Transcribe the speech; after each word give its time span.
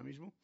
ahora 0.00 0.08
mismo. 0.08 0.34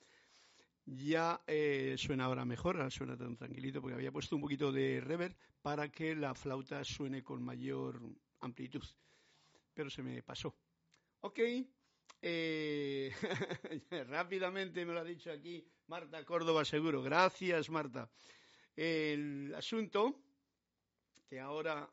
Ya 0.85 1.43
eh, 1.47 1.97
suena 1.99 2.27
ahora 2.27 2.45
mejor, 2.45 2.91
suena 2.93 3.17
tan 3.17 3.37
tranquilito 3.37 3.81
porque 3.81 3.95
había 3.95 4.13
puesto 4.13 4.37
un 4.37 4.43
poquito 4.43 4.71
de 4.71 5.01
reverb 5.01 5.35
para 5.63 5.89
que 5.91 6.15
la 6.15 6.35
flauta 6.35 6.85
suene 6.85 7.25
con 7.25 7.43
mayor 7.43 8.01
amplitud. 8.41 8.85
Pero 9.75 9.91
se 9.91 10.03
me 10.03 10.23
pasó. 10.23 10.55
Ok, 11.21 11.41
eh, 12.23 13.13
rápidamente 14.09 14.85
me 14.85 14.93
lo 14.93 15.01
ha 15.01 15.05
dicho 15.05 15.33
aquí 15.33 15.67
Marta 15.89 16.25
Córdoba 16.25 16.65
Seguro. 16.65 17.03
Gracias, 17.03 17.69
Marta. 17.71 18.09
El 18.77 19.55
asunto 19.57 20.23
que 21.27 21.41
ahora 21.41 21.91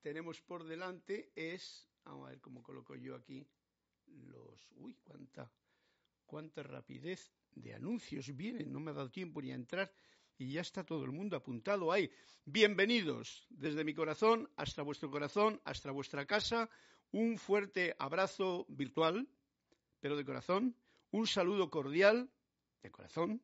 tenemos 0.00 0.40
por 0.40 0.64
delante 0.64 1.32
es, 1.34 1.88
vamos 2.04 2.26
a 2.26 2.30
ver 2.30 2.40
cómo 2.40 2.62
coloco 2.62 2.94
yo 2.94 3.16
aquí 3.16 3.46
los, 4.06 4.70
uy, 4.76 4.96
cuánta, 5.04 5.50
cuánta 6.30 6.62
rapidez 6.62 7.32
de 7.56 7.74
anuncios 7.74 8.36
vienen, 8.36 8.72
no 8.72 8.78
me 8.78 8.92
ha 8.92 8.94
dado 8.94 9.10
tiempo 9.10 9.42
ni 9.42 9.50
a 9.50 9.56
entrar 9.56 9.92
y 10.38 10.52
ya 10.52 10.60
está 10.60 10.84
todo 10.84 11.04
el 11.04 11.10
mundo 11.10 11.36
apuntado 11.36 11.90
ahí. 11.90 12.08
Bienvenidos 12.44 13.48
desde 13.50 13.82
mi 13.82 13.94
corazón 13.94 14.48
hasta 14.54 14.82
vuestro 14.82 15.10
corazón, 15.10 15.60
hasta 15.64 15.90
vuestra 15.90 16.26
casa. 16.26 16.70
Un 17.10 17.36
fuerte 17.36 17.96
abrazo 17.98 18.64
virtual, 18.68 19.28
pero 19.98 20.16
de 20.16 20.24
corazón. 20.24 20.76
Un 21.10 21.26
saludo 21.26 21.68
cordial, 21.68 22.30
de 22.80 22.90
corazón, 22.92 23.42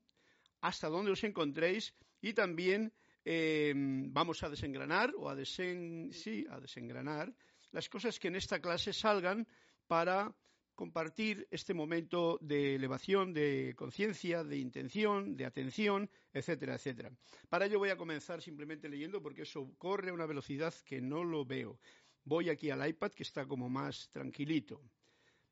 hasta 0.60 0.88
donde 0.88 1.10
os 1.10 1.24
encontréis 1.24 1.92
y 2.20 2.34
también 2.34 2.92
Em, 3.28 4.14
vamos 4.14 4.44
a 4.44 4.48
desengranar 4.48 5.12
o 5.18 5.28
a, 5.28 5.34
sí, 5.44 6.46
a 6.48 6.60
desengranar 6.60 7.34
las 7.72 7.88
cosas 7.88 8.20
que 8.20 8.28
en 8.28 8.36
esta 8.36 8.60
clase 8.60 8.92
salgan 8.92 9.48
para 9.88 10.32
compartir 10.76 11.48
este 11.50 11.74
momento 11.74 12.38
de 12.40 12.76
elevación, 12.76 13.32
de 13.32 13.74
conciencia, 13.76 14.44
de 14.44 14.58
intención, 14.58 15.36
de 15.36 15.46
atención, 15.46 16.08
etcétera, 16.32 16.74
etcétera. 16.74 17.10
Para 17.48 17.66
ello 17.66 17.80
voy 17.80 17.88
a 17.88 17.96
comenzar 17.96 18.42
simplemente 18.42 18.88
leyendo 18.88 19.20
porque 19.22 19.42
eso 19.42 19.74
corre 19.78 20.10
a 20.10 20.14
una 20.14 20.26
velocidad 20.26 20.74
que 20.84 21.00
no 21.00 21.24
lo 21.24 21.44
veo. 21.44 21.80
Voy 22.24 22.50
aquí 22.50 22.70
al 22.70 22.86
iPad 22.86 23.12
que 23.12 23.22
está 23.22 23.46
como 23.46 23.68
más 23.68 24.08
tranquilito. 24.10 24.80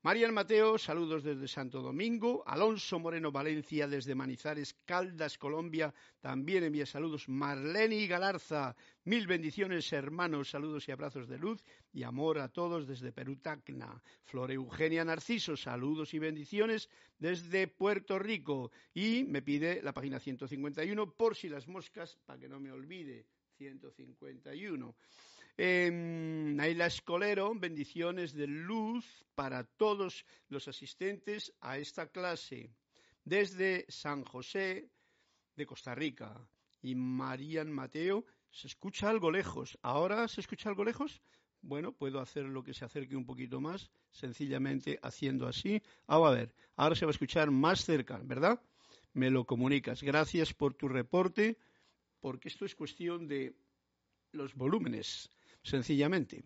Marian 0.05 0.35
Mateo, 0.35 0.77
saludos 0.77 1.25
desde 1.25 1.49
Santo 1.49 1.81
Domingo. 1.81 2.45
Alonso 2.47 2.99
Moreno 2.99 3.33
Valencia 3.33 3.89
desde 3.89 4.15
Manizares, 4.15 4.77
Caldas, 4.85 5.39
Colombia, 5.39 5.95
también 6.21 6.63
envía 6.63 6.85
saludos. 6.85 7.27
Marlene 7.27 8.07
Galarza, 8.07 8.77
mil 9.05 9.27
bendiciones 9.27 9.91
hermanos, 9.95 10.51
saludos 10.51 10.87
y 10.89 10.93
abrazos 10.93 11.27
de 11.27 11.39
luz 11.39 11.65
y 11.91 12.03
amor 12.03 12.39
a 12.39 12.51
todos 12.51 12.87
desde 12.87 13.13
Perú 13.13 13.37
Tacna. 13.37 14.03
Flor 14.25 14.53
Eugenia 14.53 15.07
Narciso, 15.07 15.57
saludos 15.57 16.13
y 16.13 16.19
bendiciones 16.19 16.91
desde 17.19 17.67
Puerto 17.67 18.19
Rico. 18.19 18.73
Y 18.93 19.25
me 19.25 19.41
pide 19.41 19.81
la 19.83 19.95
página 19.95 20.21
151 20.21 21.15
por 21.15 21.35
si 21.35 21.49
las 21.49 21.67
moscas, 21.67 22.19
para 22.27 22.39
que 22.39 22.47
no 22.51 22.61
me 22.61 22.71
olvide. 22.71 23.25
151. 23.57 24.95
Naila 25.57 26.87
Escolero, 26.87 27.55
bendiciones 27.55 28.33
de 28.33 28.49
luz 28.49 29.25
para 29.37 29.63
todos 29.63 30.27
los 30.49 30.67
asistentes 30.67 31.53
a 31.61 31.79
esta 31.79 32.09
clase 32.09 32.75
desde 33.25 33.87
San 33.89 34.25
José 34.25 34.91
de 35.55 35.65
Costa 35.65 35.95
Rica. 35.95 36.45
Y 36.83 36.97
Marian 36.97 37.71
Mateo, 37.71 38.25
se 38.51 38.67
escucha 38.67 39.09
algo 39.09 39.31
lejos. 39.31 39.79
¿Ahora 39.83 40.27
se 40.27 40.41
escucha 40.41 40.69
algo 40.69 40.85
lejos? 40.85 41.23
Bueno, 41.63 41.93
puedo 41.93 42.19
hacer 42.19 42.47
lo 42.47 42.65
que 42.65 42.75
se 42.75 42.85
acerque 42.85 43.15
un 43.15 43.25
poquito 43.25 43.61
más, 43.61 43.93
sencillamente 44.11 44.99
haciendo 45.03 45.47
así. 45.47 45.81
Ah, 46.09 46.17
a 46.17 46.31
ver, 46.31 46.53
ahora 46.75 46.97
se 46.97 47.07
va 47.07 47.11
a 47.11 47.15
escuchar 47.15 47.53
más 47.53 47.85
cerca, 47.85 48.19
¿verdad? 48.25 48.61
Me 49.13 49.31
lo 49.31 49.45
comunicas. 49.45 50.03
Gracias 50.03 50.53
por 50.53 50.75
tu 50.75 50.89
reporte, 50.89 51.59
porque 52.21 52.49
esto 52.49 52.65
es 52.65 52.75
cuestión 52.75 53.29
de 53.29 53.55
los 54.33 54.55
volúmenes 54.57 55.31
sencillamente. 55.65 56.45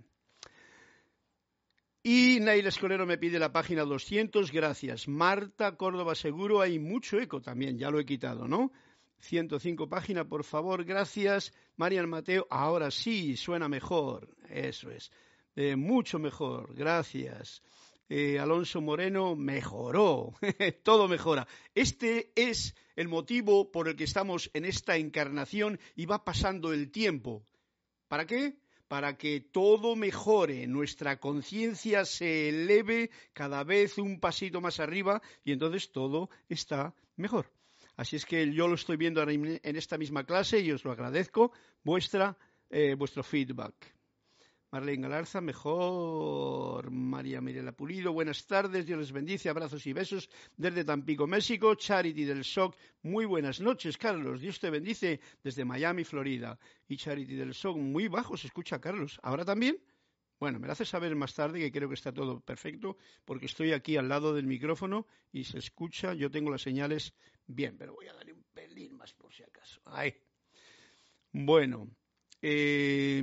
Y 2.03 2.39
Naila 2.41 2.71
Escolero 2.71 3.05
me 3.05 3.19
pide 3.19 3.39
la 3.39 3.53
página 3.53 3.85
200, 3.85 4.51
gracias. 4.51 5.09
Marta 5.09 5.77
Córdoba 5.77 6.15
Seguro, 6.15 6.63
hay 6.63 6.79
mucho 6.79 7.21
eco 7.21 7.43
también, 7.43 7.77
ya 7.77 7.91
lo 7.91 8.01
he 8.01 8.07
quitado, 8.07 8.49
¿no? 8.49 8.73
105 9.19 9.89
página, 9.89 10.27
por 10.27 10.45
favor, 10.45 10.85
gracias. 10.85 11.53
Marian 11.77 12.09
Mateo, 12.09 12.47
ahora 12.51 12.91
sí, 12.91 13.37
suena 13.37 13.69
mejor, 13.69 14.35
eso 14.49 14.91
es. 14.91 15.11
Eh, 15.57 15.77
mucho 15.77 16.19
mejor, 16.19 16.75
gracias. 16.75 17.63
Eh, 18.09 18.39
Alonso 18.39 18.81
Moreno 18.81 19.37
mejoró, 19.37 20.33
todo 20.83 21.09
mejora. 21.09 21.47
Este 21.75 22.33
es 22.37 22.75
el 22.97 23.09
motivo 23.09 23.71
por 23.71 23.89
el 23.89 23.97
que 23.97 24.05
estamos 24.05 24.51
en 24.55 24.65
esta 24.65 24.97
encarnación 24.97 25.79
y 25.95 26.07
va 26.07 26.25
pasando 26.25 26.73
el 26.73 26.91
tiempo. 26.91 27.45
¿Para 28.07 28.25
qué? 28.25 28.57
Para 28.89 29.17
que 29.17 29.41
todo 29.41 29.95
mejore, 29.97 30.67
nuestra 30.67 31.21
conciencia 31.21 32.05
se 32.05 32.49
eleve 32.49 33.11
cada 33.33 33.63
vez 33.63 33.99
un 33.99 34.19
pasito 34.19 34.61
más 34.61 34.81
arriba 34.81 35.23
y 35.45 35.53
entonces 35.53 35.93
todo 35.93 36.31
está 36.49 36.95
mejor. 37.17 37.53
Así 37.97 38.17
es 38.17 38.25
que 38.25 38.53
yo 38.53 38.69
lo 38.69 38.77
estoy 38.77 38.97
viendo 38.97 39.23
en 39.29 39.77
esta 39.77 39.99
misma 39.99 40.25
clase 40.25 40.61
y 40.61 40.73
os 40.73 40.85
lo 40.85 40.93
agradezco, 40.93 41.53
vuestra, 41.83 42.39
eh, 42.71 42.95
vuestro 42.95 43.23
feedback. 43.23 43.98
Marlene 44.71 45.03
Galarza, 45.03 45.41
mejor. 45.41 46.91
María 46.91 47.41
Mirela 47.41 47.73
Pulido, 47.73 48.13
buenas 48.13 48.47
tardes, 48.47 48.85
Dios 48.85 48.99
les 48.99 49.13
bendice, 49.13 49.49
abrazos 49.49 49.87
y 49.87 49.95
besos 49.95 50.29
desde 50.57 50.85
Tampico, 50.85 51.27
México. 51.27 51.75
Charity 51.75 52.25
del 52.25 52.45
SOC, 52.45 52.77
muy 53.03 53.25
buenas 53.25 53.61
noches, 53.61 53.97
Carlos, 53.97 54.43
Dios 54.43 54.61
te 54.61 54.69
bendice 54.69 55.21
desde 55.43 55.65
Miami, 55.65 56.05
Florida. 56.05 56.59
Y 56.87 56.99
Charity 56.99 57.35
del 57.35 57.55
SOC, 57.55 57.79
muy 57.79 58.09
bajo 58.09 58.37
se 58.37 58.49
escucha, 58.49 58.79
Carlos. 58.79 59.19
¿Ahora 59.23 59.45
también? 59.45 59.79
Bueno, 60.39 60.59
me 60.61 60.67
lo 60.67 60.73
hace 60.75 60.85
saber 60.85 61.17
más 61.17 61.35
tarde 61.35 61.59
que 61.61 61.73
creo 61.73 61.89
que 61.89 61.95
está 61.95 62.13
todo 62.13 62.41
perfecto, 62.41 62.99
porque 63.25 63.47
estoy 63.47 63.73
aquí 63.73 63.97
al 63.97 64.09
lado 64.09 64.35
del 64.35 64.47
micrófono 64.47 65.07
y 65.33 65.45
se 65.45 65.59
escucha, 65.59 66.13
yo 66.13 66.31
tengo 66.31 66.51
las 66.51 66.63
señales 66.63 67.15
bien, 67.47 67.77
pero 67.79 67.95
voy 67.95 68.07
a 68.09 68.13
darle 68.13 68.35
un 68.35 68.45
pelín 68.53 68.97
más 68.97 69.15
por 69.15 69.33
si 69.33 69.43
acaso. 69.43 69.81
Ahí. 69.87 70.15
Bueno, 71.33 71.89
eh, 72.43 73.23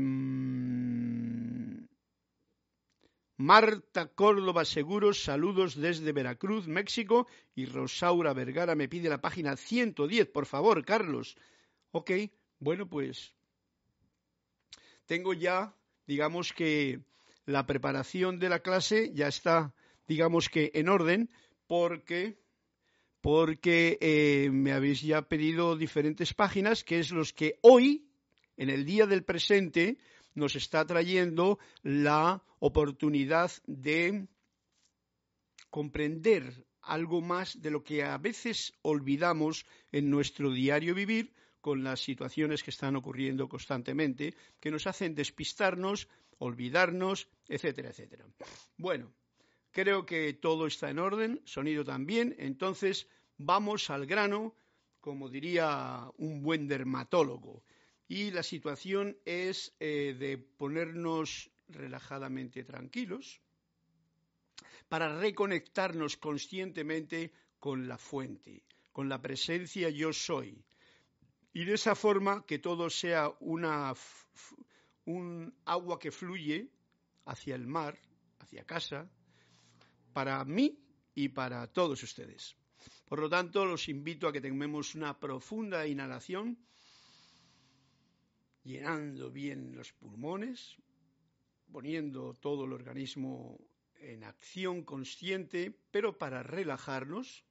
Marta 3.37 4.07
Córdoba 4.07 4.63
Seguros, 4.63 5.23
saludos 5.23 5.75
desde 5.75 6.13
Veracruz, 6.13 6.67
México. 6.67 7.27
Y 7.53 7.65
Rosaura 7.65 8.33
Vergara 8.33 8.75
me 8.75 8.87
pide 8.87 9.09
la 9.09 9.21
página 9.21 9.57
110, 9.57 10.27
por 10.27 10.45
favor, 10.45 10.85
Carlos. 10.85 11.35
Ok, 11.91 12.11
bueno, 12.59 12.87
pues 12.87 13.35
tengo 15.05 15.33
ya, 15.33 15.75
digamos 16.07 16.53
que 16.53 17.01
la 17.45 17.65
preparación 17.65 18.39
de 18.39 18.49
la 18.49 18.59
clase 18.59 19.11
ya 19.13 19.27
está, 19.27 19.73
digamos 20.07 20.49
que 20.49 20.71
en 20.73 20.89
orden, 20.89 21.29
porque 21.67 22.37
porque 23.21 23.97
eh, 24.01 24.49
me 24.51 24.71
habéis 24.71 25.01
ya 25.01 25.23
pedido 25.23 25.75
diferentes 25.75 26.35
páginas, 26.35 26.83
que 26.83 26.99
es 26.99 27.09
los 27.09 27.33
que 27.33 27.57
hoy, 27.61 28.07
en 28.57 28.69
el 28.69 28.85
día 28.85 29.05
del 29.05 29.23
presente, 29.23 29.97
nos 30.33 30.55
está 30.55 30.85
trayendo 30.85 31.59
la 31.83 32.43
oportunidad 32.59 33.51
de 33.65 34.27
comprender 35.69 36.65
algo 36.81 37.21
más 37.21 37.61
de 37.61 37.71
lo 37.71 37.83
que 37.83 38.03
a 38.03 38.17
veces 38.17 38.73
olvidamos 38.81 39.65
en 39.91 40.09
nuestro 40.09 40.51
diario 40.51 40.93
vivir 40.93 41.33
con 41.61 41.83
las 41.83 41.99
situaciones 41.99 42.63
que 42.63 42.69
están 42.69 42.95
ocurriendo 42.95 43.49
constantemente, 43.49 44.35
que 44.59 44.71
nos 44.71 44.85
hacen 44.85 45.15
despistarnos, 45.15 46.07
olvidarnos, 46.37 47.27
etcétera, 47.47 47.89
etcétera. 47.89 48.25
Bueno, 48.77 49.11
Creo 49.75 50.05
que 50.05 50.31
todo 50.31 50.67
está 50.67 50.89
en 50.89 50.99
orden, 50.99 51.41
sonido 51.43 51.83
también, 51.83 52.33
entonces 52.39 53.09
vamos 53.35 53.89
al 53.89 54.05
grano, 54.05 54.55
como 55.01 55.27
diría 55.27 56.09
un 56.15 56.41
buen 56.41 56.69
dermatólogo. 56.69 57.65
Y 58.07 58.31
la 58.31 58.43
situación 58.43 59.17
es 59.25 59.75
eh, 59.79 60.15
de 60.17 60.37
ponernos 60.37 61.49
relajadamente 61.67 62.63
tranquilos 62.63 63.41
para 64.87 65.17
reconectarnos 65.17 66.17
conscientemente 66.17 67.33
con 67.59 67.87
la 67.87 67.97
fuente, 67.97 68.63
con 68.91 69.09
la 69.09 69.21
presencia 69.21 69.89
yo 69.89 70.13
soy. 70.13 70.63
Y 71.53 71.65
de 71.65 71.73
esa 71.73 71.95
forma 71.95 72.45
que 72.45 72.59
todo 72.59 72.89
sea 72.89 73.31
una, 73.39 73.93
un 75.05 75.53
agua 75.65 75.97
que 75.97 76.11
fluye 76.11 76.69
hacia 77.25 77.55
el 77.55 77.65
mar, 77.65 77.97
hacia 78.39 78.65
casa, 78.65 79.09
para 80.13 80.43
mí 80.45 80.79
y 81.15 81.29
para 81.29 81.65
todos 81.67 82.03
ustedes. 82.03 82.55
Por 83.05 83.19
lo 83.19 83.29
tanto, 83.29 83.65
los 83.65 83.89
invito 83.89 84.27
a 84.27 84.33
que 84.33 84.41
tengamos 84.41 84.95
una 84.95 85.19
profunda 85.19 85.87
inhalación, 85.87 86.57
llenando 88.65 89.31
bien 89.31 89.75
los 89.75 89.93
pulmones, 89.93 90.75
poniendo 91.71 92.33
todo 92.33 92.65
el 92.65 92.73
organismo 92.73 93.57
en 93.99 94.23
acción 94.23 94.83
consciente, 94.83 95.71
pero 95.91 96.17
para 96.17 96.43
relajarnos, 96.43 97.45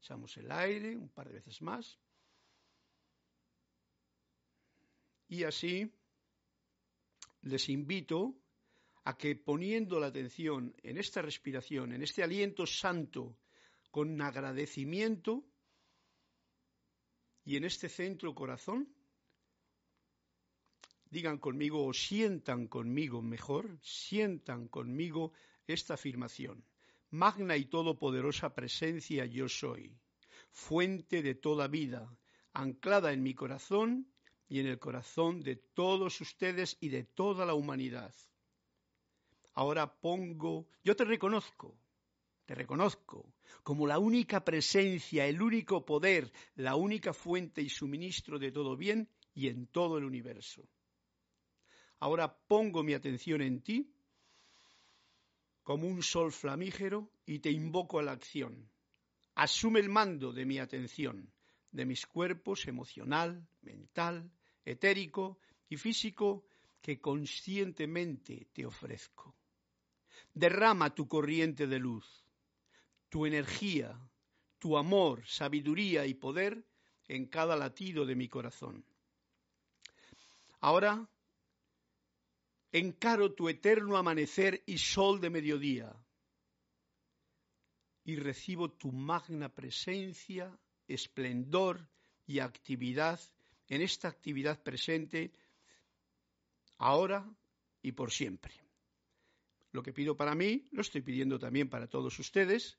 echamos 0.00 0.36
el 0.36 0.50
aire 0.52 0.96
un 0.96 1.08
par 1.08 1.28
de 1.28 1.34
veces 1.34 1.62
más. 1.62 1.98
Y 5.28 5.44
así 5.44 5.90
les 7.42 7.68
invito 7.68 8.34
a 9.04 9.16
que 9.16 9.36
poniendo 9.36 9.98
la 9.98 10.08
atención 10.08 10.74
en 10.82 10.98
esta 10.98 11.22
respiración, 11.22 11.92
en 11.92 12.02
este 12.02 12.22
aliento 12.22 12.66
santo, 12.66 13.38
con 13.90 14.20
agradecimiento, 14.20 15.44
y 17.44 17.56
en 17.56 17.64
este 17.64 17.88
centro 17.88 18.34
corazón, 18.34 18.88
digan 21.12 21.36
conmigo 21.36 21.84
o 21.84 21.92
sientan 21.92 22.66
conmigo 22.68 23.20
mejor, 23.20 23.78
sientan 23.82 24.66
conmigo 24.66 25.32
esta 25.66 25.94
afirmación. 25.94 26.64
Magna 27.10 27.54
y 27.58 27.66
todopoderosa 27.66 28.54
presencia 28.54 29.26
yo 29.26 29.46
soy, 29.46 29.94
fuente 30.52 31.20
de 31.20 31.34
toda 31.34 31.68
vida, 31.68 32.16
anclada 32.54 33.12
en 33.12 33.22
mi 33.22 33.34
corazón 33.34 34.10
y 34.48 34.60
en 34.60 34.66
el 34.66 34.78
corazón 34.78 35.42
de 35.42 35.56
todos 35.56 36.18
ustedes 36.22 36.78
y 36.80 36.88
de 36.88 37.04
toda 37.04 37.44
la 37.44 37.52
humanidad. 37.52 38.14
Ahora 39.52 40.00
pongo, 40.00 40.66
yo 40.82 40.96
te 40.96 41.04
reconozco, 41.04 41.76
te 42.46 42.54
reconozco 42.54 43.34
como 43.62 43.86
la 43.86 43.98
única 43.98 44.46
presencia, 44.46 45.26
el 45.26 45.42
único 45.42 45.84
poder, 45.84 46.32
la 46.54 46.74
única 46.74 47.12
fuente 47.12 47.60
y 47.60 47.68
suministro 47.68 48.38
de 48.38 48.50
todo 48.50 48.78
bien 48.78 49.10
y 49.34 49.48
en 49.48 49.66
todo 49.66 49.98
el 49.98 50.04
universo. 50.04 50.66
Ahora 52.02 52.36
pongo 52.48 52.82
mi 52.82 52.94
atención 52.94 53.42
en 53.42 53.62
ti 53.62 53.94
como 55.62 55.86
un 55.86 56.02
sol 56.02 56.32
flamígero 56.32 57.12
y 57.24 57.38
te 57.38 57.52
invoco 57.52 58.00
a 58.00 58.02
la 58.02 58.10
acción. 58.10 58.68
Asume 59.36 59.78
el 59.78 59.88
mando 59.88 60.32
de 60.32 60.44
mi 60.44 60.58
atención, 60.58 61.32
de 61.70 61.86
mis 61.86 62.04
cuerpos 62.04 62.66
emocional, 62.66 63.46
mental, 63.60 64.32
etérico 64.64 65.38
y 65.68 65.76
físico 65.76 66.44
que 66.80 67.00
conscientemente 67.00 68.48
te 68.52 68.66
ofrezco. 68.66 69.36
Derrama 70.34 70.96
tu 70.96 71.06
corriente 71.06 71.68
de 71.68 71.78
luz, 71.78 72.24
tu 73.10 73.26
energía, 73.26 73.96
tu 74.58 74.76
amor, 74.76 75.24
sabiduría 75.24 76.04
y 76.04 76.14
poder 76.14 76.66
en 77.06 77.26
cada 77.26 77.54
latido 77.54 78.04
de 78.04 78.16
mi 78.16 78.28
corazón. 78.28 78.84
Ahora 80.58 81.08
encaro 82.72 83.34
tu 83.34 83.48
eterno 83.48 83.96
amanecer 83.96 84.62
y 84.66 84.78
sol 84.78 85.20
de 85.20 85.30
mediodía 85.30 85.94
y 88.04 88.16
recibo 88.16 88.70
tu 88.70 88.90
magna 88.90 89.48
presencia, 89.48 90.58
esplendor 90.88 91.88
y 92.26 92.40
actividad 92.40 93.20
en 93.68 93.82
esta 93.82 94.08
actividad 94.08 94.62
presente 94.62 95.32
ahora 96.78 97.30
y 97.82 97.92
por 97.92 98.10
siempre. 98.10 98.52
Lo 99.70 99.82
que 99.82 99.92
pido 99.92 100.16
para 100.16 100.34
mí, 100.34 100.66
lo 100.72 100.82
estoy 100.82 101.02
pidiendo 101.02 101.38
también 101.38 101.68
para 101.68 101.86
todos 101.86 102.18
ustedes 102.18 102.78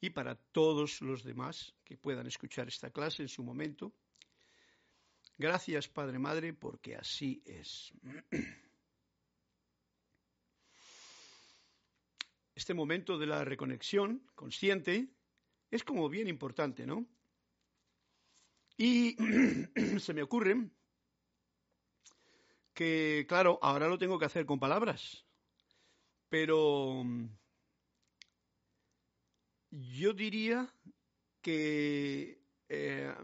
y 0.00 0.10
para 0.10 0.34
todos 0.34 1.00
los 1.00 1.22
demás 1.22 1.74
que 1.84 1.96
puedan 1.96 2.26
escuchar 2.26 2.68
esta 2.68 2.90
clase 2.90 3.22
en 3.22 3.28
su 3.28 3.42
momento. 3.42 3.94
Gracias, 5.38 5.88
Padre 5.88 6.18
Madre, 6.18 6.52
porque 6.52 6.96
así 6.96 7.42
es. 7.44 7.92
este 12.54 12.74
momento 12.74 13.18
de 13.18 13.26
la 13.26 13.44
reconexión 13.44 14.22
consciente 14.34 15.08
es 15.70 15.82
como 15.84 16.08
bien 16.08 16.28
importante, 16.28 16.86
¿no? 16.86 17.06
Y 18.76 19.16
se 19.98 20.14
me 20.14 20.22
ocurre 20.22 20.70
que, 22.72 23.24
claro, 23.28 23.58
ahora 23.62 23.88
lo 23.88 23.98
tengo 23.98 24.18
que 24.18 24.26
hacer 24.26 24.46
con 24.46 24.58
palabras, 24.58 25.24
pero 26.28 27.04
yo 29.70 30.12
diría 30.12 30.72
que, 31.40 32.40
eh, 32.68 33.14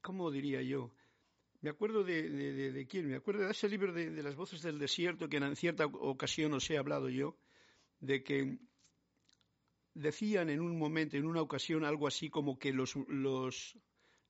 ¿cómo 0.00 0.30
diría 0.30 0.62
yo? 0.62 0.92
Me 1.60 1.70
acuerdo 1.70 2.02
de, 2.02 2.86
quién, 2.90 3.08
me 3.08 3.16
acuerdo 3.16 3.44
de 3.44 3.52
ese 3.52 3.68
libro 3.68 3.92
de, 3.92 4.10
las 4.22 4.34
voces 4.34 4.62
del 4.62 4.80
desierto 4.80 5.28
que 5.28 5.36
en 5.36 5.54
cierta 5.54 5.86
ocasión 5.86 6.52
os 6.54 6.68
he 6.70 6.76
hablado 6.76 7.08
yo, 7.08 7.36
de 8.02 8.22
que 8.24 8.58
decían 9.94 10.50
en 10.50 10.60
un 10.60 10.76
momento, 10.76 11.16
en 11.16 11.24
una 11.24 11.40
ocasión, 11.40 11.84
algo 11.84 12.06
así 12.06 12.28
como 12.28 12.58
que 12.58 12.72
los, 12.72 12.96
los, 13.08 13.78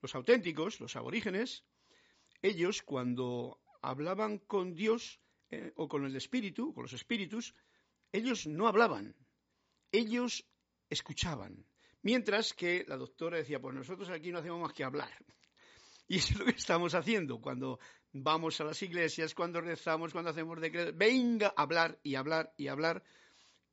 los 0.00 0.14
auténticos, 0.14 0.79
los 0.79 0.95
aborígenes, 0.95 1.64
ellos 2.43 2.83
cuando 2.83 3.61
hablaban 3.81 4.38
con 4.38 4.75
Dios 4.75 5.21
eh, 5.50 5.73
o 5.76 5.88
con 5.88 6.05
el 6.05 6.14
espíritu, 6.14 6.75
con 6.75 6.83
los 6.83 6.93
espíritus, 6.93 7.55
ellos 8.12 8.47
no 8.47 8.69
hablaban, 8.69 9.17
ellos 9.91 10.47
escuchaban. 10.91 11.67
Mientras 12.02 12.52
que 12.52 12.85
la 12.87 12.97
doctora 12.97 13.38
decía, 13.38 13.61
pues 13.61 13.75
nosotros 13.75 14.11
aquí 14.11 14.31
no 14.31 14.41
hacemos 14.41 14.61
más 14.61 14.73
que 14.73 14.85
hablar. 14.85 15.11
Y 16.09 16.17
eso 16.17 16.35
es 16.35 16.41
lo 16.41 16.45
que 16.45 16.50
estamos 16.50 16.95
haciendo 16.95 17.41
cuando 17.41 17.79
vamos 18.12 18.61
a 18.61 18.64
las 18.64 18.83
iglesias, 18.83 19.35
cuando 19.35 19.62
rezamos, 19.62 20.12
cuando 20.12 20.31
hacemos 20.31 20.61
decretos. 20.61 20.95
Venga 20.95 21.55
hablar 21.57 21.99
y 22.02 22.17
hablar 22.17 22.52
y 22.59 22.67
hablar 22.67 23.02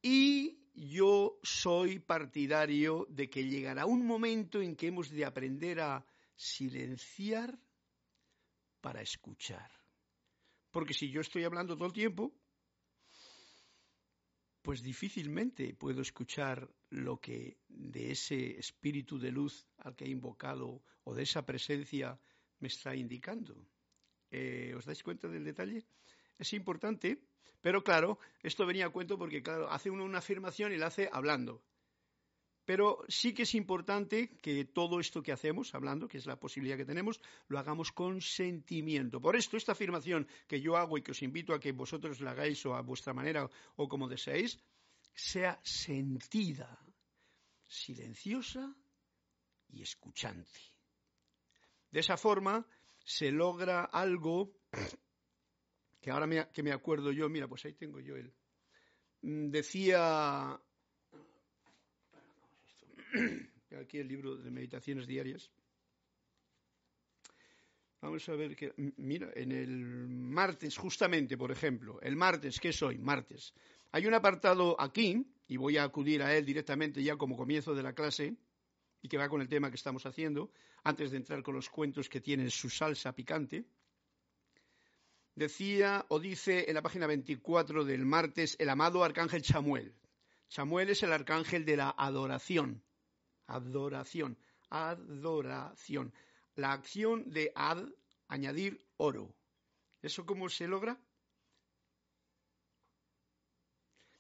y 0.02 0.60
yo 0.74 1.40
soy 1.44 2.00
partidario 2.00 3.06
de 3.10 3.30
que 3.30 3.46
llegará 3.46 3.86
un 3.86 4.06
momento 4.06 4.62
en 4.62 4.76
que 4.76 4.88
hemos 4.88 5.10
de 5.10 5.26
aprender 5.26 5.82
a 5.82 6.06
silenciar 6.36 7.60
para 8.80 9.02
escuchar. 9.02 9.70
Porque 10.72 10.94
si 10.94 11.10
yo 11.10 11.22
estoy 11.22 11.44
hablando 11.44 11.76
todo 11.76 11.88
el 11.88 11.94
tiempo, 11.94 12.34
pues 14.62 14.82
difícilmente 14.82 15.74
puedo 15.74 16.02
escuchar 16.02 16.70
lo 16.90 17.20
que 17.20 17.58
de 17.68 18.12
ese 18.12 18.58
espíritu 18.60 19.18
de 19.20 19.32
luz 19.32 19.68
al 19.78 19.96
que 19.96 20.06
he 20.06 20.10
invocado 20.10 20.84
o 21.04 21.14
de 21.14 21.24
esa 21.24 21.46
presencia 21.46 22.20
me 22.60 22.68
está 22.68 22.96
indicando. 22.96 23.56
Eh, 24.32 24.74
¿Os 24.78 24.86
dais 24.86 25.02
cuenta 25.02 25.28
del 25.28 25.44
detalle? 25.44 25.86
Es 26.38 26.54
importante 26.54 27.29
pero 27.62 27.84
claro, 27.84 28.20
esto 28.42 28.66
venía 28.66 28.86
a 28.86 28.90
cuento 28.90 29.18
porque, 29.18 29.44
claro, 29.44 29.70
hace 29.70 29.90
uno 29.90 30.06
una 30.06 30.20
afirmación 30.20 30.72
y 30.72 30.78
la 30.78 30.88
hace 30.88 31.10
hablando. 31.12 31.62
Pero 32.66 33.04
sí 33.08 33.34
que 33.34 33.44
es 33.44 33.56
importante 33.56 34.38
que 34.44 34.64
todo 34.64 35.00
esto 35.00 35.24
que 35.24 35.32
hacemos, 35.32 35.74
hablando, 35.74 36.08
que 36.08 36.20
es 36.20 36.28
la 36.28 36.40
posibilidad 36.40 36.78
que 36.78 36.86
tenemos, 36.86 37.20
lo 37.48 37.58
hagamos 37.58 37.92
con 37.92 38.22
sentimiento. 38.22 39.20
Por 39.20 39.36
esto, 39.36 39.58
esta 39.58 39.72
afirmación 39.72 40.28
que 40.48 40.62
yo 40.62 40.78
hago 40.78 40.98
y 40.98 41.02
que 41.02 41.12
os 41.12 41.24
invito 41.24 41.54
a 41.54 41.60
que 41.60 41.72
vosotros 41.72 42.22
la 42.22 42.32
hagáis 42.32 42.64
o 42.68 42.76
a 42.76 42.82
vuestra 42.82 43.14
manera 43.14 43.50
o 43.76 43.90
como 43.90 44.08
deseéis, 44.08 44.60
sea 45.16 45.60
sentida, 45.64 46.80
silenciosa 47.68 48.76
y 49.70 49.82
escuchante. 49.82 50.60
De 51.90 52.02
esa 52.02 52.18
forma 52.18 52.68
se 53.04 53.32
logra 53.32 53.84
algo 53.86 54.54
que 56.02 56.12
ahora 56.12 56.28
me, 56.28 56.48
que 56.50 56.64
me 56.64 56.72
acuerdo 56.72 57.12
yo, 57.12 57.30
mira, 57.30 57.48
pues 57.48 57.66
ahí 57.66 57.74
tengo 57.74 58.00
yo 58.00 58.16
el. 58.16 58.34
Mm, 59.22 59.50
decía. 59.50 60.60
Aquí 63.80 64.00
el 64.00 64.08
libro 64.08 64.36
de 64.36 64.50
meditaciones 64.50 65.06
diarias. 65.08 65.52
Vamos 68.02 68.28
a 68.30 68.36
ver 68.36 68.56
que, 68.56 68.74
mira, 68.98 69.30
en 69.36 69.52
el 69.52 70.08
martes, 70.08 70.78
justamente, 70.78 71.38
por 71.38 71.52
ejemplo, 71.52 72.00
el 72.02 72.16
martes, 72.16 72.60
¿qué 72.60 72.72
soy? 72.72 72.98
Martes. 72.98 73.54
Hay 73.92 74.08
un 74.08 74.14
apartado 74.14 74.80
aquí 74.80 75.26
y 75.48 75.58
voy 75.58 75.78
a 75.78 75.84
acudir 75.84 76.24
a 76.24 76.36
él 76.36 76.46
directamente 76.46 77.04
ya 77.04 77.18
como 77.18 77.36
comienzo 77.36 77.76
de 77.76 77.84
la 77.84 77.94
clase, 77.94 78.38
y 79.02 79.08
que 79.08 79.18
va 79.18 79.30
con 79.30 79.42
el 79.42 79.50
tema 79.50 79.70
que 79.70 79.76
estamos 79.76 80.06
haciendo, 80.06 80.52
antes 80.84 81.12
de 81.12 81.18
entrar 81.18 81.44
con 81.44 81.56
los 81.56 81.70
cuentos 81.70 82.10
que 82.10 82.22
tienen 82.22 82.52
su 82.52 82.70
salsa 82.70 83.14
picante, 83.14 83.66
decía 85.36 86.06
o 86.10 86.20
dice 86.20 86.66
en 86.68 86.76
la 86.76 86.82
página 86.82 87.08
24 87.08 87.86
del 87.86 88.06
martes 88.06 88.56
el 88.60 88.70
amado 88.70 89.04
arcángel 89.04 89.42
Chamuel. 89.42 89.96
Chamuel 90.50 90.90
es 90.90 91.04
el 91.04 91.14
arcángel 91.14 91.66
de 91.66 91.78
la 91.78 91.94
adoración. 91.98 92.84
Adoración. 93.48 94.38
Adoración. 94.70 96.14
La 96.56 96.74
acción 96.74 97.30
de 97.32 97.52
ad, 97.56 97.88
añadir 98.28 98.86
oro. 98.98 99.36
¿Eso 100.02 100.26
cómo 100.26 100.50
se 100.50 100.68
logra? 100.68 101.00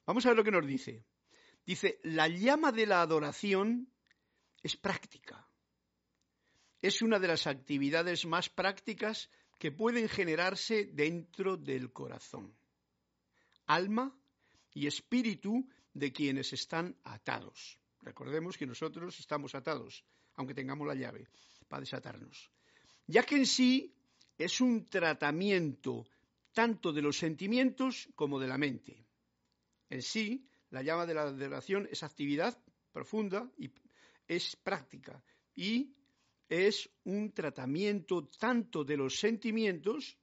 Vamos 0.06 0.26
a 0.26 0.30
ver 0.30 0.38
lo 0.38 0.44
que 0.44 0.52
nos 0.52 0.66
dice. 0.66 1.06
Dice, 1.66 2.00
la 2.04 2.28
llama 2.28 2.72
de 2.72 2.86
la 2.86 3.02
adoración 3.02 3.94
es 4.64 4.76
práctica. 4.76 5.48
Es 6.82 7.02
una 7.02 7.20
de 7.20 7.28
las 7.28 7.46
actividades 7.46 8.26
más 8.26 8.50
prácticas 8.50 9.30
que 9.60 9.72
pueden 9.72 10.08
generarse 10.08 10.86
dentro 10.86 11.58
del 11.58 11.92
corazón, 11.92 12.56
alma 13.68 14.18
y 14.74 14.88
espíritu 14.88 15.68
de 15.94 16.12
quienes 16.12 16.54
están 16.54 16.96
atados. 17.04 17.78
Recordemos 18.02 18.58
que 18.58 18.66
nosotros 18.66 19.20
estamos 19.20 19.54
atados, 19.54 20.06
aunque 20.36 20.54
tengamos 20.54 20.88
la 20.88 20.96
llave 20.96 21.28
para 21.68 21.82
desatarnos. 21.82 22.50
Ya 23.06 23.24
que 23.24 23.36
en 23.36 23.46
sí 23.46 23.94
es 24.38 24.62
un 24.62 24.86
tratamiento 24.86 26.08
tanto 26.54 26.94
de 26.94 27.02
los 27.02 27.18
sentimientos 27.18 28.08
como 28.16 28.40
de 28.40 28.48
la 28.48 28.58
mente. 28.58 29.06
En 29.90 30.02
sí, 30.02 30.48
la 30.70 30.82
llama 30.84 31.06
de 31.06 31.14
la 31.16 31.24
adoración 31.24 31.88
es 31.92 32.02
actividad 32.04 32.58
profunda 32.94 33.52
y 33.58 33.70
es 34.28 34.56
práctica 34.56 35.22
y 35.56 35.94
es 36.50 36.90
un 37.04 37.32
tratamiento 37.32 38.28
tanto 38.28 38.84
de 38.84 38.98
los 38.98 39.20
sentimientos, 39.20 40.18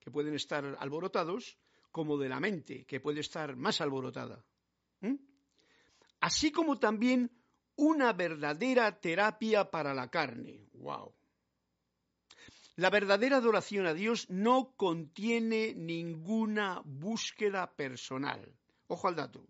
que 0.00 0.10
pueden 0.10 0.34
estar 0.34 0.76
alborotados, 0.78 1.56
como 1.92 2.18
de 2.18 2.28
la 2.28 2.40
mente, 2.40 2.84
que 2.84 3.00
puede 3.00 3.20
estar 3.20 3.56
más 3.56 3.80
alborotada. 3.80 4.44
Así 6.20 6.52
como 6.52 6.78
también 6.78 7.30
una 7.76 8.12
verdadera 8.12 9.00
terapia 9.00 9.70
para 9.70 9.94
la 9.94 10.10
carne. 10.10 10.68
¡Wow! 10.74 11.14
La 12.76 12.90
verdadera 12.90 13.38
adoración 13.38 13.86
a 13.86 13.94
Dios 13.94 14.28
no 14.30 14.74
contiene 14.76 15.74
ninguna 15.74 16.82
búsqueda 16.84 17.74
personal. 17.74 18.54
Ojo 18.86 19.08
al 19.08 19.16
dato. 19.16 19.46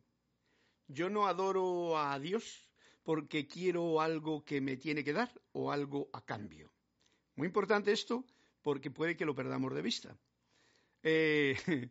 Yo 0.86 1.08
no 1.08 1.26
adoro 1.26 1.98
a 1.98 2.18
Dios 2.18 2.69
porque 3.10 3.48
quiero 3.48 4.00
algo 4.00 4.44
que 4.44 4.60
me 4.60 4.76
tiene 4.76 5.02
que 5.02 5.12
dar 5.12 5.32
o 5.50 5.72
algo 5.72 6.08
a 6.12 6.24
cambio. 6.24 6.70
Muy 7.34 7.48
importante 7.48 7.90
esto 7.90 8.24
porque 8.62 8.92
puede 8.92 9.16
que 9.16 9.24
lo 9.24 9.34
perdamos 9.34 9.74
de 9.74 9.82
vista. 9.82 10.16
Eh, 11.02 11.56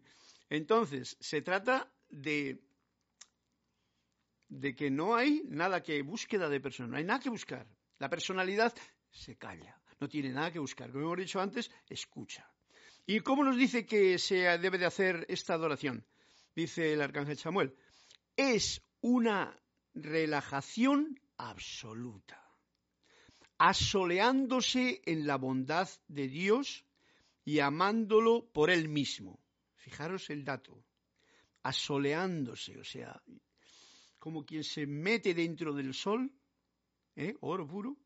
entonces, 0.50 1.18
se 1.20 1.42
trata 1.42 1.92
de, 2.08 2.64
de 4.48 4.74
que 4.74 4.90
no 4.90 5.14
hay 5.14 5.44
nada 5.50 5.84
que 5.84 6.02
búsqueda 6.04 6.48
de 6.48 6.62
persona, 6.62 6.88
no 6.88 6.96
hay 6.96 7.04
nada 7.04 7.20
que 7.20 7.30
buscar. 7.30 7.68
La 7.98 8.10
personalidad 8.10 8.74
se 9.12 9.36
calla, 9.36 9.78
no 10.00 10.08
tiene 10.08 10.30
nada 10.30 10.54
que 10.54 10.60
buscar. 10.60 10.90
Como 10.90 11.04
hemos 11.04 11.18
dicho 11.18 11.42
antes, 11.42 11.70
escucha. 11.90 12.50
¿Y 13.06 13.20
cómo 13.20 13.44
nos 13.44 13.58
dice 13.58 13.86
que 13.86 14.18
se 14.20 14.58
debe 14.58 14.78
de 14.78 14.86
hacer 14.86 15.26
esta 15.28 15.56
adoración? 15.56 16.06
Dice 16.56 16.94
el 16.94 17.02
arcángel 17.02 17.38
Samuel. 17.38 17.76
Es 18.38 18.82
una 19.02 19.54
relajación 20.04 21.20
absoluta, 21.38 22.44
asoleándose 23.58 25.02
en 25.06 25.26
la 25.26 25.38
bondad 25.38 25.90
de 26.08 26.28
Dios 26.28 26.86
y 27.46 27.60
amándolo 27.60 28.50
por 28.52 28.70
él 28.70 28.90
mismo. 28.90 29.40
Fijaros 29.76 30.30
el 30.30 30.44
dato, 30.44 30.84
asoleándose, 31.64 32.78
o 32.78 32.84
sea, 32.84 33.22
como 34.20 34.46
quien 34.46 34.64
se 34.64 34.86
mete 34.86 35.34
dentro 35.34 35.74
del 35.74 35.94
sol, 35.94 36.32
¿eh? 37.16 37.36
oro 37.42 37.68
puro, 37.68 37.98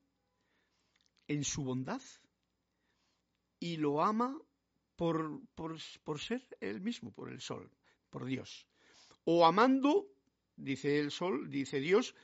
en 1.28 1.44
su 1.44 1.64
bondad 1.64 2.02
y 3.60 3.78
lo 3.78 4.02
ama 4.04 4.38
por, 4.96 5.42
por, 5.56 5.78
por 6.04 6.20
ser 6.20 6.42
él 6.60 6.82
mismo, 6.82 7.12
por 7.12 7.32
el 7.32 7.42
sol, 7.42 7.72
por 8.10 8.26
Dios. 8.26 8.68
O 9.26 9.46
amando 9.46 10.13
dice 10.56 11.00
el 11.00 11.12
sol, 11.12 11.50
dice 11.50 11.80
Dios, 11.80 12.16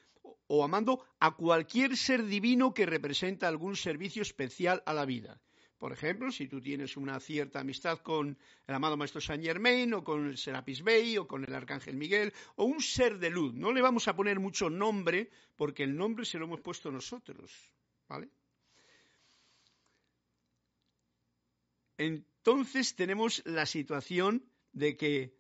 o 0.48 0.64
amando 0.64 1.06
a 1.20 1.36
cualquier 1.36 1.96
ser 1.96 2.26
divino 2.26 2.74
que 2.74 2.86
representa 2.86 3.48
algún 3.48 3.76
servicio 3.76 4.22
especial 4.22 4.84
a 4.86 4.94
la 4.94 5.06
vida. 5.06 5.42
Por 5.80 5.94
ejemplo, 5.94 6.30
si 6.30 6.48
tú 6.48 6.60
tienes 6.60 6.98
una 6.98 7.22
cierta 7.22 7.62
amistad 7.62 8.00
con 8.00 8.38
el 8.68 8.76
amado 8.76 8.98
Maestro 8.98 9.22
Saint 9.22 9.44
Germain, 9.44 9.94
o 9.94 10.04
con 10.04 10.28
el 10.28 10.38
Serapis 10.38 10.84
Bey, 10.84 11.18
o 11.18 11.26
con 11.26 11.46
el 11.46 11.56
Arcángel 11.56 11.96
Miguel, 11.96 12.34
o 12.58 12.66
un 12.66 12.82
ser 12.82 13.18
de 13.18 13.30
luz. 13.30 13.54
No 13.54 13.72
le 13.72 13.82
vamos 13.82 14.10
a 14.10 14.16
poner 14.16 14.42
mucho 14.42 14.70
nombre, 14.70 15.30
porque 15.56 15.84
el 15.84 15.96
nombre 15.96 16.26
se 16.26 16.38
lo 16.38 16.46
hemos 16.46 16.60
puesto 16.60 16.92
nosotros. 16.92 17.54
¿Vale? 18.10 18.28
Entonces 21.98 22.96
tenemos 22.96 23.42
la 23.46 23.66
situación 23.66 24.44
de 24.74 24.98
que 24.98 25.39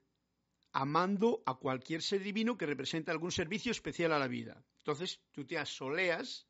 amando 0.71 1.41
a 1.45 1.55
cualquier 1.55 2.01
ser 2.01 2.21
divino 2.21 2.57
que 2.57 2.65
representa 2.65 3.11
algún 3.11 3.31
servicio 3.31 3.71
especial 3.71 4.11
a 4.13 4.19
la 4.19 4.27
vida. 4.27 4.63
Entonces 4.77 5.19
tú 5.31 5.45
te 5.45 5.57
asoleas 5.57 6.47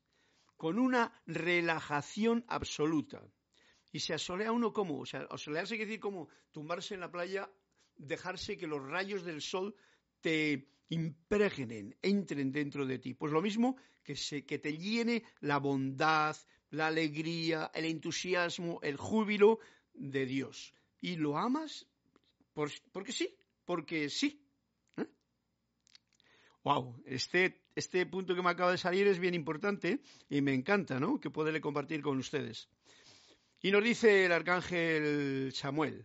con 0.56 0.78
una 0.78 1.12
relajación 1.26 2.44
absoluta. 2.48 3.22
Y 3.92 4.00
se 4.00 4.14
asolea 4.14 4.52
uno 4.52 4.72
como, 4.72 5.00
o 5.00 5.06
sea, 5.06 5.26
asolearse 5.30 5.76
quiere 5.76 5.86
decir 5.86 6.00
como 6.00 6.28
tumbarse 6.52 6.94
en 6.94 7.00
la 7.00 7.10
playa, 7.10 7.50
dejarse 7.96 8.56
que 8.56 8.66
los 8.66 8.82
rayos 8.82 9.24
del 9.24 9.40
sol 9.40 9.74
te 10.20 10.68
impregnen, 10.90 11.96
entren 12.02 12.52
dentro 12.52 12.86
de 12.86 12.98
ti. 12.98 13.14
Pues 13.14 13.32
lo 13.32 13.42
mismo 13.42 13.76
que, 14.04 14.16
se, 14.16 14.44
que 14.44 14.58
te 14.58 14.76
llene 14.76 15.24
la 15.40 15.58
bondad, 15.58 16.36
la 16.70 16.88
alegría, 16.88 17.70
el 17.74 17.86
entusiasmo, 17.86 18.80
el 18.82 18.96
júbilo 18.96 19.58
de 19.94 20.26
Dios. 20.26 20.74
Y 21.00 21.16
lo 21.16 21.36
amas 21.36 21.86
porque 22.92 23.12
sí, 23.12 23.34
porque 23.70 24.08
sí. 24.10 24.44
Wow, 26.64 26.96
¿eh? 27.04 27.14
este, 27.14 27.62
este 27.76 28.04
punto 28.04 28.34
que 28.34 28.42
me 28.42 28.50
acaba 28.50 28.72
de 28.72 28.78
salir 28.78 29.06
es 29.06 29.20
bien 29.20 29.32
importante 29.32 30.00
y 30.28 30.40
me 30.40 30.52
encanta, 30.52 30.98
¿no? 30.98 31.20
Que 31.20 31.30
poderle 31.30 31.60
compartir 31.60 32.02
con 32.02 32.18
ustedes. 32.18 32.68
Y 33.62 33.70
nos 33.70 33.84
dice 33.84 34.24
el 34.24 34.32
arcángel 34.32 35.52
Samuel. 35.54 36.04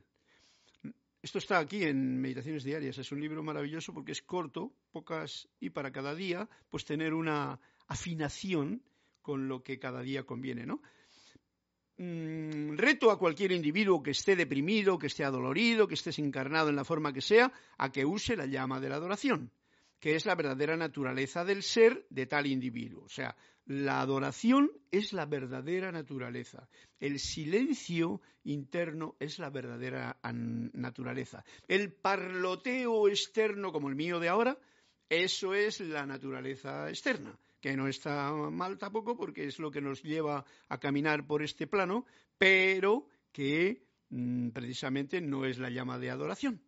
Esto 1.24 1.40
está 1.40 1.58
aquí 1.58 1.86
en 1.86 2.22
Meditaciones 2.22 2.64
Diarias. 2.64 3.00
Es 3.00 3.12
un 3.12 3.20
libro 3.20 3.42
maravilloso 3.42 3.96
porque 3.96 4.12
es 4.12 4.22
corto, 4.22 4.72
pocas 4.92 5.50
y 5.60 5.72
para 5.72 5.92
cada 5.92 6.14
día, 6.14 6.48
pues 6.70 6.86
tener 6.86 7.16
una 7.16 7.60
afinación 7.88 8.84
con 9.24 9.48
lo 9.48 9.64
que 9.64 9.80
cada 9.80 10.04
día 10.04 10.24
conviene, 10.24 10.68
¿no? 10.68 10.84
Mm, 11.98 12.76
reto 12.76 13.10
a 13.10 13.18
cualquier 13.18 13.54
individuo 13.54 14.04
que 14.04 14.12
esté 14.12 14.36
deprimido, 14.36 15.00
que 15.00 15.08
esté 15.08 15.24
adolorido, 15.24 15.88
que 15.88 15.94
esté 15.94 16.12
encarnado 16.22 16.70
en 16.70 16.76
la 16.76 16.84
forma 16.84 17.14
que 17.14 17.22
sea, 17.22 17.54
a 17.78 17.92
que 17.92 18.04
use 18.04 18.36
la 18.36 18.46
llama 18.46 18.82
de 18.82 18.90
la 18.90 18.96
adoración, 18.96 19.52
que 20.00 20.16
es 20.16 20.26
la 20.26 20.36
verdadera 20.36 20.76
naturaleza 20.76 21.46
del 21.46 21.64
ser 21.64 22.06
de 22.10 22.26
tal 22.26 22.48
individuo. 22.48 23.04
O 23.06 23.10
sea, 23.10 23.38
la 23.66 24.02
adoración 24.02 24.72
es 24.92 25.14
la 25.14 25.26
verdadera 25.26 25.92
naturaleza. 25.94 26.68
El 27.00 27.18
silencio 27.18 28.22
interno 28.44 29.16
es 29.20 29.40
la 29.40 29.50
verdadera 29.50 30.20
naturaleza. 30.74 31.46
El 31.68 31.94
parloteo 31.94 33.08
externo, 33.08 33.72
como 33.72 33.88
el 33.88 33.96
mío 33.96 34.20
de 34.20 34.28
ahora, 34.28 34.60
eso 35.08 35.54
es 35.54 35.80
la 35.80 36.06
naturaleza 36.06 36.90
externa 36.90 37.40
que 37.66 37.76
no 37.76 37.88
está 37.88 38.32
mal 38.32 38.78
tampoco 38.78 39.18
porque 39.18 39.48
es 39.48 39.58
lo 39.58 39.72
que 39.72 39.82
nos 39.82 40.04
lleva 40.04 40.46
a 40.70 40.78
caminar 40.80 41.26
por 41.26 41.42
este 41.42 41.66
plano, 41.66 42.06
pero 42.38 43.08
que 43.32 43.88
mm, 44.10 44.50
precisamente 44.50 45.20
no 45.20 45.46
es 45.46 45.58
la 45.58 45.72
llama 45.72 45.98
de 45.98 46.12
adoración. 46.12 46.62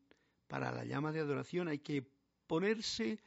Para 0.48 0.72
la 0.72 0.86
llama 0.86 1.12
de 1.12 1.20
adoración 1.20 1.68
hay 1.68 1.78
que 1.78 2.04
ponerse 2.48 3.20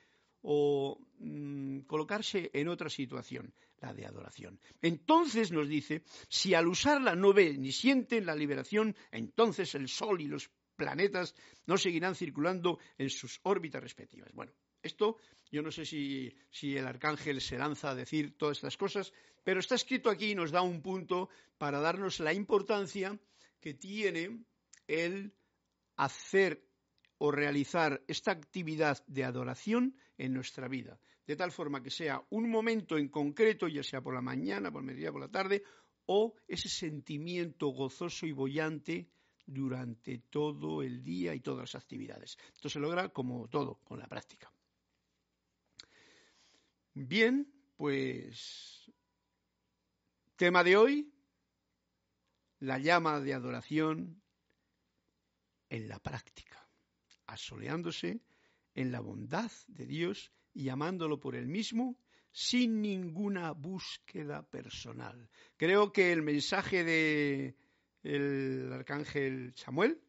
o 0.43 0.99
mm, 1.21 1.83
colocarse 1.83 2.51
en 2.53 2.67
otra 2.67 2.91
situación, 2.91 3.55
la 3.79 3.95
de 3.95 4.05
adoración. 4.05 4.59
Entonces 4.83 5.53
nos 5.53 5.69
dice, 5.69 6.03
si 6.29 6.55
al 6.55 6.67
usarla 6.67 7.15
no 7.15 7.33
ve 7.33 7.57
ni 7.57 7.71
siente 7.71 8.21
la 8.21 8.35
liberación, 8.35 8.97
entonces 9.13 9.77
el 9.77 9.87
Sol 9.87 10.21
y 10.21 10.27
los 10.27 10.51
planetas 10.75 11.37
no 11.67 11.79
seguirán 11.79 12.17
circulando 12.17 12.81
en 12.99 13.11
sus 13.11 13.39
órbitas 13.45 13.81
respectivas. 13.81 14.33
Bueno, 14.33 14.51
esto 14.83 15.19
yo 15.51 15.63
no 15.63 15.73
sé 15.73 15.85
si, 15.85 16.33
el 16.63 16.87
arcángel 16.87 17.41
se 17.41 17.59
lanza 17.59 17.91
a 17.91 17.95
decir 17.95 18.37
todas 18.37 18.59
estas 18.59 18.77
cosas, 18.77 19.13
pero 19.43 19.61
está 19.61 19.75
escrito 19.75 20.09
aquí 20.09 20.31
y 20.31 20.35
nos 20.35 20.53
da 20.53 20.63
un 20.63 20.81
punto 20.81 21.29
para 21.59 21.81
darnos 21.81 22.21
la 22.21 22.33
importancia 22.33 23.19
que 23.61 23.75
tiene 23.75 24.45
el 24.87 25.35
hacer 25.97 26.65
o 27.19 27.33
realizar 27.33 28.03
esta 28.07 28.31
actividad 28.31 29.05
de 29.07 29.25
adoración 29.25 29.97
en 30.17 30.33
nuestra 30.33 30.69
vida, 30.69 31.01
de 31.27 31.37
tal 31.37 31.51
forma 31.51 31.83
que 31.83 31.91
sea 31.91 32.25
un 32.31 32.49
momento 32.49 32.97
en 32.97 33.09
concreto, 33.09 33.67
ya 33.67 33.83
sea 33.83 34.01
por 34.01 34.15
la 34.15 34.23
mañana, 34.23 34.71
por 34.71 34.83
el 34.83 34.87
mediodía, 34.87 35.13
por 35.13 35.21
la 35.21 35.29
tarde, 35.29 35.63
o 36.07 36.35
ese 36.47 36.69
sentimiento 36.69 37.69
gozoso 37.69 38.25
y 38.27 38.33
bollante 38.33 39.11
durante 39.45 40.19
todo 40.31 40.83
el 40.83 41.03
día 41.03 41.35
y 41.35 41.41
todas 41.41 41.75
las 41.75 41.83
actividades. 41.83 42.39
Esto 42.55 42.69
se 42.69 42.79
logra 42.79 43.09
como 43.09 43.49
todo, 43.49 43.81
con 43.85 43.99
la 43.99 44.07
práctica. 44.07 44.51
Bien, 47.03 47.51
pues 47.77 48.93
tema 50.37 50.63
de 50.63 50.77
hoy, 50.77 51.11
la 52.59 52.79
llama 52.79 53.21
de 53.21 53.33
adoración 53.33 54.23
en 55.71 55.89
la 55.89 55.99
práctica, 55.99 56.69
asoleándose 57.27 58.21
en 58.75 58.93
la 58.93 59.01
bondad 59.01 59.51
de 59.69 59.87
Dios 59.87 60.31
y 60.53 60.69
amándolo 60.69 61.19
por 61.19 61.37
él 61.37 61.47
mismo 61.47 61.99
sin 62.33 62.83
ninguna 62.83 63.53
búsqueda 63.53 64.43
personal. 64.43 65.31
Creo 65.57 65.93
que 65.93 66.13
el 66.13 66.21
mensaje 66.21 66.85
de 66.85 67.57
el 68.03 68.71
arcángel 68.75 69.55
Samuel 69.57 70.03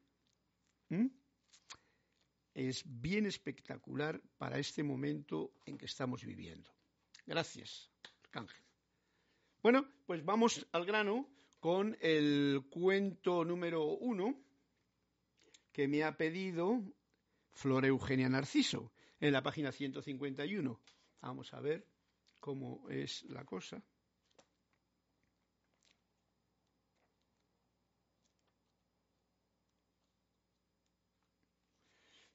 es 2.53 2.83
bien 2.85 3.27
espectacular 3.27 4.21
para 4.37 4.59
este 4.59 4.83
momento 4.83 5.53
en 5.65 5.77
que 5.77 5.85
estamos 5.85 6.25
viviendo. 6.25 6.69
Gracias, 7.31 7.89
arcángel. 8.25 8.61
Bueno, 9.63 9.87
pues 10.05 10.25
vamos 10.25 10.67
al 10.73 10.85
grano 10.85 11.29
con 11.61 11.97
el 12.01 12.67
cuento 12.69 13.45
número 13.45 13.85
uno 13.85 14.37
que 15.71 15.87
me 15.87 16.03
ha 16.03 16.17
pedido 16.17 16.83
Flor 17.53 17.85
Eugenia 17.85 18.27
Narciso 18.27 18.91
en 19.21 19.31
la 19.31 19.41
página 19.41 19.71
151. 19.71 20.77
Vamos 21.21 21.53
a 21.53 21.61
ver 21.61 21.87
cómo 22.41 22.89
es 22.89 23.23
la 23.29 23.45
cosa. 23.45 23.81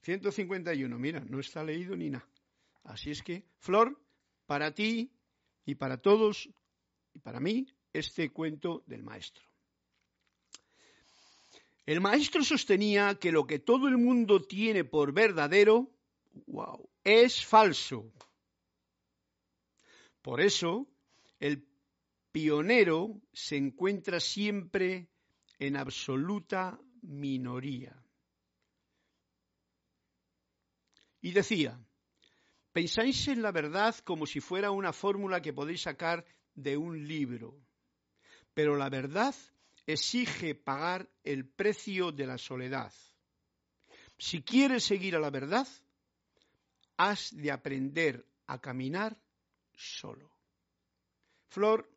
...151, 0.07 0.99
mira, 0.99 1.21
no 1.21 1.41
está 1.41 1.62
leído 1.62 1.95
ni 1.97 2.09
nada. 2.09 2.26
Así 2.85 3.11
es 3.11 3.23
que, 3.23 3.45
Flor, 3.59 4.05
para 4.47 4.73
ti 4.73 5.11
y 5.65 5.75
para 5.75 5.99
todos 5.99 6.49
y 7.12 7.19
para 7.19 7.41
mí, 7.41 7.67
este 7.93 8.31
cuento 8.31 8.83
del 8.87 9.03
maestro. 9.03 9.45
El 11.87 12.00
maestro 12.00 12.43
sostenía 12.43 13.17
que 13.19 13.33
lo 13.33 13.47
que 13.47 13.59
todo 13.59 13.88
el 13.88 13.97
mundo 13.97 14.43
tiene 14.43 14.85
por 14.85 15.12
verdadero, 15.12 15.91
es 17.05 17.47
falso. 17.47 18.12
Por 20.21 20.41
eso, 20.41 20.88
el 21.38 21.65
pionero 22.33 23.23
se 23.33 23.57
encuentra 23.57 24.19
siempre 24.19 25.09
en 25.59 25.76
absoluta 25.76 26.78
minoría. 27.02 27.97
Y 31.21 31.32
decía, 31.32 31.80
pensáis 32.76 33.26
en 33.28 33.41
la 33.41 33.52
verdad 33.52 33.97
como 34.04 34.26
si 34.26 34.39
fuera 34.39 34.71
una 34.71 34.93
fórmula 34.93 35.41
que 35.41 35.54
podéis 35.54 35.80
sacar 35.80 36.26
de 36.54 36.76
un 36.76 37.08
libro, 37.08 37.58
pero 38.52 38.76
la 38.76 38.91
verdad 38.91 39.34
exige 39.86 40.54
pagar 40.54 41.08
el 41.25 41.49
precio 41.49 42.12
de 42.12 42.26
la 42.26 42.36
soledad. 42.36 42.93
Si 44.19 44.43
quieres 44.43 44.84
seguir 44.84 45.17
a 45.17 45.21
la 45.21 45.30
verdad, 45.30 45.67
has 46.99 47.34
de 47.34 47.50
aprender 47.50 48.26
a 48.47 48.60
caminar 48.60 49.17
solo. 49.75 50.30
Flor, 51.49 51.91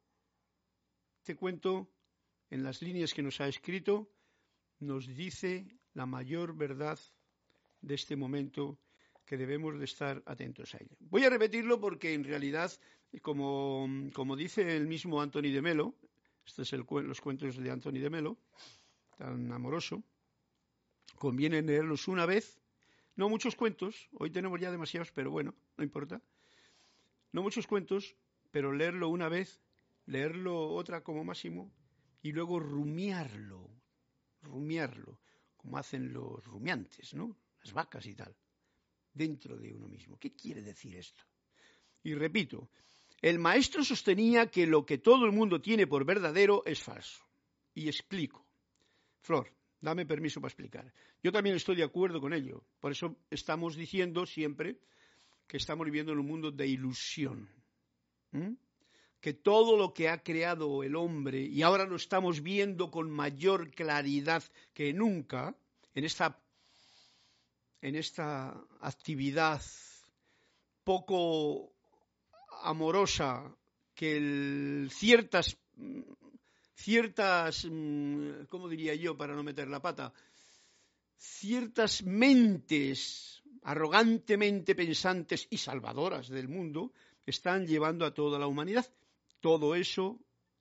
te 1.23 1.35
cuento, 1.35 1.89
en 2.49 2.63
las 2.63 2.81
líneas 2.81 3.13
que 3.13 3.21
nos 3.21 3.41
ha 3.41 3.49
escrito, 3.49 4.09
nos 4.79 5.07
dice 5.07 5.77
la 5.93 6.05
mayor 6.05 6.55
verdad 6.55 6.97
de 7.81 7.95
este 7.95 8.15
momento 8.15 8.79
que 9.29 9.37
debemos 9.37 9.77
de 9.77 9.85
estar 9.85 10.23
atentos 10.25 10.73
a 10.73 10.77
ella. 10.77 10.95
Voy 11.01 11.23
a 11.23 11.29
repetirlo 11.29 11.79
porque 11.79 12.15
en 12.15 12.23
realidad, 12.23 12.71
como, 13.21 13.87
como 14.11 14.35
dice 14.35 14.75
el 14.75 14.87
mismo 14.87 15.21
Anthony 15.21 15.51
de 15.53 15.61
Melo, 15.61 15.93
estos 16.43 16.67
son 16.67 16.87
los 17.07 17.21
cuentos 17.21 17.55
de 17.55 17.69
Anthony 17.69 17.99
de 18.01 18.09
Melo, 18.09 18.39
tan 19.19 19.51
amoroso, 19.51 20.01
conviene 21.19 21.61
leerlos 21.61 22.07
una 22.07 22.25
vez, 22.25 22.59
no 23.15 23.29
muchos 23.29 23.55
cuentos, 23.55 24.09
hoy 24.13 24.31
tenemos 24.31 24.59
ya 24.59 24.71
demasiados, 24.71 25.11
pero 25.11 25.29
bueno, 25.29 25.53
no 25.77 25.83
importa, 25.83 26.23
no 27.31 27.43
muchos 27.43 27.67
cuentos, 27.67 28.15
pero 28.49 28.73
leerlo 28.73 29.09
una 29.09 29.29
vez, 29.29 29.61
leerlo 30.07 30.71
otra 30.73 31.03
como 31.03 31.23
máximo 31.23 31.71
y 32.23 32.31
luego 32.31 32.59
rumiarlo, 32.59 33.69
rumiarlo, 34.41 35.19
como 35.55 35.77
hacen 35.77 36.13
los 36.13 36.43
rumiantes, 36.45 37.13
¿no? 37.13 37.37
Las 37.61 37.73
vacas 37.73 38.07
y 38.07 38.15
tal, 38.15 38.35
dentro 39.13 39.57
de 39.57 39.73
uno 39.73 39.87
mismo. 39.87 40.17
¿Qué 40.17 40.33
quiere 40.33 40.61
decir 40.61 40.95
esto? 40.95 41.23
Y 42.03 42.13
repito, 42.13 42.69
el 43.21 43.39
maestro 43.39 43.83
sostenía 43.83 44.47
que 44.47 44.65
lo 44.65 44.85
que 44.85 44.97
todo 44.97 45.25
el 45.25 45.31
mundo 45.31 45.61
tiene 45.61 45.87
por 45.87 46.05
verdadero 46.05 46.63
es 46.65 46.81
falso. 46.81 47.23
Y 47.73 47.87
explico. 47.87 48.45
Flor, 49.21 49.51
dame 49.81 50.05
permiso 50.05 50.39
para 50.39 50.49
explicar. 50.49 50.93
Yo 51.21 51.31
también 51.31 51.55
estoy 51.55 51.75
de 51.75 51.83
acuerdo 51.83 52.21
con 52.21 52.33
ello. 52.33 52.63
Por 52.79 52.91
eso 52.91 53.17
estamos 53.29 53.75
diciendo 53.75 54.25
siempre 54.25 54.79
que 55.47 55.57
estamos 55.57 55.85
viviendo 55.85 56.13
en 56.13 56.19
un 56.19 56.27
mundo 56.27 56.51
de 56.51 56.67
ilusión. 56.67 57.49
Que 59.19 59.33
todo 59.33 59.75
lo 59.75 59.93
que 59.93 60.07
ha 60.07 60.23
creado 60.23 60.83
el 60.83 60.95
hombre, 60.95 61.41
y 61.41 61.61
ahora 61.61 61.85
lo 61.85 61.95
estamos 61.97 62.41
viendo 62.41 62.89
con 62.89 63.11
mayor 63.11 63.71
claridad 63.71 64.43
que 64.73 64.93
nunca, 64.93 65.57
en 65.93 66.05
esta, 66.05 66.39
en 67.81 67.95
esta 67.95 68.49
actividad 68.81 69.61
poco 70.83 71.73
amorosa 72.63 73.55
que 73.93 74.87
ciertas 74.91 75.57
ciertas 76.75 77.67
cómo 78.49 78.69
diría 78.69 78.95
yo 78.95 79.17
para 79.17 79.35
no 79.35 79.43
meter 79.43 79.67
la 79.67 79.81
pata 79.81 80.13
ciertas 81.17 82.03
mentes 82.03 83.43
arrogantemente 83.63 84.75
pensantes 84.75 85.47
y 85.49 85.57
salvadoras 85.57 86.29
del 86.29 86.47
mundo 86.47 86.93
están 87.25 87.67
llevando 87.67 88.05
a 88.05 88.13
toda 88.13 88.39
la 88.39 88.47
humanidad. 88.47 88.85
Todo 89.41 89.75
eso 89.75 90.19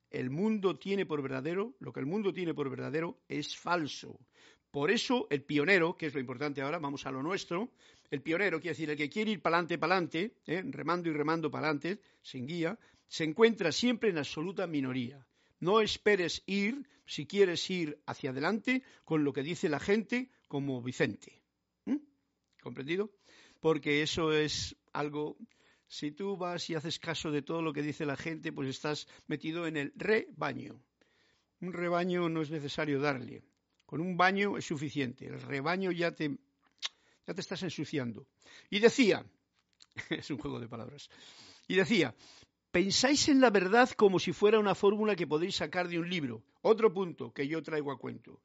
el 0.09 0.29
mundo 0.29 0.77
tiene 0.77 1.05
por 1.05 1.21
verdadero, 1.21 1.75
lo 1.79 1.93
que 1.93 1.99
el 1.99 2.05
mundo 2.05 2.33
tiene 2.33 2.53
por 2.53 2.69
verdadero 2.69 3.19
es 3.27 3.55
falso. 3.55 4.19
Por 4.71 4.91
eso 4.91 5.27
el 5.29 5.43
pionero, 5.43 5.97
que 5.97 6.07
es 6.07 6.13
lo 6.13 6.19
importante 6.19 6.61
ahora, 6.61 6.79
vamos 6.79 7.05
a 7.05 7.11
lo 7.11 7.23
nuestro, 7.23 7.71
el 8.11 8.21
pionero 8.21 8.59
quiere 8.59 8.71
decir 8.73 8.89
el 8.89 8.97
que 8.97 9.09
quiere 9.09 9.31
ir 9.31 9.41
para 9.41 9.59
adelante, 9.59 10.33
¿eh? 10.45 10.63
remando 10.65 11.09
y 11.09 11.13
remando 11.13 11.49
para 11.49 11.67
adelante, 11.67 12.01
sin 12.21 12.45
guía, 12.47 12.77
se 13.07 13.23
encuentra 13.23 13.71
siempre 13.71 14.09
en 14.09 14.17
absoluta 14.17 14.67
minoría. 14.67 15.25
No 15.59 15.81
esperes 15.81 16.43
ir, 16.45 16.87
si 17.05 17.25
quieres 17.25 17.69
ir 17.69 17.99
hacia 18.05 18.29
adelante, 18.29 18.83
con 19.03 19.23
lo 19.23 19.33
que 19.33 19.43
dice 19.43 19.69
la 19.69 19.79
gente 19.79 20.29
como 20.47 20.81
Vicente. 20.81 21.41
¿Comprendido? 22.61 23.11
Porque 23.59 24.01
eso 24.01 24.33
es 24.33 24.75
algo, 24.93 25.37
si 25.87 26.11
tú 26.11 26.37
vas 26.37 26.69
y 26.69 26.75
haces 26.75 26.99
caso 26.99 27.31
de 27.31 27.41
todo 27.41 27.61
lo 27.61 27.73
que 27.73 27.81
dice 27.81 28.05
la 28.05 28.17
gente, 28.17 28.51
pues 28.51 28.69
estás 28.69 29.07
metido 29.27 29.65
en 29.65 29.77
el 29.77 29.93
rebaño. 29.95 30.81
Un 31.61 31.73
rebaño 31.73 32.29
no 32.29 32.41
es 32.41 32.51
necesario 32.51 32.99
darle. 32.99 33.43
Con 33.89 34.01
un 34.01 34.15
baño 34.15 34.55
es 34.55 34.65
suficiente. 34.65 35.25
El 35.25 35.41
rebaño 35.41 35.91
ya 35.91 36.11
te, 36.11 36.37
ya 37.25 37.33
te 37.33 37.41
estás 37.41 37.63
ensuciando. 37.63 38.27
Y 38.69 38.77
decía, 38.77 39.25
es 40.11 40.29
un 40.29 40.37
juego 40.37 40.59
de 40.59 40.67
palabras, 40.67 41.09
y 41.67 41.73
decía, 41.73 42.13
pensáis 42.69 43.29
en 43.29 43.41
la 43.41 43.49
verdad 43.49 43.89
como 43.89 44.19
si 44.19 44.31
fuera 44.31 44.59
una 44.59 44.75
fórmula 44.75 45.15
que 45.15 45.25
podéis 45.25 45.55
sacar 45.55 45.87
de 45.87 45.97
un 45.97 46.07
libro. 46.07 46.43
Otro 46.61 46.93
punto 46.93 47.33
que 47.33 47.47
yo 47.47 47.63
traigo 47.63 47.91
a 47.91 47.97
cuento. 47.97 48.39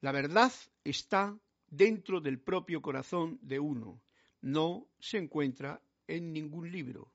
La 0.00 0.10
verdad 0.10 0.52
está 0.82 1.38
dentro 1.68 2.20
del 2.20 2.40
propio 2.40 2.82
corazón 2.82 3.38
de 3.42 3.60
uno. 3.60 4.02
No 4.40 4.88
se 4.98 5.18
encuentra 5.18 5.80
en 6.08 6.32
ningún 6.32 6.72
libro. 6.72 7.12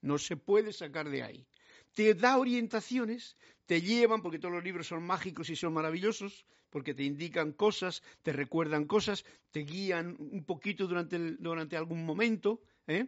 No 0.00 0.16
se 0.16 0.36
puede 0.36 0.72
sacar 0.72 1.10
de 1.10 1.24
ahí. 1.24 1.44
Te 1.92 2.14
da 2.14 2.38
orientaciones, 2.38 3.36
te 3.66 3.80
llevan, 3.80 4.22
porque 4.22 4.38
todos 4.38 4.54
los 4.54 4.62
libros 4.62 4.86
son 4.86 5.02
mágicos 5.02 5.50
y 5.50 5.56
son 5.56 5.72
maravillosos, 5.72 6.46
porque 6.74 6.92
te 6.92 7.04
indican 7.04 7.52
cosas, 7.52 8.02
te 8.24 8.32
recuerdan 8.32 8.86
cosas, 8.86 9.24
te 9.52 9.60
guían 9.60 10.16
un 10.18 10.44
poquito 10.44 10.88
durante, 10.88 11.16
durante 11.38 11.76
algún 11.76 12.04
momento, 12.04 12.62
¿eh? 12.88 13.06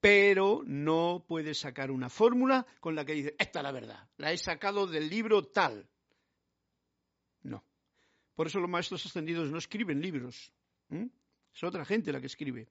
pero 0.00 0.60
no 0.66 1.24
puedes 1.26 1.60
sacar 1.60 1.90
una 1.90 2.10
fórmula 2.10 2.66
con 2.78 2.94
la 2.94 3.06
que 3.06 3.14
dices, 3.14 3.34
esta 3.38 3.60
es 3.60 3.62
la 3.62 3.72
verdad, 3.72 4.06
la 4.18 4.32
he 4.34 4.36
sacado 4.36 4.86
del 4.86 5.08
libro 5.08 5.44
tal. 5.44 5.88
No. 7.42 7.64
Por 8.34 8.48
eso 8.48 8.60
los 8.60 8.68
maestros 8.68 9.06
ascendidos 9.06 9.50
no 9.50 9.56
escriben 9.56 10.02
libros, 10.02 10.52
Es 10.90 11.64
otra 11.64 11.86
gente 11.86 12.12
la 12.12 12.20
que 12.20 12.26
escribe. 12.26 12.68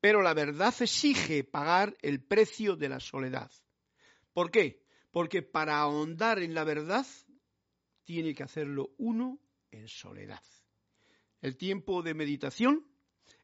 Pero 0.00 0.22
la 0.22 0.34
verdad 0.34 0.72
exige 0.78 1.42
pagar 1.42 1.96
el 2.00 2.22
precio 2.22 2.76
de 2.76 2.90
la 2.90 3.00
soledad. 3.00 3.50
¿Por 4.32 4.52
qué? 4.52 4.84
Porque 5.10 5.42
para 5.42 5.78
ahondar 5.78 6.38
en 6.38 6.54
la 6.54 6.62
verdad 6.62 7.04
tiene 8.04 8.34
que 8.34 8.42
hacerlo 8.42 8.90
uno 8.98 9.38
en 9.70 9.88
soledad. 9.88 10.42
El 11.40 11.56
tiempo 11.56 12.02
de 12.02 12.14
meditación 12.14 12.86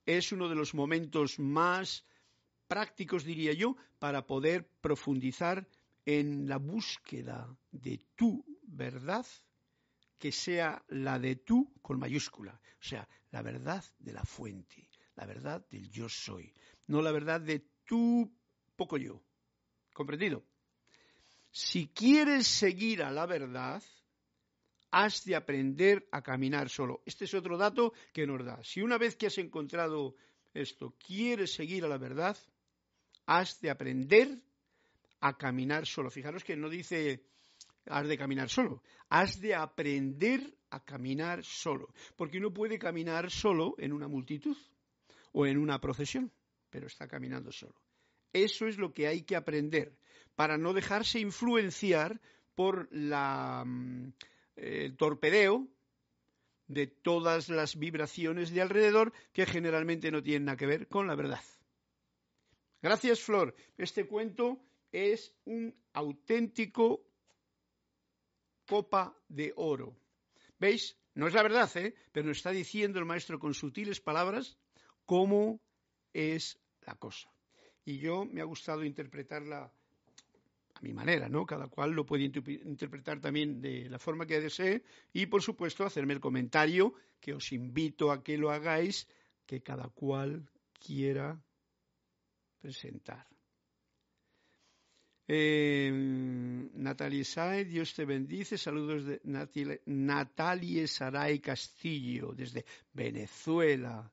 es 0.06 0.32
uno 0.32 0.48
de 0.48 0.54
los 0.54 0.74
momentos 0.74 1.38
más 1.38 2.06
prácticos, 2.66 3.24
diría 3.24 3.52
yo, 3.52 3.76
para 3.98 4.26
poder 4.26 4.68
profundizar 4.80 5.68
en 6.06 6.48
la 6.48 6.56
búsqueda 6.56 7.54
de 7.70 8.00
tu 8.14 8.44
verdad, 8.62 9.26
que 10.18 10.32
sea 10.32 10.82
la 10.88 11.18
de 11.18 11.36
tú 11.36 11.72
con 11.82 11.98
mayúscula, 11.98 12.60
o 12.78 12.82
sea, 12.82 13.08
la 13.30 13.42
verdad 13.42 13.84
de 13.98 14.12
la 14.12 14.24
fuente, 14.24 14.88
la 15.16 15.26
verdad 15.26 15.66
del 15.68 15.90
yo 15.90 16.08
soy, 16.08 16.52
no 16.86 17.02
la 17.02 17.12
verdad 17.12 17.40
de 17.40 17.64
tú 17.84 18.32
poco 18.76 18.96
yo. 18.96 19.22
¿Comprendido? 19.92 20.44
Si 21.50 21.88
quieres 21.88 22.46
seguir 22.46 23.02
a 23.02 23.10
la 23.10 23.26
verdad, 23.26 23.82
has 24.90 25.24
de 25.24 25.36
aprender 25.36 26.08
a 26.10 26.22
caminar 26.22 26.68
solo. 26.68 27.02
Este 27.06 27.24
es 27.24 27.34
otro 27.34 27.56
dato 27.56 27.92
que 28.12 28.26
nos 28.26 28.44
da. 28.44 28.62
Si 28.64 28.82
una 28.82 28.98
vez 28.98 29.16
que 29.16 29.26
has 29.26 29.38
encontrado 29.38 30.14
esto, 30.52 30.94
quieres 30.98 31.52
seguir 31.54 31.84
a 31.84 31.88
la 31.88 31.98
verdad, 31.98 32.36
has 33.26 33.60
de 33.60 33.70
aprender 33.70 34.42
a 35.20 35.36
caminar 35.36 35.86
solo. 35.86 36.10
Fijaros 36.10 36.44
que 36.44 36.56
no 36.56 36.68
dice 36.68 37.24
has 37.86 38.06
de 38.06 38.18
caminar 38.18 38.48
solo, 38.48 38.82
has 39.08 39.40
de 39.40 39.54
aprender 39.54 40.54
a 40.70 40.84
caminar 40.84 41.44
solo, 41.44 41.92
porque 42.16 42.38
uno 42.38 42.52
puede 42.52 42.78
caminar 42.78 43.30
solo 43.30 43.74
en 43.78 43.92
una 43.92 44.06
multitud 44.06 44.56
o 45.32 45.46
en 45.46 45.58
una 45.58 45.80
procesión, 45.80 46.30
pero 46.68 46.86
está 46.86 47.08
caminando 47.08 47.50
solo. 47.50 47.74
Eso 48.32 48.66
es 48.66 48.78
lo 48.78 48.92
que 48.92 49.08
hay 49.08 49.22
que 49.22 49.34
aprender 49.34 49.96
para 50.36 50.56
no 50.56 50.72
dejarse 50.72 51.18
influenciar 51.18 52.20
por 52.54 52.88
la 52.92 53.64
mm, 53.66 54.12
el 54.60 54.96
torpedeo 54.96 55.68
de 56.66 56.86
todas 56.86 57.48
las 57.48 57.76
vibraciones 57.76 58.50
de 58.50 58.62
alrededor 58.62 59.12
que 59.32 59.46
generalmente 59.46 60.10
no 60.10 60.22
tienen 60.22 60.44
nada 60.44 60.56
que 60.56 60.66
ver 60.66 60.86
con 60.86 61.06
la 61.06 61.16
verdad. 61.16 61.42
Gracias, 62.82 63.20
Flor. 63.20 63.54
Este 63.76 64.06
cuento 64.06 64.60
es 64.92 65.34
un 65.44 65.74
auténtico 65.92 67.04
copa 68.66 69.16
de 69.28 69.52
oro. 69.56 69.96
¿Veis? 70.58 70.96
No 71.14 71.26
es 71.26 71.34
la 71.34 71.42
verdad, 71.42 71.68
¿eh? 71.76 71.94
pero 72.12 72.28
nos 72.28 72.36
está 72.36 72.50
diciendo 72.50 72.98
el 72.98 73.04
maestro 73.04 73.38
con 73.40 73.52
sutiles 73.52 74.00
palabras 74.00 74.56
cómo 75.04 75.60
es 76.12 76.60
la 76.82 76.94
cosa. 76.94 77.32
Y 77.84 77.98
yo 77.98 78.24
me 78.24 78.40
ha 78.40 78.44
gustado 78.44 78.84
interpretarla 78.84 79.72
mi 80.80 80.92
manera, 80.92 81.28
¿no? 81.28 81.46
Cada 81.46 81.68
cual 81.68 81.92
lo 81.92 82.06
puede 82.06 82.24
interpretar 82.24 83.20
también 83.20 83.60
de 83.60 83.88
la 83.88 83.98
forma 83.98 84.26
que 84.26 84.40
desee 84.40 84.82
y, 85.12 85.26
por 85.26 85.42
supuesto, 85.42 85.84
hacerme 85.84 86.14
el 86.14 86.20
comentario 86.20 86.94
que 87.20 87.34
os 87.34 87.52
invito 87.52 88.10
a 88.10 88.22
que 88.22 88.38
lo 88.38 88.50
hagáis, 88.50 89.06
que 89.46 89.62
cada 89.62 89.88
cual 89.88 90.48
quiera 90.78 91.40
presentar. 92.60 93.26
Eh, 95.32 95.88
Natalie 96.74 97.24
Sae, 97.24 97.64
Dios 97.64 97.94
te 97.94 98.04
bendice. 98.04 98.58
Saludos 98.58 99.04
de 99.04 99.20
Natalie 99.86 100.88
Saray 100.88 101.38
Castillo, 101.38 102.32
desde 102.32 102.64
Venezuela. 102.92 104.10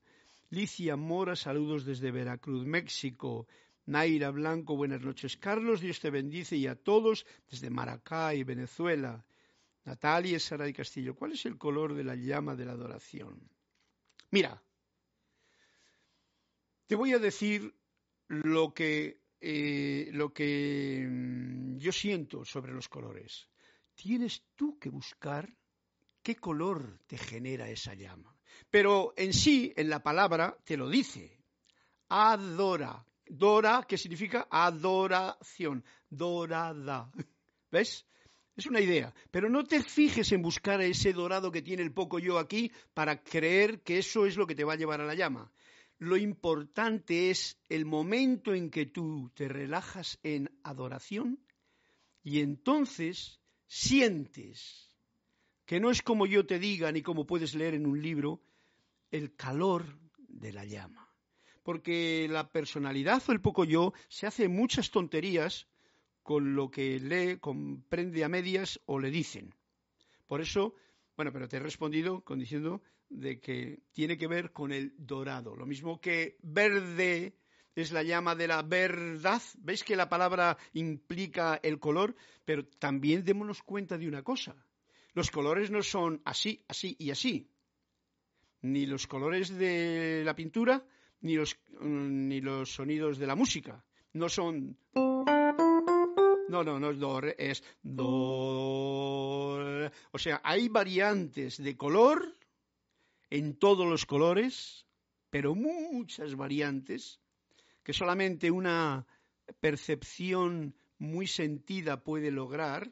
Licia 0.52 0.96
Mora, 0.96 1.36
saludos 1.36 1.86
desde 1.86 2.12
Veracruz, 2.12 2.66
México. 2.66 3.48
Naira 3.88 4.32
Blanco, 4.32 4.76
buenas 4.76 5.02
noches. 5.02 5.38
Carlos, 5.38 5.80
Dios 5.80 6.02
te 6.02 6.10
bendice 6.10 6.58
y 6.58 6.68
a 6.68 6.76
todos 6.76 7.26
desde 7.50 7.70
Maracay, 7.70 8.44
Venezuela. 8.44 9.26
Natalia 9.86 10.38
Saray 10.40 10.74
Castillo, 10.74 11.16
¿cuál 11.16 11.32
es 11.32 11.46
el 11.46 11.58
color 11.58 11.94
de 11.94 12.04
la 12.04 12.16
llama 12.16 12.58
de 12.58 12.66
la 12.66 12.74
adoración? 12.74 13.50
Mira, 14.32 14.62
te 16.86 16.96
voy 16.96 17.14
a 17.14 17.20
decir 17.20 17.74
lo 18.28 18.74
que, 18.74 19.22
eh, 19.40 20.10
lo 20.12 20.34
que 20.34 21.08
mm, 21.10 21.78
yo 21.78 21.94
siento 21.94 22.44
sobre 22.44 22.74
los 22.74 22.90
colores. 22.90 23.48
Tienes 23.96 24.44
tú 24.56 24.78
que 24.78 24.90
buscar 24.90 25.50
qué 26.22 26.36
color 26.36 27.00
te 27.08 27.18
genera 27.18 27.70
esa 27.70 27.94
llama. 27.94 28.38
Pero 28.70 29.14
en 29.16 29.32
sí, 29.32 29.72
en 29.78 29.90
la 29.90 30.04
palabra, 30.04 30.58
te 30.66 30.76
lo 30.76 30.90
dice. 30.90 31.40
Adora. 32.10 33.06
Dora, 33.30 33.86
que 33.88 33.98
significa 33.98 34.48
adoración, 34.50 35.84
dorada. 36.10 37.12
¿Ves? 37.72 38.06
Es 38.56 38.66
una 38.66 38.82
idea, 38.82 39.14
pero 39.30 39.50
no 39.50 39.64
te 39.64 39.84
fijes 39.84 40.32
en 40.32 40.42
buscar 40.42 40.82
ese 40.82 41.14
dorado 41.14 41.52
que 41.52 41.62
tiene 41.62 41.84
el 41.84 41.94
poco 41.94 42.18
yo 42.18 42.40
aquí 42.40 42.72
para 42.96 43.24
creer 43.24 43.84
que 43.84 44.00
eso 44.00 44.26
es 44.26 44.36
lo 44.36 44.48
que 44.48 44.56
te 44.56 44.64
va 44.64 44.74
a 44.74 44.78
llevar 44.78 45.00
a 45.00 45.06
la 45.06 45.14
llama. 45.14 45.52
Lo 46.00 46.18
importante 46.18 47.30
es 47.30 47.60
el 47.70 47.86
momento 47.86 48.56
en 48.56 48.72
que 48.72 48.88
tú 48.88 49.32
te 49.36 49.48
relajas 49.48 50.20
en 50.24 50.50
adoración 50.64 51.40
y 52.24 52.40
entonces 52.40 53.40
sientes 53.68 54.90
que 55.66 55.80
no 55.80 55.92
es 55.92 56.02
como 56.02 56.26
yo 56.26 56.48
te 56.48 56.58
diga 56.58 56.92
ni 56.92 57.04
como 57.04 57.28
puedes 57.28 57.54
leer 57.54 57.76
en 57.76 57.86
un 57.86 58.02
libro 58.02 58.42
el 59.12 59.36
calor 59.36 60.00
de 60.18 60.52
la 60.52 60.66
llama 60.66 61.07
porque 61.68 62.30
la 62.30 62.50
personalidad 62.50 63.22
o 63.28 63.34
el 63.34 63.42
poco 63.42 63.66
yo 63.66 63.92
se 64.08 64.26
hace 64.26 64.48
muchas 64.48 64.90
tonterías 64.90 65.68
con 66.24 66.56
lo 66.56 66.72
que 66.72 66.98
lee, 66.98 67.40
comprende 67.42 68.24
a 68.24 68.30
medias 68.30 68.80
o 68.86 69.00
le 69.00 69.12
dicen. 69.12 69.54
Por 70.28 70.40
eso, 70.40 70.76
bueno, 71.18 71.34
pero 71.34 71.50
te 71.50 71.58
he 71.58 71.60
respondido 71.60 72.22
con 72.22 72.40
diciendo 72.40 72.82
de 73.10 73.42
que 73.42 73.82
tiene 73.92 74.18
que 74.18 74.28
ver 74.28 74.54
con 74.54 74.72
el 74.72 74.94
dorado. 74.96 75.58
Lo 75.58 75.66
mismo 75.66 76.00
que 76.00 76.38
verde 76.42 77.36
es 77.76 77.92
la 77.92 78.02
llama 78.02 78.34
de 78.34 78.48
la 78.48 78.62
verdad. 78.62 79.42
¿Veis 79.58 79.84
que 79.84 79.98
la 79.98 80.08
palabra 80.08 80.58
implica 80.72 81.60
el 81.62 81.80
color? 81.80 82.16
Pero 82.46 82.66
también 82.66 83.26
démonos 83.26 83.62
cuenta 83.62 83.98
de 83.98 84.08
una 84.08 84.24
cosa. 84.24 84.56
Los 85.14 85.32
colores 85.32 85.70
no 85.70 85.84
son 85.84 86.22
así, 86.24 86.64
así 86.70 86.96
y 86.98 87.12
así. 87.12 87.52
Ni 88.62 88.86
los 88.86 89.06
colores 89.06 89.50
de 89.50 90.22
la 90.24 90.34
pintura, 90.34 90.86
ni 91.22 91.36
los, 91.36 91.58
mm, 91.80 92.28
ni 92.28 92.42
los 92.42 92.74
sonidos 92.74 93.18
de 93.18 93.28
la 93.28 93.36
música. 93.36 93.84
No 94.14 94.30
son... 94.30 94.78
No, 96.50 96.64
no, 96.64 96.80
no 96.80 96.92
es 96.92 97.00
do, 97.00 97.22
es 97.38 97.64
do. 97.84 98.08
O 100.12 100.18
sea, 100.18 100.42
hay 100.44 100.70
variantes 100.70 101.62
de 101.62 101.76
color 101.76 102.34
en 103.30 103.56
todos 103.56 103.86
los 103.88 104.06
colores, 104.06 104.86
pero 105.30 105.56
muchas 105.56 106.36
variantes 106.36 107.20
que 107.84 107.94
solamente 107.94 108.50
una 108.50 109.06
percepción 109.60 110.76
muy 110.98 111.28
sentida 111.28 112.04
puede 112.04 112.32
lograr. 112.32 112.92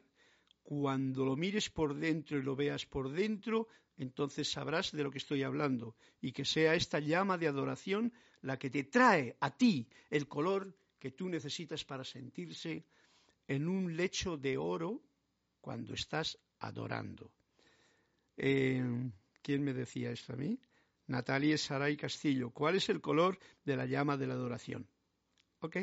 Cuando 0.62 1.24
lo 1.24 1.36
mires 1.36 1.70
por 1.70 1.94
dentro 1.94 2.38
y 2.38 2.42
lo 2.42 2.56
veas 2.56 2.86
por 2.86 3.10
dentro, 3.10 3.68
entonces 3.98 4.50
sabrás 4.50 4.92
de 4.92 5.02
lo 5.02 5.10
que 5.10 5.18
estoy 5.18 5.42
hablando 5.42 5.96
y 6.20 6.32
que 6.32 6.44
sea 6.44 6.74
esta 6.74 6.98
llama 7.00 7.38
de 7.38 7.48
adoración 7.48 8.12
la 8.42 8.58
que 8.58 8.70
te 8.70 8.84
trae 8.84 9.36
a 9.40 9.56
ti 9.56 9.88
el 10.10 10.28
color 10.28 10.76
que 10.98 11.12
tú 11.12 11.28
necesitas 11.28 11.84
para 11.84 12.04
sentirse 12.04 12.84
en 13.48 13.68
un 13.68 13.96
lecho 13.96 14.36
de 14.36 14.56
oro 14.58 15.02
cuando 15.60 15.94
estás 15.94 16.38
adorando. 16.58 17.32
Eh, 18.36 18.82
¿Quién 19.42 19.62
me 19.62 19.72
decía 19.72 20.10
esto 20.10 20.32
a 20.32 20.36
mí? 20.36 20.58
Natalia 21.06 21.56
Saray 21.56 21.96
Castillo. 21.96 22.50
¿Cuál 22.50 22.76
es 22.76 22.88
el 22.88 23.00
color 23.00 23.38
de 23.64 23.76
la 23.76 23.86
llama 23.86 24.16
de 24.16 24.26
la 24.26 24.34
adoración? 24.34 24.88
¿Ok? 25.60 25.76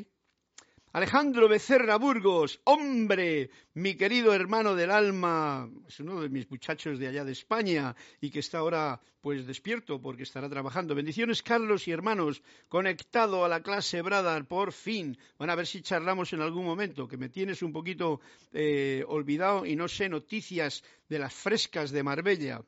Alejandro 0.93 1.49
Becerra 1.49 1.97
Burgos, 1.97 2.62
hombre, 2.65 3.49
mi 3.73 3.95
querido 3.95 4.32
hermano 4.32 4.75
del 4.75 4.91
alma, 4.91 5.67
es 5.88 5.99
uno 5.99 6.21
de 6.21 6.29
mis 6.29 6.47
muchachos 6.51 6.99
de 6.99 7.08
allá 7.08 7.25
de 7.25 7.32
España 7.32 7.95
y 8.21 8.29
que 8.29 8.38
está 8.38 8.60
ahora 8.60 9.01
pues 9.19 9.47
despierto 9.47 9.99
porque 9.99 10.21
estará 10.21 10.47
trabajando. 10.49 10.93
Bendiciones 10.93 11.41
Carlos 11.41 11.88
y 11.88 11.91
hermanos, 11.91 12.43
conectado 12.69 13.43
a 13.43 13.49
la 13.49 13.63
clase 13.63 14.03
Bradar, 14.03 14.47
por 14.47 14.71
fin. 14.71 15.17
Bueno, 15.39 15.53
a 15.53 15.56
ver 15.56 15.65
si 15.65 15.82
charlamos 15.82 16.32
en 16.32 16.41
algún 16.41 16.63
momento, 16.63 17.08
que 17.08 17.17
me 17.17 17.29
tienes 17.29 17.63
un 17.63 17.73
poquito 17.73 18.21
eh, 18.51 19.03
olvidado 19.08 19.65
y 19.65 19.75
no 19.75 19.88
sé 19.88 20.10
noticias 20.10 20.84
de 21.10 21.17
las 21.17 21.34
frescas 21.34 21.89
de 21.89 22.03
Marbella. 22.03 22.62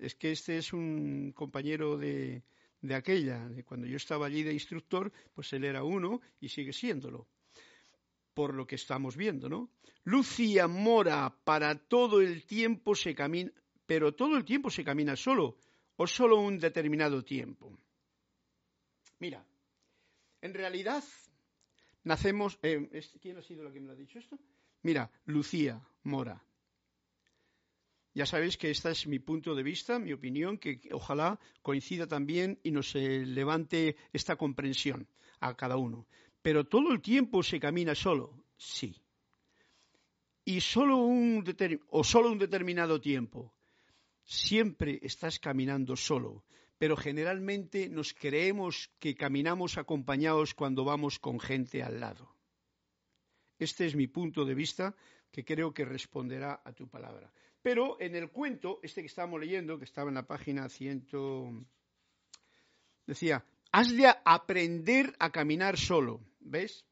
Es 0.00 0.14
que 0.14 0.30
este 0.30 0.56
es 0.58 0.72
un 0.72 1.32
compañero 1.32 1.98
de, 1.98 2.44
de 2.80 2.94
aquella, 2.94 3.48
de 3.48 3.64
cuando 3.64 3.88
yo 3.88 3.96
estaba 3.96 4.26
allí 4.26 4.44
de 4.44 4.52
instructor, 4.52 5.10
pues 5.34 5.52
él 5.52 5.64
era 5.64 5.82
uno 5.82 6.20
y 6.40 6.48
sigue 6.48 6.72
siéndolo 6.72 7.26
por 8.34 8.54
lo 8.54 8.66
que 8.66 8.76
estamos 8.76 9.16
viendo, 9.16 9.48
¿no? 9.48 9.70
Lucia 10.04 10.66
Mora, 10.66 11.34
para 11.44 11.74
todo 11.74 12.20
el 12.20 12.44
tiempo 12.46 12.94
se 12.94 13.14
camina, 13.14 13.52
pero 13.86 14.14
todo 14.14 14.36
el 14.36 14.44
tiempo 14.44 14.70
se 14.70 14.84
camina 14.84 15.16
solo, 15.16 15.56
o 15.96 16.06
solo 16.06 16.40
un 16.40 16.58
determinado 16.58 17.22
tiempo? 17.22 17.76
Mira, 19.18 19.44
en 20.40 20.54
realidad 20.54 21.04
nacemos... 22.04 22.58
Eh, 22.62 22.88
¿Quién 23.20 23.36
ha 23.36 23.42
sido 23.42 23.62
la 23.64 23.70
que 23.70 23.80
me 23.80 23.88
lo 23.88 23.92
ha 23.92 23.96
dicho 23.96 24.18
esto? 24.18 24.38
Mira, 24.82 25.10
Lucía 25.26 25.78
Mora. 26.04 26.42
Ya 28.14 28.24
sabéis 28.24 28.56
que 28.56 28.70
este 28.70 28.90
es 28.90 29.06
mi 29.06 29.18
punto 29.18 29.54
de 29.54 29.62
vista, 29.62 29.98
mi 29.98 30.14
opinión, 30.14 30.56
que 30.56 30.80
ojalá 30.90 31.38
coincida 31.60 32.06
también 32.06 32.58
y 32.62 32.70
nos 32.70 32.94
eh, 32.94 33.26
levante 33.26 33.96
esta 34.14 34.36
comprensión 34.36 35.06
a 35.38 35.54
cada 35.54 35.76
uno. 35.76 36.06
Pero 36.42 36.64
todo 36.64 36.92
el 36.92 37.00
tiempo 37.00 37.42
se 37.42 37.60
camina 37.60 37.94
solo, 37.94 38.44
sí. 38.56 38.96
Y 40.44 40.60
solo 40.60 40.96
un 40.96 41.44
o 41.90 42.02
solo 42.02 42.32
un 42.32 42.38
determinado 42.38 43.00
tiempo. 43.00 43.54
Siempre 44.24 44.98
estás 45.02 45.38
caminando 45.38 45.96
solo, 45.96 46.44
pero 46.78 46.96
generalmente 46.96 47.88
nos 47.88 48.14
creemos 48.14 48.90
que 48.98 49.14
caminamos 49.14 49.76
acompañados 49.76 50.54
cuando 50.54 50.84
vamos 50.84 51.18
con 51.18 51.38
gente 51.40 51.82
al 51.82 52.00
lado. 52.00 52.34
Este 53.58 53.84
es 53.84 53.94
mi 53.94 54.06
punto 54.06 54.44
de 54.44 54.54
vista 54.54 54.96
que 55.30 55.44
creo 55.44 55.74
que 55.74 55.84
responderá 55.84 56.62
a 56.64 56.72
tu 56.72 56.88
palabra. 56.88 57.30
Pero 57.62 58.00
en 58.00 58.14
el 58.16 58.30
cuento, 58.30 58.80
este 58.82 59.02
que 59.02 59.08
estábamos 59.08 59.40
leyendo, 59.40 59.78
que 59.78 59.84
estaba 59.84 60.08
en 60.08 60.14
la 60.14 60.26
página 60.26 60.68
100, 60.68 61.66
decía, 63.06 63.44
has 63.72 63.94
de 63.96 64.12
aprender 64.24 65.14
a 65.18 65.30
caminar 65.30 65.76
solo, 65.78 66.20
¿ves? 66.40 66.84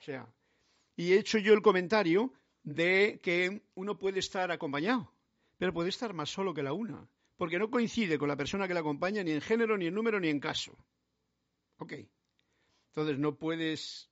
O 0.00 0.04
sea, 0.04 0.26
y 0.96 1.12
he 1.12 1.18
hecho 1.18 1.38
yo 1.38 1.54
el 1.54 1.62
comentario 1.62 2.32
de 2.62 3.20
que 3.22 3.62
uno 3.74 3.98
puede 3.98 4.20
estar 4.20 4.50
acompañado, 4.50 5.12
pero 5.58 5.72
puede 5.72 5.88
estar 5.88 6.12
más 6.14 6.30
solo 6.30 6.54
que 6.54 6.62
la 6.62 6.72
una, 6.72 7.08
porque 7.36 7.58
no 7.58 7.70
coincide 7.70 8.18
con 8.18 8.28
la 8.28 8.36
persona 8.36 8.68
que 8.68 8.74
la 8.74 8.80
acompaña 8.80 9.22
ni 9.22 9.32
en 9.32 9.40
género, 9.40 9.76
ni 9.76 9.86
en 9.86 9.94
número, 9.94 10.20
ni 10.20 10.28
en 10.28 10.40
caso. 10.40 10.76
Ok. 11.78 11.94
Entonces 12.88 13.18
no 13.18 13.36
puedes 13.36 14.10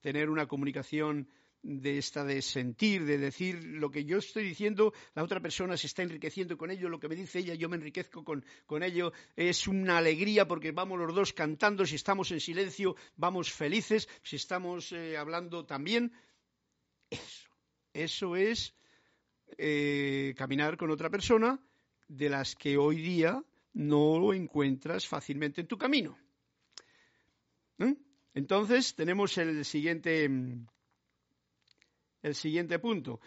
tener 0.00 0.28
una 0.28 0.46
comunicación 0.46 1.28
de 1.62 1.98
esta 1.98 2.24
de 2.24 2.40
sentir, 2.40 3.04
de 3.04 3.18
decir 3.18 3.64
lo 3.64 3.90
que 3.90 4.04
yo 4.04 4.18
estoy 4.18 4.44
diciendo, 4.44 4.92
la 5.14 5.22
otra 5.22 5.40
persona 5.40 5.76
se 5.76 5.86
está 5.86 6.02
enriqueciendo 6.02 6.56
con 6.56 6.70
ello, 6.70 6.88
lo 6.88 7.00
que 7.00 7.08
me 7.08 7.16
dice 7.16 7.40
ella, 7.40 7.54
yo 7.54 7.68
me 7.68 7.76
enriquezco 7.76 8.24
con, 8.24 8.44
con 8.66 8.82
ello, 8.82 9.12
es 9.36 9.66
una 9.66 9.98
alegría 9.98 10.46
porque 10.46 10.72
vamos 10.72 10.98
los 10.98 11.14
dos 11.14 11.32
cantando, 11.32 11.84
si 11.84 11.96
estamos 11.96 12.30
en 12.30 12.40
silencio, 12.40 12.96
vamos 13.16 13.52
felices, 13.52 14.08
si 14.22 14.36
estamos 14.36 14.92
eh, 14.92 15.16
hablando 15.16 15.64
también. 15.66 16.12
Eso, 17.10 17.48
eso 17.92 18.36
es 18.36 18.74
eh, 19.56 20.34
caminar 20.36 20.76
con 20.76 20.90
otra 20.90 21.10
persona 21.10 21.58
de 22.06 22.28
las 22.28 22.54
que 22.54 22.76
hoy 22.76 22.96
día 22.96 23.42
no 23.72 24.32
encuentras 24.32 25.06
fácilmente 25.06 25.60
en 25.60 25.66
tu 25.66 25.78
camino. 25.78 26.18
¿Eh? 27.78 27.94
Entonces 28.34 28.94
tenemos 28.94 29.36
el 29.38 29.64
siguiente 29.64 30.28
mm, 30.28 30.66
el 32.28 32.34
siguiente 32.34 32.78
punto. 32.78 33.20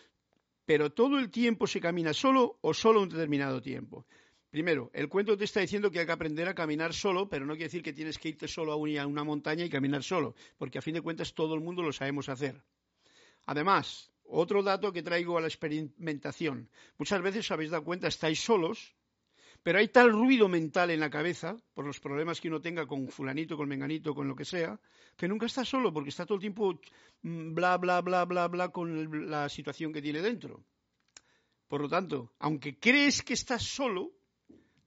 Pero 0.66 0.92
todo 0.92 1.20
el 1.20 1.30
tiempo 1.30 1.68
se 1.68 1.82
camina 1.82 2.14
solo 2.14 2.58
o 2.62 2.74
solo 2.74 3.02
un 3.02 3.10
determinado 3.10 3.62
tiempo. 3.62 4.06
Primero, 4.50 4.92
el 4.94 5.08
cuento 5.08 5.38
te 5.38 5.46
está 5.46 5.62
diciendo 5.62 5.90
que 5.90 6.00
hay 6.00 6.06
que 6.06 6.12
aprender 6.12 6.48
a 6.48 6.54
caminar 6.54 6.94
solo, 6.94 7.30
pero 7.30 7.46
no 7.46 7.54
quiere 7.54 7.66
decir 7.66 7.82
que 7.82 7.94
tienes 7.94 8.18
que 8.18 8.30
irte 8.30 8.48
solo 8.48 8.74
a 8.74 8.76
una 8.76 9.24
montaña 9.24 9.64
y 9.64 9.70
caminar 9.70 10.04
solo, 10.04 10.36
porque 10.58 10.78
a 10.78 10.82
fin 10.82 10.94
de 10.94 11.02
cuentas 11.02 11.34
todo 11.34 11.56
el 11.56 11.62
mundo 11.62 11.82
lo 11.82 11.94
sabemos 11.94 12.28
hacer. 12.28 12.62
Además, 13.46 14.12
otro 14.24 14.62
dato 14.62 14.92
que 14.92 15.04
traigo 15.04 15.38
a 15.38 15.42
la 15.42 15.48
experimentación. 15.48 16.70
Muchas 16.98 17.22
veces 17.22 17.50
habéis 17.52 17.72
dado 17.72 17.84
cuenta, 17.84 18.08
estáis 18.08 18.42
solos 18.42 18.96
pero 19.64 19.78
hay 19.78 19.90
tal 19.90 20.12
ruido 20.12 20.48
mental 20.48 20.90
en 20.90 21.00
la 21.00 21.10
cabeza, 21.10 21.56
por 21.74 21.86
los 21.86 22.00
problemas 22.00 22.42
que 22.42 22.48
uno 22.48 22.62
tenga 22.62 22.88
con 22.88 23.08
fulanito, 23.08 23.56
con 23.56 23.70
menganito, 23.70 24.16
con 24.16 24.28
lo 24.28 24.36
que 24.36 24.46
sea, 24.46 24.80
que 25.16 25.28
nunca 25.28 25.46
está 25.46 25.64
solo, 25.64 25.94
porque 25.94 26.10
está 26.10 26.26
todo 26.26 26.36
el 26.36 26.42
tiempo 26.42 26.80
mm, 27.22 27.54
bla, 27.54 27.78
bla, 27.78 28.02
bla, 28.02 28.26
bla, 28.26 28.48
bla 28.48 28.70
con 28.70 29.30
la 29.30 29.50
situación 29.50 29.94
que 29.94 30.02
tiene 30.02 30.22
dentro. 30.22 30.66
Por 31.68 31.82
lo 31.82 31.90
tanto, 31.90 32.34
aunque 32.40 32.80
crees 32.80 33.22
que 33.22 33.34
estás 33.34 33.64
solo, 33.64 34.12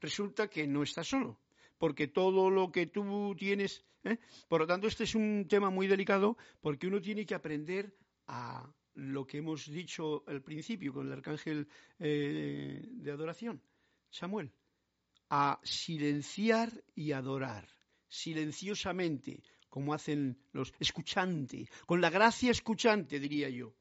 resulta 0.01 0.49
que 0.49 0.67
no 0.67 0.83
estás 0.83 1.07
solo, 1.07 1.41
porque 1.79 2.09
todo 2.09 2.51
lo 2.51 2.73
que 2.73 2.87
tú 2.87 3.35
tienes... 3.39 3.85
¿eh? 4.03 4.19
Por 4.49 4.61
lo 4.61 4.67
tanto, 4.67 4.89
este 4.89 5.05
es 5.05 5.15
un 5.15 5.47
tema 5.49 5.71
muy 5.71 5.87
delicado, 5.87 6.37
porque 6.61 6.89
uno 6.89 7.01
tiene 7.01 7.25
que 7.25 7.35
aprender 7.35 7.97
a 8.27 8.69
lo 8.95 9.27
que 9.27 9.39
hemos 9.39 9.71
dicho 9.71 10.25
al 10.27 10.43
principio 10.43 10.93
con 10.93 11.07
el 11.07 11.13
arcángel 11.13 11.69
eh, 11.99 12.83
de 12.87 13.11
adoración, 13.11 13.63
Samuel 14.11 14.53
a 15.31 15.61
silenciar 15.63 16.85
y 16.95 17.13
adorar, 17.13 17.69
silenciosamente, 18.09 19.43
como 19.69 19.95
hacen 19.95 20.39
los 20.53 20.73
escuchantes, 20.79 21.69
con 21.87 22.01
la 22.01 22.11
gracia 22.11 22.51
escuchante, 22.51 23.19
diría 23.19 23.49
yo, 23.49 23.75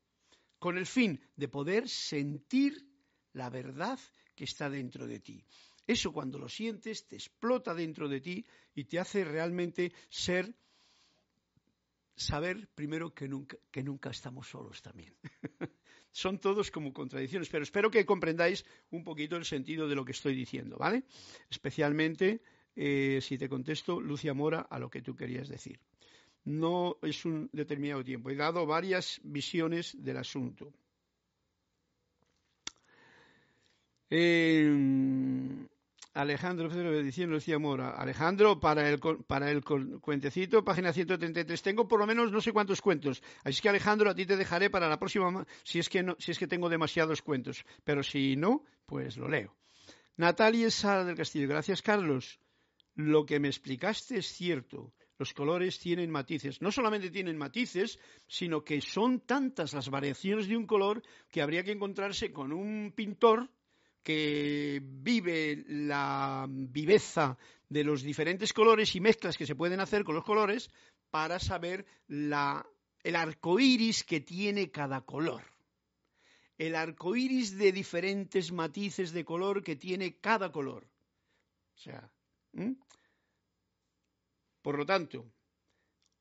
con 0.58 0.78
el 0.78 0.86
fin 0.86 1.20
de 1.36 1.48
poder 1.48 1.88
sentir 1.88 2.90
la 3.34 3.50
verdad 3.50 4.00
que 4.36 4.46
está 4.46 4.70
dentro 4.70 5.06
de 5.08 5.20
ti. 5.20 5.46
Eso 5.86 6.14
cuando 6.14 6.40
lo 6.40 6.48
sientes 6.48 7.08
te 7.08 7.16
explota 7.18 7.74
dentro 7.74 8.08
de 8.08 8.22
ti 8.22 8.46
y 8.74 8.86
te 8.86 9.00
hace 9.00 9.26
realmente 9.26 9.92
ser, 10.10 10.56
saber 12.16 12.68
primero 12.76 13.14
que 13.14 13.28
nunca, 13.28 13.58
que 13.72 13.84
nunca 13.84 14.10
estamos 14.10 14.48
solos 14.48 14.82
también. 14.82 15.14
son 16.12 16.40
todos 16.40 16.70
como 16.70 16.94
contradicciones, 16.94 17.50
pero 17.50 17.64
espero 17.64 17.90
que 17.90 18.06
comprendáis 18.06 18.66
un 18.92 19.04
poquito 19.04 19.36
el 19.36 19.46
sentido 19.46 19.88
de 19.88 19.96
lo 19.96 20.06
que 20.06 20.12
estoy 20.12 20.36
diciendo, 20.36 20.78
¿vale? 20.78 21.04
Especialmente 21.50 22.42
eh, 22.76 23.20
si 23.22 23.38
te 23.38 23.50
contesto, 23.50 24.00
Lucia 24.00 24.34
Mora, 24.34 24.62
a 24.62 24.80
lo 24.80 24.90
que 24.90 25.02
tú 25.02 25.16
querías 25.16 25.50
decir. 25.50 25.80
No 26.46 26.98
es 27.02 27.26
un 27.26 27.50
determinado 27.54 28.04
tiempo. 28.04 28.30
He 28.30 28.36
dado 28.36 28.66
varias 28.66 29.20
visiones 29.24 29.96
del 30.04 30.18
asunto. 30.18 30.74
Eh, 34.10 35.68
Alejandro 36.14 36.70
diciendo 37.02 37.40
Mora. 37.60 37.92
Alejandro, 37.92 38.60
para 38.60 38.90
el, 38.90 39.00
para 39.00 39.50
el 39.50 39.64
cuentecito, 39.64 40.64
página 40.64 40.94
133, 40.94 41.62
tengo 41.62 41.88
por 41.88 42.00
lo 42.00 42.06
menos 42.06 42.32
no 42.32 42.40
sé 42.40 42.52
cuántos 42.52 42.82
cuentos. 42.82 43.24
Así 43.44 43.62
que 43.62 43.70
Alejandro, 43.70 44.10
a 44.10 44.16
ti 44.16 44.26
te 44.26 44.38
dejaré 44.38 44.70
para 44.70 44.88
la 44.88 45.00
próxima, 45.00 45.46
si 45.64 45.80
es 45.80 45.90
que, 45.90 46.04
no, 46.04 46.16
si 46.20 46.32
es 46.32 46.38
que 46.38 46.48
tengo 46.48 46.70
demasiados 46.70 47.22
cuentos. 47.22 47.66
Pero 47.84 48.04
si 48.04 48.36
no, 48.36 48.64
pues 48.86 49.18
lo 49.18 49.28
leo. 49.28 49.56
Natalia 50.16 50.70
Sara 50.70 51.04
del 51.04 51.16
Castillo. 51.16 51.48
Gracias, 51.48 51.82
Carlos. 51.82 52.40
Lo 52.94 53.26
que 53.26 53.40
me 53.40 53.48
explicaste 53.48 54.18
es 54.18 54.28
cierto. 54.28 54.94
Los 55.18 55.34
colores 55.34 55.80
tienen 55.80 56.12
matices. 56.12 56.62
No 56.62 56.72
solamente 56.72 57.10
tienen 57.10 57.38
matices, 57.38 58.00
sino 58.28 58.64
que 58.64 58.82
son 58.82 59.22
tantas 59.22 59.74
las 59.74 59.90
variaciones 59.90 60.48
de 60.48 60.58
un 60.58 60.68
color 60.68 61.02
que 61.32 61.42
habría 61.42 61.64
que 61.64 61.72
encontrarse 61.72 62.32
con 62.32 62.52
un 62.52 62.94
pintor 62.96 63.50
que 64.04 64.82
vive 64.84 65.64
la 65.68 66.46
viveza 66.50 67.38
de 67.70 67.84
los 67.84 68.04
diferentes 68.04 68.54
colores 68.54 68.96
y 68.96 69.02
mezclas 69.02 69.38
que 69.38 69.48
se 69.48 69.56
pueden 69.56 69.80
hacer 69.80 70.04
con 70.04 70.16
los 70.16 70.24
colores 70.24 70.70
para 71.10 71.40
saber 71.40 71.86
el 72.08 73.16
arco 73.16 73.60
iris 73.60 74.04
que 74.04 74.20
tiene 74.20 74.70
cada 74.70 75.02
color. 75.02 75.44
El 76.58 76.76
arco 76.76 77.16
iris 77.16 77.58
de 77.58 77.72
diferentes 77.72 78.52
matices 78.52 79.12
de 79.12 79.26
color 79.26 79.64
que 79.64 79.76
tiene 79.76 80.20
cada 80.20 80.52
color. 80.52 80.88
O 81.76 81.80
sea, 81.80 82.12
por 84.62 84.78
lo 84.78 84.86
tanto, 84.86 85.26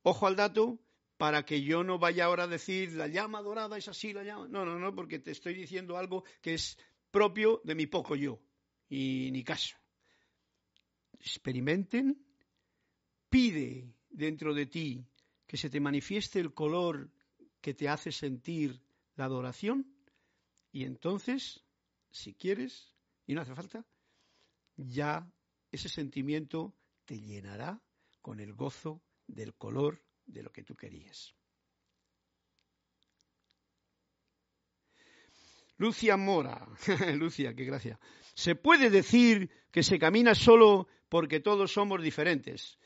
ojo 0.03 0.27
al 0.27 0.37
dato 0.37 0.79
para 1.17 1.45
que 1.45 1.63
yo 1.63 1.85
no 1.85 1.99
vaya 1.99 2.25
ahora 2.25 2.45
a 2.45 2.49
decir 2.49 2.93
la 2.95 3.07
llama 3.07 3.43
dorada 3.43 3.77
es 3.79 3.87
así, 3.89 4.13
la 4.13 4.25
llama. 4.25 4.49
No, 4.49 4.65
no, 4.65 4.79
no, 4.79 4.95
porque 4.95 5.19
te 5.19 5.31
estoy 5.31 5.55
diciendo 5.55 5.97
algo 5.97 6.25
que 6.41 6.55
es 6.55 6.79
propio 7.13 7.61
de 7.63 7.77
mi 7.77 7.87
poco 7.87 8.17
yo. 8.17 8.41
Y 8.89 9.31
ni 9.31 9.45
caso. 9.45 9.77
Experimenten, 11.21 12.27
pide 13.29 13.95
dentro 14.11 14.53
de 14.53 14.67
ti 14.67 15.07
que 15.47 15.57
se 15.57 15.71
te 15.71 15.79
manifieste 15.79 16.41
el 16.41 16.53
color 16.53 17.13
que 17.61 17.75
te 17.75 17.89
hace 17.89 18.11
sentir 18.11 18.83
la 19.15 19.27
adoración 19.27 19.93
y 20.73 20.85
entonces, 20.85 21.63
si 22.11 22.35
quieres, 22.35 22.97
y 23.27 23.35
no 23.35 23.43
hace 23.43 23.55
falta, 23.55 23.87
ya 24.77 25.31
ese 25.71 25.89
sentimiento 25.91 26.75
te 27.05 27.21
llenará 27.21 27.81
con 28.23 28.41
el 28.41 28.55
gozo 28.55 29.03
del 29.27 29.55
color 29.55 30.03
de 30.25 30.43
lo 30.43 30.51
que 30.51 30.65
tú 30.65 30.75
querías. 30.75 31.35
Lucia 35.77 36.17
Mora. 36.17 36.67
Lucia, 37.15 37.55
qué 37.55 37.65
gracia. 37.65 37.99
Se 38.35 38.55
puede 38.55 38.91
decir 38.91 39.51
que 39.71 39.83
se 39.83 39.99
camina 39.99 40.35
solo 40.35 40.89
porque 41.09 41.41
todos 41.41 41.73
somos 41.73 42.03
diferentes. 42.03 42.79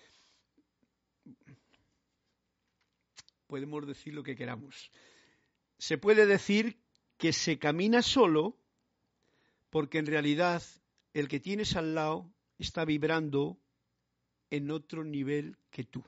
Podemos 3.46 3.87
decir 3.87 4.14
lo 4.14 4.22
que 4.22 4.35
queramos. 4.35 4.90
Se 5.79 5.99
puede 5.99 6.27
decir 6.27 6.79
que 7.16 7.33
se 7.33 7.59
camina 7.59 8.03
solo 8.03 8.59
porque 9.70 9.99
en 9.99 10.07
realidad 10.07 10.62
el 11.14 11.29
que 11.29 11.40
tienes 11.40 11.77
al 11.77 11.94
lado 11.94 12.33
está 12.59 12.85
vibrando 12.85 13.59
en 14.51 14.70
otro 14.70 15.05
nivel 15.05 15.57
que 15.70 15.85
tú. 15.85 16.05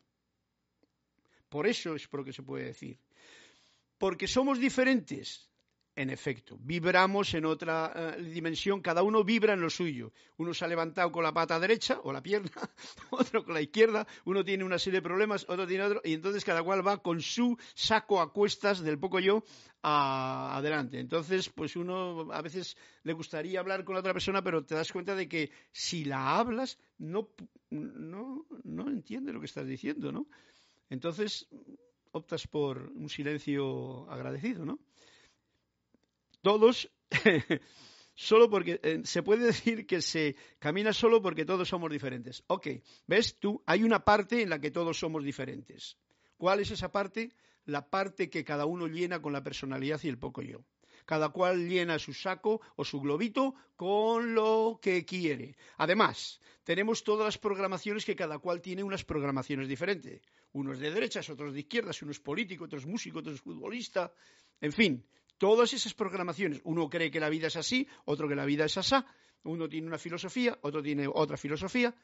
Por 1.48 1.66
eso 1.66 1.94
es 1.94 2.06
por 2.08 2.20
lo 2.20 2.24
que 2.24 2.32
se 2.32 2.42
puede 2.42 2.64
decir. 2.64 2.98
Porque 3.96 4.26
somos 4.26 4.58
diferentes, 4.58 5.47
en 5.98 6.10
efecto, 6.10 6.56
vibramos 6.60 7.34
en 7.34 7.44
otra 7.44 7.92
eh, 8.16 8.22
dimensión, 8.22 8.80
cada 8.80 9.02
uno 9.02 9.24
vibra 9.24 9.54
en 9.54 9.60
lo 9.60 9.68
suyo. 9.68 10.12
Uno 10.36 10.54
se 10.54 10.64
ha 10.64 10.68
levantado 10.68 11.10
con 11.10 11.24
la 11.24 11.32
pata 11.32 11.58
derecha 11.58 11.98
o 12.04 12.12
la 12.12 12.22
pierna, 12.22 12.52
otro 13.10 13.44
con 13.44 13.52
la 13.52 13.60
izquierda, 13.60 14.06
uno 14.24 14.44
tiene 14.44 14.62
una 14.62 14.78
serie 14.78 15.00
de 15.00 15.02
problemas, 15.02 15.44
otro 15.48 15.66
tiene 15.66 15.82
otro, 15.82 16.00
y 16.04 16.14
entonces 16.14 16.44
cada 16.44 16.62
cual 16.62 16.86
va 16.86 17.02
con 17.02 17.20
su 17.20 17.58
saco 17.74 18.20
a 18.20 18.32
cuestas 18.32 18.78
del 18.80 19.00
poco 19.00 19.18
yo 19.18 19.42
adelante. 19.82 21.00
Entonces, 21.00 21.48
pues 21.48 21.74
uno 21.74 22.32
a 22.32 22.42
veces 22.42 22.76
le 23.02 23.12
gustaría 23.12 23.58
hablar 23.58 23.82
con 23.82 23.94
la 23.94 24.00
otra 24.00 24.12
persona, 24.12 24.40
pero 24.40 24.64
te 24.64 24.76
das 24.76 24.92
cuenta 24.92 25.16
de 25.16 25.28
que 25.28 25.50
si 25.72 26.04
la 26.04 26.38
hablas, 26.38 26.78
no, 26.98 27.30
no, 27.70 28.46
no 28.62 28.88
entiende 28.88 29.32
lo 29.32 29.40
que 29.40 29.46
estás 29.46 29.66
diciendo, 29.66 30.12
¿no? 30.12 30.28
Entonces, 30.90 31.48
optas 32.12 32.46
por 32.46 32.92
un 32.94 33.08
silencio 33.08 34.08
agradecido, 34.08 34.64
¿no? 34.64 34.78
Todos, 36.42 36.90
solo 38.14 38.50
porque 38.50 38.80
eh, 38.82 39.00
se 39.04 39.22
puede 39.22 39.46
decir 39.46 39.86
que 39.86 40.02
se 40.02 40.36
camina 40.58 40.92
solo 40.92 41.22
porque 41.22 41.44
todos 41.44 41.68
somos 41.68 41.90
diferentes. 41.90 42.42
Ok, 42.48 42.68
¿ves 43.06 43.38
tú? 43.38 43.62
Hay 43.66 43.84
una 43.84 44.04
parte 44.04 44.42
en 44.42 44.50
la 44.50 44.60
que 44.60 44.70
todos 44.70 44.98
somos 44.98 45.24
diferentes. 45.24 45.96
¿Cuál 46.36 46.60
es 46.60 46.70
esa 46.70 46.90
parte? 46.90 47.32
La 47.64 47.90
parte 47.90 48.30
que 48.30 48.44
cada 48.44 48.64
uno 48.64 48.86
llena 48.86 49.20
con 49.20 49.32
la 49.32 49.42
personalidad 49.42 50.00
y 50.02 50.08
el 50.08 50.18
poco 50.18 50.42
yo. 50.42 50.64
Cada 51.04 51.30
cual 51.30 51.68
llena 51.68 51.98
su 51.98 52.12
saco 52.12 52.60
o 52.76 52.84
su 52.84 53.00
globito 53.00 53.54
con 53.76 54.34
lo 54.34 54.78
que 54.80 55.04
quiere. 55.04 55.56
Además, 55.78 56.40
tenemos 56.64 57.02
todas 57.02 57.24
las 57.24 57.38
programaciones 57.38 58.04
que 58.04 58.14
cada 58.14 58.38
cual 58.38 58.60
tiene 58.60 58.82
unas 58.82 59.04
programaciones 59.04 59.68
diferentes. 59.68 60.20
Unos 60.52 60.78
de 60.78 60.90
derechas, 60.90 61.30
otros 61.30 61.54
de 61.54 61.60
izquierdas, 61.60 62.02
unos 62.02 62.20
políticos, 62.20 62.66
otros 62.66 62.86
músicos, 62.86 63.20
otros 63.20 63.40
futbolistas. 63.40 64.10
En 64.60 64.72
fin, 64.72 65.04
Todas 65.38 65.72
esas 65.72 65.94
programaciones, 65.94 66.60
uno 66.64 66.90
cree 66.90 67.10
que 67.10 67.20
la 67.20 67.28
vida 67.28 67.46
es 67.46 67.56
así, 67.56 67.86
otro 68.04 68.28
que 68.28 68.34
la 68.34 68.44
vida 68.44 68.64
es 68.64 68.76
asá, 68.76 69.06
uno 69.44 69.68
tiene 69.68 69.86
una 69.86 69.98
filosofía, 69.98 70.58
otro 70.62 70.82
tiene 70.82 71.06
otra 71.06 71.36
filosofía. 71.36 71.94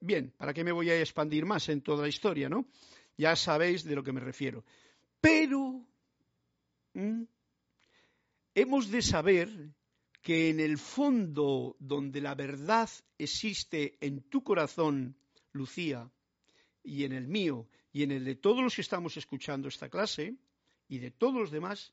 Bien, 0.00 0.32
¿para 0.38 0.54
qué 0.54 0.64
me 0.64 0.72
voy 0.72 0.88
a 0.88 0.98
expandir 0.98 1.44
más 1.44 1.68
en 1.68 1.82
toda 1.82 2.02
la 2.02 2.08
historia, 2.08 2.48
no? 2.48 2.66
Ya 3.18 3.36
sabéis 3.36 3.84
de 3.84 3.94
lo 3.94 4.02
que 4.02 4.12
me 4.12 4.20
refiero. 4.20 4.64
Pero 5.20 5.86
hemos 8.54 8.90
de 8.90 9.02
saber 9.02 9.74
que 10.22 10.48
en 10.48 10.60
el 10.60 10.78
fondo 10.78 11.76
donde 11.78 12.22
la 12.22 12.34
verdad 12.34 12.88
existe 13.18 13.98
en 14.00 14.22
tu 14.22 14.42
corazón, 14.42 15.16
Lucía, 15.52 16.10
y 16.82 17.04
en 17.04 17.12
el 17.12 17.28
mío, 17.28 17.68
y 17.92 18.02
en 18.02 18.12
el 18.12 18.24
de 18.24 18.36
todos 18.36 18.62
los 18.62 18.74
que 18.74 18.80
estamos 18.80 19.18
escuchando 19.18 19.68
esta 19.68 19.90
clase, 19.90 20.36
y 20.88 20.98
de 20.98 21.10
todos 21.10 21.34
los 21.34 21.50
demás, 21.50 21.92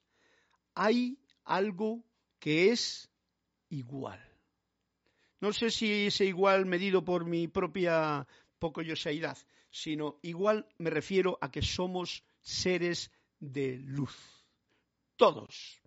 hay 0.78 1.18
algo 1.44 2.04
que 2.40 2.72
es 2.72 3.10
igual. 3.70 4.24
No 5.40 5.52
sé 5.52 5.72
si 5.72 6.08
es 6.08 6.22
igual 6.22 6.66
medido 6.66 7.04
por 7.04 7.26
mi 7.26 7.48
propia 7.48 8.28
poco 8.60 8.82
yoseidad, 8.84 9.38
sino 9.72 10.20
igual 10.22 10.68
me 10.78 10.92
refiero 10.92 11.38
a 11.42 11.50
que 11.50 11.64
somos 11.64 12.24
seres 12.42 13.12
de 13.40 13.78
luz. 13.80 14.16
Todos. 15.16 15.82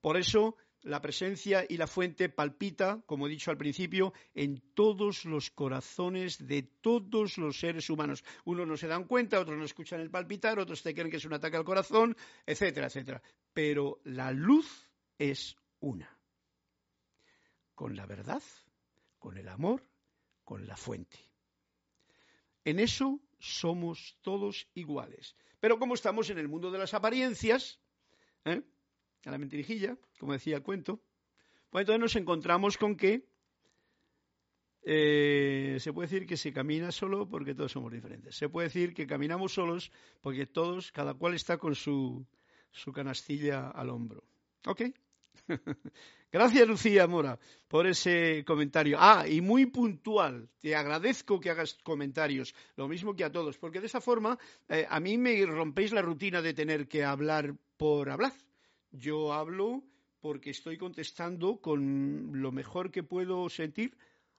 Por 0.00 0.16
eso 0.16 0.56
la 0.82 1.00
presencia 1.00 1.64
y 1.68 1.76
la 1.76 1.86
fuente 1.86 2.28
palpita, 2.28 3.02
como 3.06 3.26
he 3.26 3.30
dicho 3.30 3.50
al 3.50 3.56
principio, 3.56 4.12
en 4.34 4.60
todos 4.74 5.24
los 5.24 5.50
corazones 5.50 6.46
de 6.46 6.62
todos 6.62 7.38
los 7.38 7.58
seres 7.58 7.90
humanos. 7.90 8.24
Unos 8.44 8.66
no 8.66 8.76
se 8.76 8.86
dan 8.86 9.04
cuenta, 9.04 9.40
otros 9.40 9.58
no 9.58 9.64
escuchan 9.64 10.00
el 10.00 10.10
palpitar, 10.10 10.58
otros 10.58 10.82
te 10.82 10.94
creen 10.94 11.10
que 11.10 11.16
es 11.16 11.24
un 11.24 11.34
ataque 11.34 11.56
al 11.56 11.64
corazón, 11.64 12.16
etcétera, 12.46 12.86
etcétera. 12.86 13.22
Pero 13.52 14.00
la 14.04 14.30
luz 14.30 14.88
es 15.18 15.56
una. 15.80 16.16
Con 17.74 17.96
la 17.96 18.06
verdad, 18.06 18.42
con 19.18 19.36
el 19.36 19.48
amor, 19.48 19.84
con 20.44 20.66
la 20.66 20.76
fuente. 20.76 21.18
En 22.64 22.78
eso 22.78 23.20
somos 23.38 24.18
todos 24.22 24.68
iguales. 24.74 25.36
Pero 25.60 25.78
como 25.78 25.94
estamos 25.94 26.30
en 26.30 26.38
el 26.38 26.48
mundo 26.48 26.70
de 26.70 26.78
las 26.78 26.94
apariencias, 26.94 27.80
¿eh? 28.44 28.62
A 29.28 29.30
la 29.30 29.38
mentirijilla, 29.38 29.96
como 30.18 30.32
decía 30.32 30.56
el 30.56 30.62
cuento, 30.62 31.00
pues 31.70 31.82
entonces 31.82 32.00
nos 32.00 32.16
encontramos 32.16 32.78
con 32.78 32.96
que 32.96 33.26
eh, 34.82 35.76
se 35.80 35.92
puede 35.92 36.08
decir 36.08 36.26
que 36.26 36.36
se 36.36 36.52
camina 36.52 36.90
solo 36.90 37.28
porque 37.28 37.54
todos 37.54 37.72
somos 37.72 37.92
diferentes. 37.92 38.34
Se 38.34 38.48
puede 38.48 38.68
decir 38.68 38.94
que 38.94 39.06
caminamos 39.06 39.52
solos 39.52 39.92
porque 40.22 40.46
todos, 40.46 40.92
cada 40.92 41.14
cual 41.14 41.34
está 41.34 41.58
con 41.58 41.74
su, 41.74 42.26
su 42.70 42.92
canastilla 42.92 43.68
al 43.68 43.90
hombro. 43.90 44.24
¿Ok? 44.66 44.82
Gracias, 46.32 46.68
Lucía 46.68 47.06
Mora, 47.06 47.38
por 47.68 47.86
ese 47.86 48.44
comentario. 48.46 48.98
Ah, 49.00 49.26
y 49.28 49.40
muy 49.40 49.66
puntual. 49.66 50.48
Te 50.58 50.74
agradezco 50.74 51.40
que 51.40 51.50
hagas 51.50 51.74
comentarios, 51.82 52.54
lo 52.76 52.88
mismo 52.88 53.14
que 53.14 53.24
a 53.24 53.32
todos, 53.32 53.58
porque 53.58 53.80
de 53.80 53.86
esa 53.86 54.00
forma 54.00 54.38
eh, 54.68 54.86
a 54.88 55.00
mí 55.00 55.16
me 55.16 55.44
rompéis 55.46 55.92
la 55.92 56.02
rutina 56.02 56.42
de 56.42 56.54
tener 56.54 56.88
que 56.88 57.04
hablar 57.04 57.54
por 57.76 58.10
hablar. 58.10 58.32
Yo 58.90 59.32
hablo 59.32 59.82
porque 60.20 60.50
estoy 60.50 60.76
contestando 60.76 61.60
con 61.60 62.40
lo 62.42 62.52
mejor 62.52 62.90
que 62.90 63.02
puedo 63.02 63.48
sentir 63.48 63.96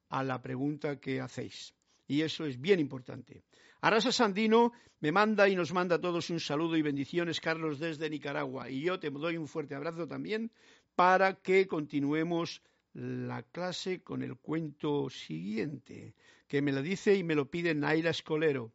a 0.10 0.24
la 0.24 0.42
pregunta 0.42 1.00
que 1.00 1.22
hacéis. 1.22 1.74
Y 2.08 2.22
eso 2.22 2.46
es 2.46 2.60
bien 2.60 2.80
importante. 2.80 3.44
Arasa 3.82 4.12
Sandino 4.12 4.74
me 5.00 5.12
manda 5.12 5.48
y 5.48 5.56
nos 5.56 5.72
manda 5.72 5.96
a 5.96 6.02
todos 6.02 6.30
un 6.30 6.40
saludo 6.40 6.76
y 6.76 6.82
bendiciones, 6.82 7.40
Carlos, 7.40 7.80
desde 7.80 8.10
Nicaragua. 8.10 8.70
Y 8.70 8.82
yo 8.82 9.00
te 9.00 9.10
doy 9.10 9.38
un 9.38 9.48
fuerte 9.48 9.76
abrazo 9.76 10.08
también 10.08 10.52
para 10.96 11.36
que 11.36 11.68
continuemos 11.68 12.62
la 12.94 13.44
clase 13.44 14.02
con 14.02 14.24
el 14.24 14.36
cuento 14.36 15.10
siguiente, 15.10 16.16
que 16.48 16.62
me 16.62 16.72
lo 16.72 16.82
dice 16.82 17.16
y 17.16 17.24
me 17.24 17.36
lo 17.36 17.50
pide 17.50 17.74
Naira 17.76 18.10
Escolero. 18.10 18.74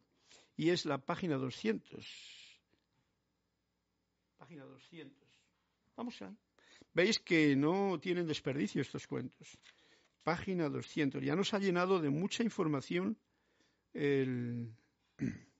Y 0.57 0.69
es 0.69 0.85
la 0.85 0.97
página 0.97 1.35
200. 1.35 2.07
Página 4.37 4.63
200. 4.63 5.24
Vamos 5.95 6.21
a. 6.21 6.33
Veis 6.93 7.19
que 7.19 7.55
no 7.55 7.99
tienen 7.99 8.27
desperdicio 8.27 8.81
estos 8.81 9.07
cuentos. 9.07 9.57
Página 10.23 10.69
200. 10.69 11.23
Ya 11.23 11.35
nos 11.35 11.53
ha 11.53 11.59
llenado 11.59 11.99
de 11.99 12.09
mucha 12.09 12.43
información 12.43 13.17
el. 13.93 14.73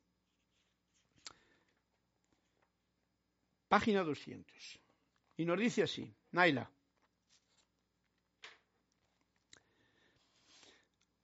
Página 3.68 4.04
200. 4.04 4.80
Y 5.38 5.46
nos 5.46 5.60
dice 5.60 5.84
así, 5.84 6.14
Naila. 6.32 6.72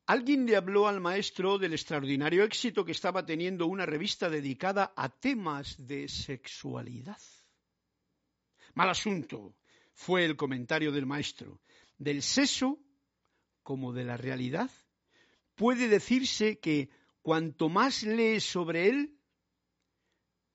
Alguien 0.07 0.45
le 0.45 0.57
habló 0.57 0.87
al 0.89 0.99
maestro 0.99 1.57
del 1.57 1.71
extraordinario 1.71 2.43
éxito 2.43 2.83
que 2.83 2.91
estaba 2.91 3.25
teniendo 3.25 3.65
una 3.67 3.85
revista 3.85 4.29
dedicada 4.29 4.91
a 4.93 5.07
temas 5.07 5.75
de 5.77 6.09
sexualidad. 6.09 7.21
Mal 8.73 8.89
asunto, 8.89 9.55
fue 9.93 10.25
el 10.25 10.35
comentario 10.35 10.91
del 10.91 11.05
maestro. 11.05 11.61
Del 11.97 12.21
sexo, 12.21 12.79
como 13.63 13.93
de 13.93 14.03
la 14.03 14.17
realidad, 14.17 14.71
puede 15.55 15.87
decirse 15.87 16.59
que 16.59 16.89
cuanto 17.21 17.69
más 17.69 18.03
lees 18.03 18.43
sobre 18.43 18.89
él, 18.89 19.17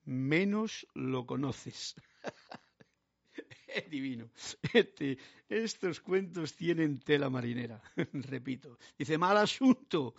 menos 0.03 0.87
lo 0.93 1.25
conoces. 1.25 1.95
es 3.67 3.89
divino. 3.89 4.29
Este, 4.73 5.17
estos 5.47 6.01
cuentos 6.01 6.55
tienen 6.55 6.99
tela 6.99 7.29
marinera, 7.29 7.81
repito. 8.13 8.77
Dice, 8.97 9.17
mal 9.17 9.37
asunto. 9.37 10.15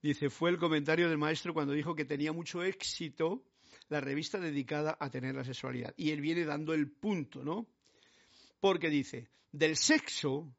Dice, 0.00 0.30
fue 0.30 0.50
el 0.50 0.58
comentario 0.58 1.08
del 1.08 1.18
maestro 1.18 1.54
cuando 1.54 1.72
dijo 1.72 1.94
que 1.94 2.04
tenía 2.04 2.32
mucho 2.32 2.62
éxito 2.62 3.44
la 3.92 4.00
revista 4.00 4.40
dedicada 4.40 4.96
a 4.98 5.10
tener 5.10 5.34
la 5.34 5.44
sexualidad. 5.44 5.92
Y 5.96 6.10
él 6.10 6.20
viene 6.20 6.44
dando 6.44 6.72
el 6.72 6.90
punto, 6.90 7.44
¿no? 7.44 7.68
Porque 8.58 8.88
dice, 8.88 9.28
del 9.52 9.76
sexo 9.76 10.56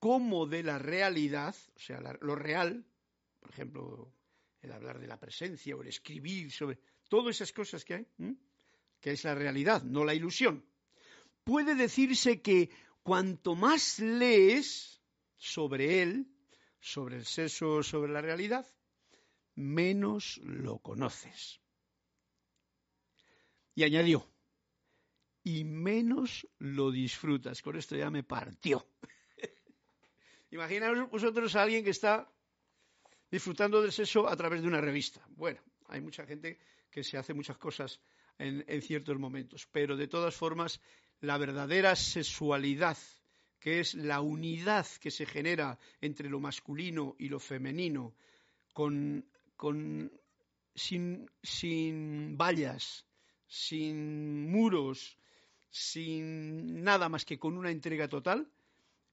como 0.00 0.46
de 0.46 0.62
la 0.64 0.78
realidad, 0.78 1.54
o 1.76 1.78
sea, 1.78 2.00
lo 2.20 2.34
real, 2.34 2.84
por 3.40 3.50
ejemplo, 3.50 4.12
el 4.60 4.72
hablar 4.72 4.98
de 4.98 5.06
la 5.06 5.20
presencia 5.20 5.76
o 5.76 5.82
el 5.82 5.88
escribir 5.88 6.50
sobre 6.50 6.78
todas 7.08 7.36
esas 7.36 7.52
cosas 7.52 7.84
que 7.84 7.94
hay, 7.94 8.06
que 9.00 9.12
es 9.12 9.22
la 9.24 9.34
realidad, 9.34 9.82
no 9.84 10.04
la 10.04 10.14
ilusión. 10.14 10.64
Puede 11.44 11.76
decirse 11.76 12.42
que 12.42 12.70
cuanto 13.02 13.54
más 13.54 14.00
lees 14.00 15.00
sobre 15.36 16.02
él, 16.02 16.26
sobre 16.80 17.16
el 17.16 17.24
sexo, 17.24 17.82
sobre 17.82 18.12
la 18.12 18.20
realidad, 18.20 18.66
menos 19.54 20.38
lo 20.38 20.78
conoces. 20.78 21.60
Y 23.74 23.82
añadió, 23.82 24.28
y 25.42 25.64
menos 25.64 26.46
lo 26.58 26.90
disfrutas. 26.90 27.62
Con 27.62 27.76
esto 27.76 27.96
ya 27.96 28.10
me 28.10 28.22
partió. 28.22 28.86
Imaginaos 30.50 31.10
vosotros 31.10 31.54
a 31.56 31.62
alguien 31.62 31.84
que 31.84 31.90
está 31.90 32.30
disfrutando 33.30 33.82
del 33.82 33.92
sexo 33.92 34.28
a 34.28 34.36
través 34.36 34.62
de 34.62 34.68
una 34.68 34.80
revista. 34.80 35.26
Bueno, 35.30 35.60
hay 35.88 36.00
mucha 36.00 36.24
gente 36.24 36.58
que 36.90 37.02
se 37.02 37.18
hace 37.18 37.34
muchas 37.34 37.58
cosas 37.58 38.00
en, 38.38 38.64
en 38.68 38.82
ciertos 38.82 39.18
momentos, 39.18 39.66
pero 39.72 39.96
de 39.96 40.06
todas 40.06 40.34
formas, 40.34 40.80
la 41.20 41.36
verdadera 41.38 41.96
sexualidad 41.96 42.96
que 43.64 43.80
es 43.80 43.94
la 43.94 44.20
unidad 44.20 44.86
que 45.00 45.10
se 45.10 45.24
genera 45.24 45.78
entre 46.02 46.28
lo 46.28 46.38
masculino 46.38 47.16
y 47.18 47.30
lo 47.30 47.40
femenino, 47.40 48.14
con, 48.74 49.24
sin, 50.74 51.30
sin 51.42 52.36
vallas, 52.36 53.06
sin 53.54 54.50
muros, 54.50 55.16
sin 55.70 56.82
nada 56.82 57.08
más 57.08 57.24
que 57.24 57.38
con 57.38 57.56
una 57.56 57.70
entrega 57.70 58.08
total, 58.08 58.50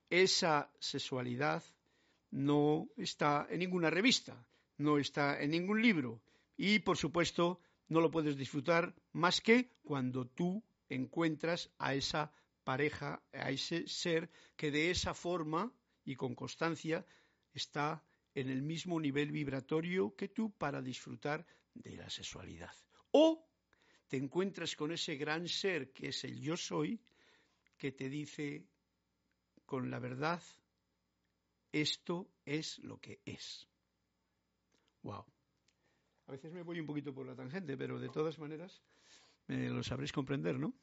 esa 0.09 0.71
sexualidad 0.79 1.63
no 2.31 2.89
está 2.97 3.45
en 3.51 3.59
ninguna 3.59 3.91
revista, 3.91 4.43
no 4.77 4.97
está 4.97 5.39
en 5.39 5.51
ningún 5.51 5.79
libro 5.79 6.23
y, 6.57 6.79
por 6.79 6.97
supuesto, 6.97 7.61
no 7.87 8.01
lo 8.01 8.09
puedes 8.09 8.35
disfrutar 8.35 8.95
más 9.11 9.41
que 9.41 9.69
cuando 9.83 10.25
tú 10.25 10.63
encuentras 10.89 11.69
a 11.77 11.93
esa 11.93 12.33
pareja, 12.63 13.21
a 13.33 13.51
ese 13.51 13.87
ser 13.87 14.31
que 14.55 14.71
de 14.71 14.89
esa 14.89 15.13
forma 15.13 15.71
y 16.03 16.15
con 16.15 16.33
constancia 16.33 17.05
está 17.53 18.03
en 18.33 18.49
el 18.49 18.63
mismo 18.63 18.99
nivel 18.99 19.31
vibratorio 19.31 20.15
que 20.15 20.29
tú 20.29 20.51
para 20.57 20.81
disfrutar 20.81 21.45
de 21.75 21.95
la 21.95 22.09
sexualidad. 22.09 22.73
O 23.11 23.50
te 24.11 24.17
encuentras 24.17 24.75
con 24.75 24.91
ese 24.91 25.15
gran 25.15 25.47
ser 25.47 25.93
que 25.93 26.09
es 26.09 26.25
el 26.25 26.41
yo 26.41 26.57
soy, 26.57 26.99
que 27.77 27.93
te 27.93 28.09
dice 28.09 28.65
con 29.65 29.89
la 29.89 29.99
verdad, 29.99 30.43
esto 31.71 32.29
es 32.43 32.79
lo 32.79 32.99
que 32.99 33.21
es. 33.23 33.65
Wow. 35.03 35.23
A 36.27 36.31
veces 36.33 36.51
me 36.51 36.61
voy 36.61 36.81
un 36.81 36.87
poquito 36.87 37.13
por 37.13 37.25
la 37.25 37.35
tangente, 37.35 37.77
pero 37.77 38.01
de 38.01 38.09
todas 38.09 38.37
maneras 38.37 38.81
me 39.47 39.69
lo 39.69 39.81
sabréis 39.81 40.11
comprender, 40.11 40.59
¿no? 40.59 40.73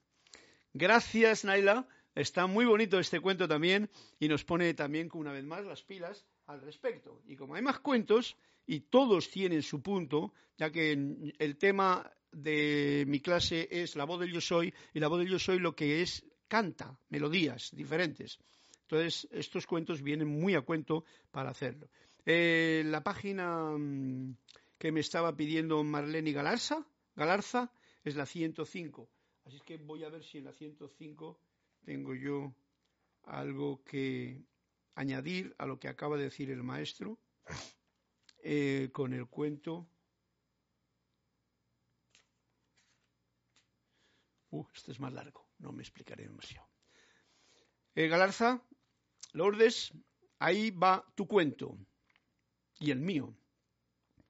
Gracias, 0.73 1.45
Naila. 1.45 1.87
Está 2.15 2.47
muy 2.47 2.65
bonito 2.65 2.99
este 2.99 3.21
cuento 3.21 3.47
también 3.47 3.91
y 4.19 4.29
nos 4.29 4.43
pone 4.43 4.73
también, 4.73 5.11
una 5.13 5.33
vez 5.33 5.45
más, 5.45 5.67
las 5.67 5.83
pilas 5.83 6.25
al 6.47 6.63
respecto. 6.63 7.21
Y 7.27 7.37
como 7.37 7.57
hay 7.57 7.63
más 7.63 7.79
cuentos 7.81 8.39
y 8.69 8.81
todos 8.81 9.31
tienen 9.31 9.63
su 9.63 9.83
punto, 9.83 10.35
ya 10.59 10.71
que 10.71 10.93
el 11.39 11.57
tema 11.57 12.09
de 12.31 13.05
mi 13.09 13.21
clase 13.21 13.67
es 13.71 13.97
la 13.97 14.05
voz 14.05 14.21
del 14.21 14.31
yo 14.31 14.43
soy 14.43 14.73
y 14.93 15.01
la 15.01 15.09
voz 15.09 15.21
del 15.21 15.31
yo 15.31 15.39
soy 15.39 15.59
lo 15.59 15.75
que 15.75 16.03
es 16.03 16.23
canta, 16.47 16.99
melodías 17.09 17.71
diferentes. 17.75 18.39
Entonces, 18.83 19.27
estos 19.33 19.67
cuentos 19.67 20.03
vienen 20.03 20.29
muy 20.29 20.55
a 20.55 20.61
cuento 20.61 21.05
para 21.31 21.51
hacerlo. 21.51 21.89
Eh, 22.27 22.83
la 22.85 23.03
página 23.03 23.71
mm, 23.71 24.37
que 24.79 24.93
me 24.93 25.01
estaba 25.01 25.35
pidiendo 25.35 25.83
Marlene 25.83 26.33
Galarza, 26.33 26.87
Galarza 27.17 27.73
es 28.05 28.17
la 28.17 28.27
105. 28.27 29.09
Así 29.47 29.57
es 29.57 29.63
que 29.63 29.79
voy 29.79 30.05
a 30.05 30.11
ver 30.11 30.23
si 30.23 30.39
en 30.39 30.45
la 30.45 30.53
105 30.53 31.41
tengo 31.87 32.15
yo 32.15 32.55
algo 33.25 33.83
que 33.83 34.43
añadir 34.95 35.55
a 35.57 35.65
lo 35.65 35.79
que 35.79 35.89
acaba 35.89 36.19
de 36.19 36.25
decir 36.25 36.51
el 36.51 36.63
maestro 36.63 37.19
eh, 38.51 38.89
con 38.93 39.13
el 39.13 39.27
cuento. 39.27 39.87
Uh, 44.51 44.65
este 44.75 44.93
es 44.93 45.01
más 45.01 45.13
largo, 45.13 45.47
no 45.59 45.73
me 45.73 45.83
explicaré 45.83 46.25
demasiado. 46.27 46.67
Eh, 47.95 48.09
Galarza, 48.09 48.65
Lourdes, 49.33 49.93
ahí 50.39 50.71
va 50.71 51.05
tu 51.15 51.27
cuento 51.27 51.77
y 52.79 52.91
el 52.91 53.01
mío, 53.01 53.37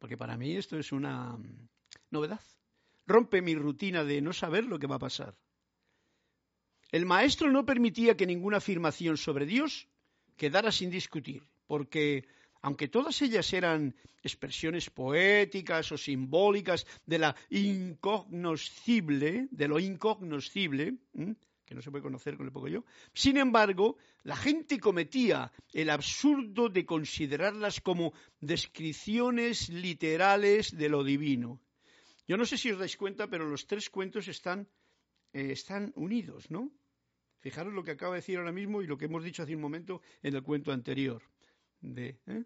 porque 0.01 0.17
para 0.17 0.37
mí 0.37 0.57
esto 0.57 0.77
es 0.79 0.91
una 0.91 1.39
novedad 2.11 2.41
rompe 3.09 3.41
mi 3.41 3.55
rutina 3.55 4.05
de 4.05 4.21
no 4.21 4.33
saber 4.33 4.65
lo 4.65 4.79
que 4.79 4.87
va 4.87 4.97
a 4.97 5.07
pasar. 5.09 5.37
El 6.93 7.07
maestro 7.07 7.51
no 7.51 7.65
permitía 7.65 8.17
que 8.17 8.27
ninguna 8.27 8.59
afirmación 8.59 9.17
sobre 9.17 9.47
Dios 9.47 9.89
quedara 10.37 10.71
sin 10.71 10.91
discutir, 10.91 11.47
porque 11.67 12.29
aunque 12.63 12.89
todas 12.89 13.21
ellas 13.23 13.53
eran 13.53 13.95
expresiones 14.23 14.91
poéticas 14.91 15.93
o 15.93 15.99
simbólicas 15.99 16.87
de 17.07 17.19
la 17.19 17.37
incognoscible, 17.51 19.49
de 19.51 19.69
lo 19.69 19.79
incognoscible, 19.79 20.95
que 21.65 21.75
no 21.75 21.83
se 21.83 21.91
puede 21.91 22.03
conocer 22.03 22.37
con 22.37 22.47
el 22.47 22.53
poco 22.53 22.69
yo, 22.69 22.85
sin 23.13 23.37
embargo, 23.37 23.99
la 24.23 24.37
gente 24.37 24.81
cometía 24.81 25.53
el 25.73 25.91
absurdo 25.91 26.69
de 26.69 26.87
considerarlas 26.87 27.81
como 27.81 28.13
descripciones 28.41 29.69
literales 29.69 30.77
de 30.77 30.89
lo 30.89 31.05
divino. 31.05 31.61
Yo 32.27 32.37
no 32.37 32.45
sé 32.45 32.59
si 32.59 32.71
os 32.71 32.79
dais 32.79 32.97
cuenta, 32.97 33.29
pero 33.29 33.49
los 33.49 33.67
tres 33.67 33.89
cuentos 33.89 34.29
están, 34.29 34.69
eh, 35.33 35.53
están 35.53 35.93
unidos, 35.97 36.51
¿no? 36.51 36.73
Fijaros 37.41 37.73
lo 37.73 37.85
que 37.85 37.93
acaba 37.93 38.15
de 38.15 38.21
decir 38.21 38.39
ahora 38.39 38.53
mismo 38.53 38.83
y 38.83 38.87
lo 38.87 38.99
que 38.99 39.07
hemos 39.07 39.23
dicho 39.23 39.43
hace 39.43 39.55
un 39.55 39.63
momento 39.63 40.03
en 40.23 40.35
el 40.35 40.43
cuento 40.43 40.73
anterior. 40.73 41.23
¿Eh? 41.83 42.45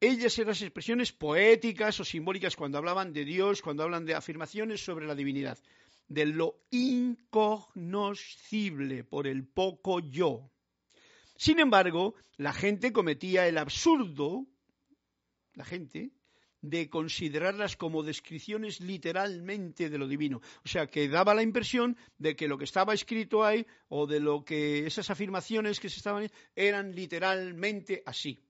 Ellas 0.00 0.36
eran 0.38 0.48
las 0.48 0.62
expresiones 0.62 1.12
poéticas 1.12 2.00
o 2.00 2.04
simbólicas 2.04 2.56
cuando 2.56 2.78
hablaban 2.78 3.12
de 3.12 3.24
Dios, 3.24 3.62
cuando 3.62 3.84
hablan 3.84 4.04
de 4.04 4.14
afirmaciones 4.14 4.84
sobre 4.84 5.06
la 5.06 5.14
divinidad, 5.14 5.58
de 6.08 6.26
lo 6.26 6.60
incognoscible 6.70 9.04
por 9.04 9.26
el 9.26 9.46
poco 9.46 10.00
yo. 10.00 10.50
Sin 11.36 11.58
embargo, 11.58 12.14
la 12.36 12.52
gente 12.52 12.92
cometía 12.92 13.48
el 13.48 13.56
absurdo, 13.58 14.46
la 15.54 15.64
gente, 15.64 16.12
de 16.64 16.88
considerarlas 16.88 17.76
como 17.76 18.02
descripciones 18.02 18.80
literalmente 18.80 19.90
de 19.90 19.98
lo 19.98 20.08
divino. 20.08 20.40
O 20.64 20.68
sea, 20.68 20.86
que 20.86 21.08
daba 21.08 21.34
la 21.34 21.42
impresión 21.42 21.96
de 22.16 22.34
que 22.34 22.48
lo 22.48 22.56
que 22.56 22.64
estaba 22.64 22.94
escrito 22.94 23.44
ahí 23.44 23.66
o 23.88 24.06
de 24.06 24.18
lo 24.18 24.44
que 24.44 24.86
esas 24.86 25.10
afirmaciones 25.10 25.78
que 25.78 25.90
se 25.90 25.98
estaban 25.98 26.30
eran 26.56 26.94
literalmente 26.94 28.02
así. 28.06 28.40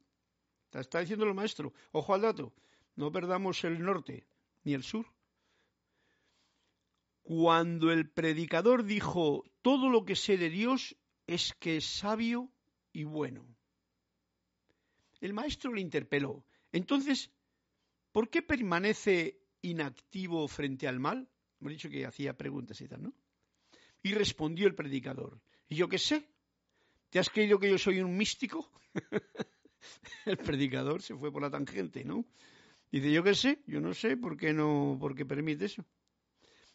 Está 0.72 1.00
diciendo 1.00 1.24
el 1.24 1.34
maestro. 1.34 1.72
Ojo 1.90 2.14
al 2.14 2.22
dato. 2.22 2.52
No 2.94 3.10
perdamos 3.10 3.64
el 3.64 3.82
norte 3.82 4.26
ni 4.62 4.74
el 4.74 4.84
sur. 4.84 5.06
Cuando 7.22 7.90
el 7.90 8.08
predicador 8.08 8.84
dijo, 8.84 9.44
todo 9.62 9.90
lo 9.90 10.04
que 10.04 10.14
sé 10.14 10.36
de 10.36 10.50
Dios 10.50 10.96
es 11.26 11.52
que 11.54 11.78
es 11.78 11.86
sabio 11.86 12.52
y 12.92 13.02
bueno. 13.02 13.44
El 15.20 15.32
maestro 15.32 15.72
le 15.72 15.80
interpeló. 15.80 16.44
Entonces, 16.70 17.30
¿Por 18.14 18.30
qué 18.30 18.42
permanece 18.42 19.42
inactivo 19.60 20.46
frente 20.46 20.86
al 20.86 21.00
mal? 21.00 21.28
Hemos 21.58 21.72
dicho 21.72 21.90
que 21.90 22.06
hacía 22.06 22.36
preguntas 22.36 22.80
y 22.80 22.86
tal, 22.86 23.02
¿no? 23.02 23.12
Y 24.04 24.14
respondió 24.14 24.68
el 24.68 24.76
predicador, 24.76 25.40
¿y 25.68 25.74
yo 25.74 25.88
qué 25.88 25.98
sé? 25.98 26.28
¿Te 27.10 27.18
has 27.18 27.28
creído 27.28 27.58
que 27.58 27.68
yo 27.68 27.76
soy 27.76 27.98
un 28.00 28.16
místico? 28.16 28.70
el 30.26 30.36
predicador 30.36 31.02
se 31.02 31.16
fue 31.16 31.32
por 31.32 31.42
la 31.42 31.50
tangente, 31.50 32.04
¿no? 32.04 32.24
Dice, 32.92 33.10
yo 33.10 33.24
qué 33.24 33.34
sé, 33.34 33.64
yo 33.66 33.80
no 33.80 33.92
sé 33.92 34.16
por 34.16 34.36
qué 34.36 34.52
no, 34.52 34.96
por 35.00 35.16
qué 35.16 35.26
permite 35.26 35.64
eso. 35.64 35.84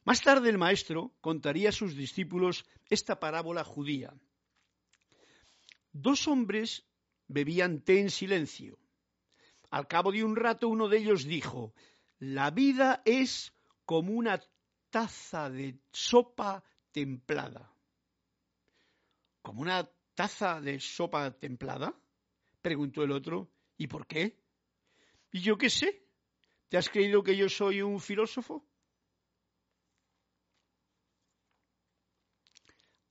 Más 0.04 0.22
tarde 0.22 0.50
el 0.50 0.58
maestro 0.58 1.16
contaría 1.22 1.70
a 1.70 1.72
sus 1.72 1.96
discípulos 1.96 2.66
esta 2.90 3.18
parábola 3.18 3.64
judía. 3.64 4.14
Dos 5.94 6.28
hombres 6.28 6.84
bebían 7.30 7.80
té 7.80 8.02
en 8.02 8.10
silencio 8.10 8.78
al 9.70 9.88
cabo 9.88 10.12
de 10.12 10.24
un 10.24 10.36
rato 10.36 10.68
uno 10.68 10.88
de 10.88 10.98
ellos 10.98 11.26
dijo, 11.26 11.74
la 12.20 12.52
vida 12.52 13.02
es 13.06 13.54
como 13.86 14.14
una 14.14 14.42
taza 14.90 15.50
de 15.50 15.80
sopa 15.92 16.64
templada. 16.92 17.72
¿Como 19.42 19.62
una 19.62 19.90
taza 20.16 20.60
de 20.60 20.80
sopa 20.80 21.32
templada? 21.32 21.96
preguntó 22.62 23.04
el 23.04 23.12
otro. 23.12 23.50
¿Y 23.78 23.88
por 23.88 24.06
qué? 24.06 24.38
¿Y 25.32 25.42
yo 25.42 25.58
qué 25.58 25.70
sé? 25.70 26.04
¿Te 26.68 26.78
has 26.78 26.90
creído 26.90 27.24
que 27.24 27.38
yo 27.38 27.48
soy 27.48 27.82
un 27.82 28.00
filósofo? 28.00 28.66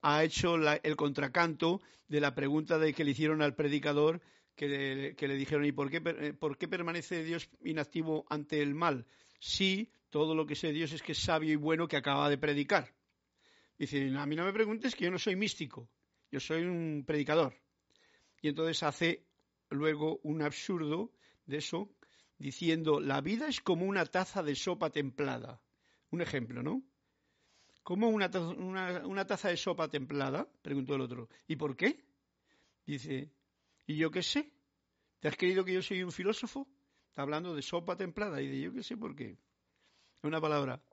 Ha 0.02 0.22
hecho 0.24 0.56
el 0.56 0.96
contracanto 0.96 1.80
de 2.06 2.20
la 2.20 2.34
pregunta 2.34 2.78
de 2.78 2.92
que 2.92 3.04
le 3.04 3.12
hicieron 3.12 3.42
al 3.42 3.54
predicador 3.54 4.20
que 4.58 5.14
le, 5.28 5.36
dijeron, 5.36 5.64
¿y 5.64 5.70
por 5.70 5.88
qué, 5.88 6.02
eh, 6.04 6.32
por 6.32 6.58
qué 6.58 6.66
permanece 6.66 7.22
Dios 7.22 7.48
inactivo 7.62 8.26
ante 8.28 8.60
el 8.60 8.74
mal? 8.74 9.06
Si 9.38 9.92
todo 10.10 10.34
lo 10.34 10.46
que 10.46 10.56
sé 10.56 10.72
Dios 10.72 10.92
es 10.92 11.00
que 11.00 11.12
es 11.12 11.18
sabio 11.18 11.52
y 11.52 11.56
bueno 11.56 11.86
que 11.86 11.96
acaba 11.96 12.28
de 12.28 12.38
predicar. 12.38 12.92
Dice, 13.78 14.12
a 14.16 14.26
mí 14.26 14.34
no 14.34 14.44
me 14.44 14.52
preguntes 14.52 14.96
que 14.96 15.04
yo 15.04 15.12
no 15.12 15.18
soy 15.18 15.36
místico, 15.36 15.88
yo 16.32 16.40
soy 16.40 16.64
un 16.64 17.04
predicador. 17.06 17.54
Y 18.42 18.48
entonces 18.48 18.82
hace 18.82 19.24
luego 19.70 20.18
un 20.24 20.42
absurdo 20.42 21.12
de 21.46 21.58
eso, 21.58 21.94
diciendo, 22.36 22.98
la 22.98 23.20
vida 23.20 23.46
es 23.46 23.60
como 23.60 23.86
una 23.86 24.06
taza 24.06 24.42
de 24.42 24.56
sopa 24.56 24.90
templada. 24.90 25.62
Un 26.10 26.20
ejemplo, 26.20 26.64
¿no? 26.64 26.82
¿Cómo 27.84 28.08
una, 28.08 28.28
una 29.04 29.24
taza 29.24 29.50
de 29.50 29.56
sopa 29.56 29.88
templada? 29.88 30.48
Preguntó 30.62 30.96
el 30.96 31.02
otro. 31.02 31.28
¿Y 31.46 31.54
por 31.54 31.76
qué? 31.76 32.04
Dice, 32.84 33.30
¿Y 33.88 33.96
yo 33.96 34.10
qué 34.10 34.22
sé? 34.22 34.52
¿Te 35.18 35.28
has 35.28 35.36
creído 35.36 35.64
que 35.64 35.72
yo 35.72 35.80
soy 35.80 36.02
un 36.02 36.12
filósofo? 36.12 36.68
Está 37.08 37.22
hablando 37.22 37.54
de 37.54 37.62
sopa 37.62 37.96
templada 37.96 38.42
y 38.42 38.46
de 38.46 38.60
yo 38.60 38.72
qué 38.74 38.82
sé 38.82 38.98
por 38.98 39.16
qué. 39.16 39.38
Una 40.22 40.42
palabra 40.42 40.84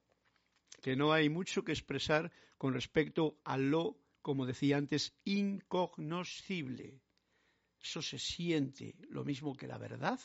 que 0.81 0.95
no 0.95 1.11
hay 1.11 1.27
mucho 1.27 1.65
que 1.65 1.73
expresar 1.73 2.31
con 2.57 2.73
respecto 2.73 3.37
a 3.43 3.57
lo, 3.57 3.99
como 4.21 4.45
decía 4.45 4.77
antes, 4.77 5.13
incognoscible. 5.25 7.01
Eso 7.81 8.01
se 8.01 8.17
siente 8.17 8.95
lo 9.09 9.25
mismo 9.25 9.57
que 9.57 9.67
la 9.67 9.77
verdad, 9.77 10.21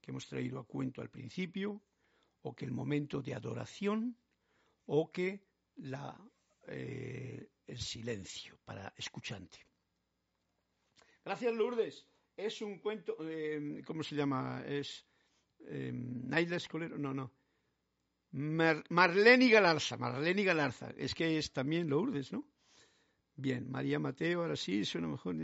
que 0.00 0.12
hemos 0.12 0.28
traído 0.28 0.60
a 0.60 0.68
cuento 0.68 1.02
al 1.02 1.10
principio, 1.10 1.82
o 2.42 2.54
que 2.54 2.64
el 2.64 2.70
momento 2.70 3.22
de 3.22 3.34
adoración, 3.34 4.16
o 4.86 5.10
que 5.10 5.48
eh, 6.68 7.50
el 7.66 7.80
silencio 7.80 8.56
para 8.64 8.94
escuchante. 8.96 9.73
Gracias, 11.24 11.54
Lourdes. 11.54 12.06
Es 12.36 12.60
un 12.60 12.78
cuento, 12.78 13.16
eh, 13.20 13.82
¿cómo 13.86 14.02
se 14.02 14.14
llama? 14.14 14.62
Es 14.66 15.06
eh, 15.60 15.90
Naila 15.92 16.56
Escolero, 16.56 16.98
no, 16.98 17.14
no. 17.14 17.32
Marlene 18.32 19.48
Galarza, 19.48 19.96
Marlene 19.96 20.42
Galarza. 20.42 20.92
Es 20.96 21.14
que 21.14 21.38
es 21.38 21.52
también 21.52 21.88
Lourdes, 21.88 22.32
¿no? 22.32 22.44
Bien, 23.36 23.70
María 23.70 23.98
Mateo, 23.98 24.42
ahora 24.42 24.56
sí, 24.56 24.84
suena 24.84 25.08
mejor. 25.08 25.34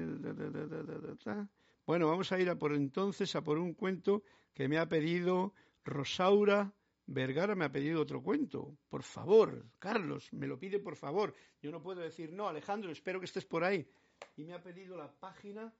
Bueno, 1.87 2.09
vamos 2.09 2.31
a 2.33 2.41
ir 2.41 2.51
a 2.51 2.57
por 2.57 2.75
entonces 2.75 3.35
a 3.35 3.43
por 3.43 3.59
un 3.59 3.75
cuento 3.75 4.23
que 4.53 4.69
me 4.69 4.79
ha 4.79 4.89
pedido 4.89 5.55
Rosaura 5.85 6.75
Vergara, 7.07 7.57
me 7.57 7.65
ha 7.65 7.73
pedido 7.73 8.01
otro 8.01 8.23
cuento. 8.23 8.77
Por 8.89 9.03
favor, 9.03 9.67
Carlos, 9.79 10.33
me 10.33 10.47
lo 10.47 10.59
pide 10.59 10.79
por 10.79 10.95
favor. 10.95 11.35
Yo 11.61 11.71
no 11.73 11.83
puedo 11.83 12.01
decir, 12.01 12.33
no, 12.33 12.49
Alejandro, 12.49 12.93
espero 12.93 13.19
que 13.19 13.27
estés 13.27 13.45
por 13.45 13.65
ahí. 13.65 13.89
Y 14.37 14.45
me 14.45 14.55
ha 14.55 14.63
pedido 14.63 14.97
la 14.97 15.11
página, 15.11 15.73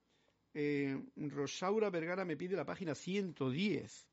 eh, 0.53 1.01
Rosaura 1.15 1.89
Vergara 1.89 2.25
me 2.25 2.37
pide 2.37 2.55
la 2.55 2.65
página 2.65 2.93
110. 2.95 4.07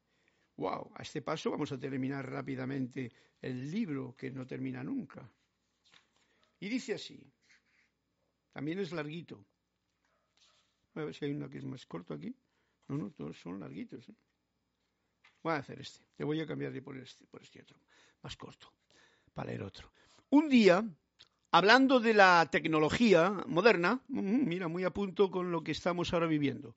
Wow, 0.57 0.93
a 0.95 1.03
este 1.03 1.23
paso 1.23 1.51
vamos 1.51 1.71
a 1.73 1.79
terminar 1.79 2.29
rápidamente 2.31 3.13
el 3.41 3.71
libro 3.71 4.17
que 4.17 4.31
no 4.31 4.47
termina 4.47 4.83
nunca. 4.83 5.31
Y 6.61 6.69
dice 6.69 6.95
así, 6.95 7.21
también 8.53 8.79
es 8.81 8.93
larguito. 8.93 9.45
A 10.95 11.05
ver 11.05 11.15
si 11.15 11.25
hay 11.25 11.33
uno 11.33 11.49
que 11.49 11.59
es 11.59 11.65
más 11.65 11.87
corto 11.87 12.15
aquí. 12.15 12.35
No, 12.89 12.97
no, 12.97 13.11
todos 13.13 13.39
son 13.39 13.61
larguitos. 13.61 14.09
¿eh? 14.09 14.15
Voy 15.43 15.53
a 15.53 15.57
hacer 15.59 15.81
este. 15.81 16.05
Te 16.17 16.25
voy 16.25 16.41
a 16.41 16.47
cambiar 16.47 16.73
de 16.73 16.83
por 16.83 16.97
este, 16.97 17.27
por 17.27 17.43
este 17.43 17.63
otro. 17.63 17.79
Más 18.23 18.37
corto. 18.37 18.73
Para 19.33 19.51
leer 19.51 19.63
otro. 19.63 19.93
Un 20.31 20.49
día, 20.49 20.85
hablando 21.51 22.01
de 22.01 22.15
la 22.15 22.49
tecnología 22.51 23.45
moderna, 23.47 24.03
mm, 24.09 24.47
mira, 24.47 24.69
muy 24.69 24.85
a 24.85 24.91
punto 24.91 25.31
con 25.31 25.51
lo 25.51 25.63
que 25.63 25.73
estamos 25.73 26.13
ahora 26.13 26.27
viviendo. 26.27 26.75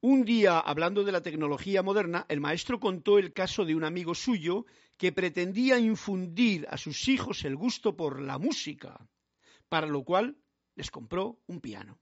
Un 0.00 0.24
día, 0.24 0.58
hablando 0.58 1.04
de 1.04 1.12
la 1.12 1.22
tecnología 1.22 1.82
moderna, 1.82 2.26
el 2.28 2.40
maestro 2.40 2.80
contó 2.80 3.18
el 3.18 3.32
caso 3.32 3.64
de 3.64 3.76
un 3.76 3.84
amigo 3.84 4.14
suyo 4.14 4.66
que 4.98 5.12
pretendía 5.12 5.78
infundir 5.78 6.66
a 6.70 6.76
sus 6.76 7.08
hijos 7.08 7.44
el 7.44 7.56
gusto 7.56 7.96
por 7.96 8.20
la 8.20 8.38
música, 8.38 9.08
para 9.68 9.86
lo 9.86 10.02
cual 10.02 10.36
les 10.74 10.90
compró 10.90 11.38
un 11.46 11.60
piano. 11.60 11.98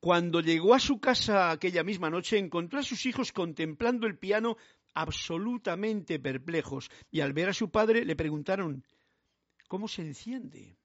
Cuando 0.00 0.40
llegó 0.40 0.74
a 0.74 0.80
su 0.80 0.98
casa 0.98 1.52
aquella 1.52 1.84
misma 1.84 2.10
noche, 2.10 2.36
encontró 2.36 2.80
a 2.80 2.82
sus 2.82 3.06
hijos 3.06 3.30
contemplando 3.30 4.08
el 4.08 4.18
piano 4.18 4.56
absolutamente 4.94 6.18
perplejos 6.18 6.90
y 7.10 7.20
al 7.20 7.32
ver 7.32 7.48
a 7.48 7.54
su 7.54 7.70
padre 7.70 8.04
le 8.04 8.16
preguntaron, 8.16 8.84
¿cómo 9.68 9.88
se 9.88 10.02
enciende? 10.02 10.76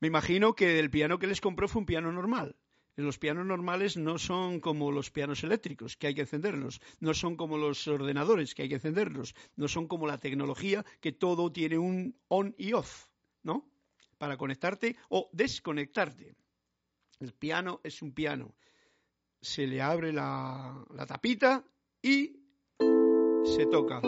Me 0.00 0.08
imagino 0.08 0.54
que 0.54 0.78
el 0.78 0.90
piano 0.90 1.18
que 1.18 1.26
les 1.26 1.40
compró 1.40 1.68
fue 1.68 1.80
un 1.80 1.86
piano 1.86 2.10
normal. 2.12 2.56
Los 2.96 3.18
pianos 3.18 3.46
normales 3.46 3.96
no 3.96 4.18
son 4.18 4.60
como 4.60 4.92
los 4.92 5.10
pianos 5.10 5.42
eléctricos, 5.44 5.96
que 5.96 6.08
hay 6.08 6.14
que 6.14 6.20
encenderlos, 6.22 6.80
no 7.00 7.14
son 7.14 7.36
como 7.36 7.56
los 7.56 7.88
ordenadores, 7.88 8.54
que 8.54 8.62
hay 8.62 8.68
que 8.68 8.74
encenderlos, 8.74 9.34
no 9.56 9.66
son 9.66 9.88
como 9.88 10.06
la 10.06 10.18
tecnología, 10.18 10.84
que 11.00 11.12
todo 11.12 11.50
tiene 11.50 11.78
un 11.78 12.14
on 12.28 12.54
y 12.58 12.74
off, 12.74 13.06
¿no? 13.42 13.72
para 14.22 14.36
conectarte 14.36 14.94
o 15.08 15.28
desconectarte. 15.32 16.36
El 17.18 17.32
piano 17.32 17.80
es 17.82 18.02
un 18.02 18.12
piano. 18.12 18.54
Se 19.42 19.66
le 19.66 19.82
abre 19.82 20.12
la, 20.12 20.86
tapita 21.06 21.64
y 22.00 22.40
se 23.44 23.66
toca. 23.66 24.00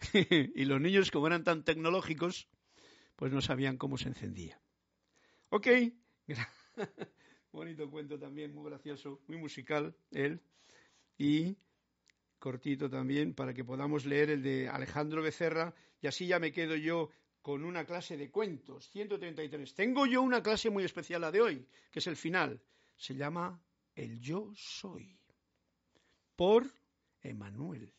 y 0.54 0.64
los 0.66 0.78
niños, 0.78 1.10
como 1.10 1.26
eran 1.26 1.42
tan 1.42 1.64
tecnológicos, 1.64 2.50
pues 3.16 3.32
no 3.32 3.40
sabían 3.40 3.78
cómo 3.78 3.96
se 3.96 4.08
encendía. 4.08 4.60
Ok, 5.48 5.68
bonito 7.52 7.90
cuento 7.90 8.18
también, 8.18 8.54
muy 8.54 8.68
gracioso, 8.68 9.22
muy 9.28 9.38
musical 9.38 9.96
él. 10.10 10.42
Y 11.16 11.56
cortito 12.38 12.90
también 12.90 13.32
para 13.32 13.54
que 13.54 13.64
podamos 13.64 14.04
leer 14.04 14.28
el 14.28 14.42
de 14.42 14.68
Alejandro 14.68 15.22
Becerra 15.22 15.74
y 16.02 16.08
así 16.08 16.26
ya 16.26 16.38
me 16.38 16.52
quedo 16.52 16.76
yo 16.76 17.08
con 17.42 17.64
una 17.64 17.84
clase 17.84 18.16
de 18.16 18.30
cuentos, 18.30 18.88
133. 18.90 19.74
Tengo 19.74 20.06
yo 20.06 20.22
una 20.22 20.42
clase 20.42 20.70
muy 20.70 20.84
especial 20.84 21.20
la 21.20 21.32
de 21.32 21.42
hoy, 21.42 21.66
que 21.90 21.98
es 21.98 22.06
el 22.06 22.16
final. 22.16 22.62
Se 22.96 23.14
llama 23.14 23.60
El 23.94 24.20
yo 24.20 24.52
soy, 24.54 25.18
por 26.36 26.72
Emanuel. 27.20 27.92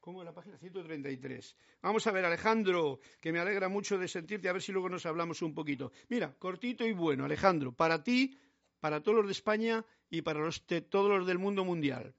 ¿Cómo 0.00 0.24
la 0.24 0.32
página 0.32 0.58
133? 0.58 1.56
Vamos 1.82 2.06
a 2.06 2.10
ver, 2.10 2.24
Alejandro, 2.24 2.98
que 3.20 3.30
me 3.30 3.38
alegra 3.38 3.68
mucho 3.68 3.98
de 3.98 4.08
sentirte, 4.08 4.48
a 4.48 4.52
ver 4.52 4.62
si 4.62 4.72
luego 4.72 4.88
nos 4.88 5.06
hablamos 5.06 5.42
un 5.42 5.54
poquito. 5.54 5.92
Mira, 6.08 6.34
cortito 6.38 6.84
y 6.84 6.92
bueno, 6.92 7.24
Alejandro, 7.24 7.72
para 7.72 8.02
ti, 8.02 8.36
para 8.80 9.00
todos 9.00 9.18
los 9.18 9.26
de 9.26 9.32
España 9.32 9.84
y 10.10 10.22
para 10.22 10.40
los 10.40 10.64
todos 10.90 11.08
los 11.08 11.26
del 11.26 11.38
mundo 11.38 11.64
mundial. 11.64 12.14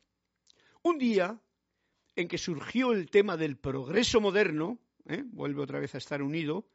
Un 0.84 0.97
día 0.97 1.41
en 2.16 2.28
que 2.28 2.38
surgió 2.38 2.93
el 2.93 3.09
tema 3.09 3.36
del 3.36 3.57
progreso 3.57 4.22
moderno, 4.22 4.80
¿eh? 5.06 5.24
vuelve 5.26 5.62
otra 5.62 5.80
vez 5.80 5.95
a 5.95 5.97
estar 5.97 6.22
unido, 6.22 6.68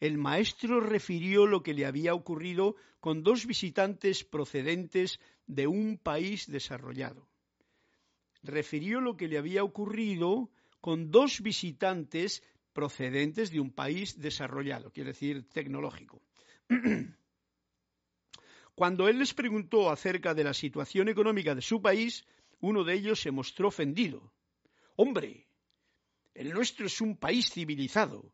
el 0.00 0.16
maestro 0.16 0.80
refirió 0.80 1.46
lo 1.46 1.62
que 1.62 1.74
le 1.74 1.86
había 1.86 2.14
ocurrido 2.14 2.76
con 3.00 3.22
dos 3.22 3.46
visitantes 3.46 4.24
procedentes 4.24 5.18
de 5.46 5.66
un 5.66 5.98
país 5.98 6.46
desarrollado. 6.50 7.28
Refirió 8.42 9.00
lo 9.00 9.16
que 9.16 9.26
le 9.26 9.38
había 9.38 9.64
ocurrido 9.64 10.50
con 10.80 11.10
dos 11.10 11.40
visitantes 11.40 12.42
procedentes 12.72 13.50
de 13.50 13.58
un 13.58 13.72
país 13.72 14.20
desarrollado, 14.20 14.92
quiere 14.92 15.10
decir 15.10 15.48
tecnológico. 15.48 16.22
Cuando 18.76 19.08
él 19.08 19.18
les 19.18 19.34
preguntó 19.34 19.90
acerca 19.90 20.34
de 20.34 20.44
la 20.44 20.54
situación 20.54 21.08
económica 21.08 21.56
de 21.56 21.62
su 21.62 21.82
país, 21.82 22.24
uno 22.60 22.84
de 22.84 22.94
ellos 22.94 23.20
se 23.20 23.32
mostró 23.32 23.68
ofendido. 23.68 24.32
Hombre, 24.94 25.47
el 26.38 26.52
nuestro 26.52 26.86
es 26.86 27.00
un 27.00 27.16
país 27.16 27.50
civilizado. 27.50 28.32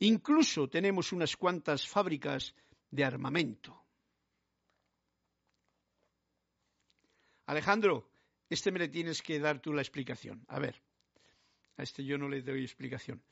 Incluso 0.00 0.68
tenemos 0.68 1.12
unas 1.12 1.34
cuantas 1.34 1.88
fábricas 1.88 2.54
de 2.90 3.04
armamento. 3.04 3.86
Alejandro, 7.46 8.10
este 8.50 8.70
me 8.70 8.78
le 8.78 8.88
tienes 8.88 9.22
que 9.22 9.40
dar 9.40 9.60
tú 9.60 9.72
la 9.72 9.80
explicación. 9.80 10.44
A 10.48 10.58
ver, 10.58 10.82
a 11.78 11.84
este 11.84 12.04
yo 12.04 12.18
no 12.18 12.28
le 12.28 12.42
doy 12.42 12.62
explicación. 12.62 13.22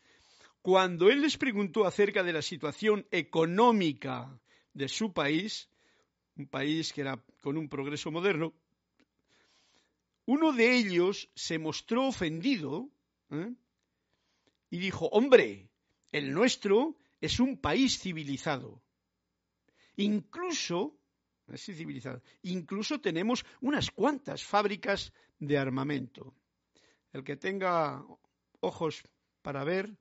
Cuando 0.62 1.10
él 1.10 1.20
les 1.20 1.36
preguntó 1.36 1.84
acerca 1.84 2.22
de 2.22 2.32
la 2.32 2.40
situación 2.40 3.06
económica 3.10 4.40
de 4.72 4.88
su 4.88 5.12
país, 5.12 5.68
un 6.36 6.48
país 6.48 6.90
que 6.94 7.02
era 7.02 7.22
con 7.42 7.58
un 7.58 7.68
progreso 7.68 8.10
moderno, 8.10 8.54
uno 10.24 10.54
de 10.54 10.74
ellos 10.74 11.28
se 11.34 11.58
mostró 11.58 12.06
ofendido 12.06 12.88
¿eh? 13.30 13.54
Y 14.70 14.78
dijo, 14.78 15.06
hombre, 15.06 15.70
el 16.12 16.32
nuestro 16.32 16.96
es 17.20 17.40
un 17.40 17.58
país 17.58 17.98
civilizado. 17.98 18.82
Incluso, 19.96 20.98
así 21.48 21.74
civilizado, 21.74 22.22
incluso 22.42 23.00
tenemos 23.00 23.44
unas 23.60 23.90
cuantas 23.90 24.44
fábricas 24.44 25.12
de 25.38 25.58
armamento. 25.58 26.34
El 27.12 27.24
que 27.24 27.36
tenga 27.36 28.04
ojos 28.60 29.02
para 29.42 29.64
ver, 29.64 29.96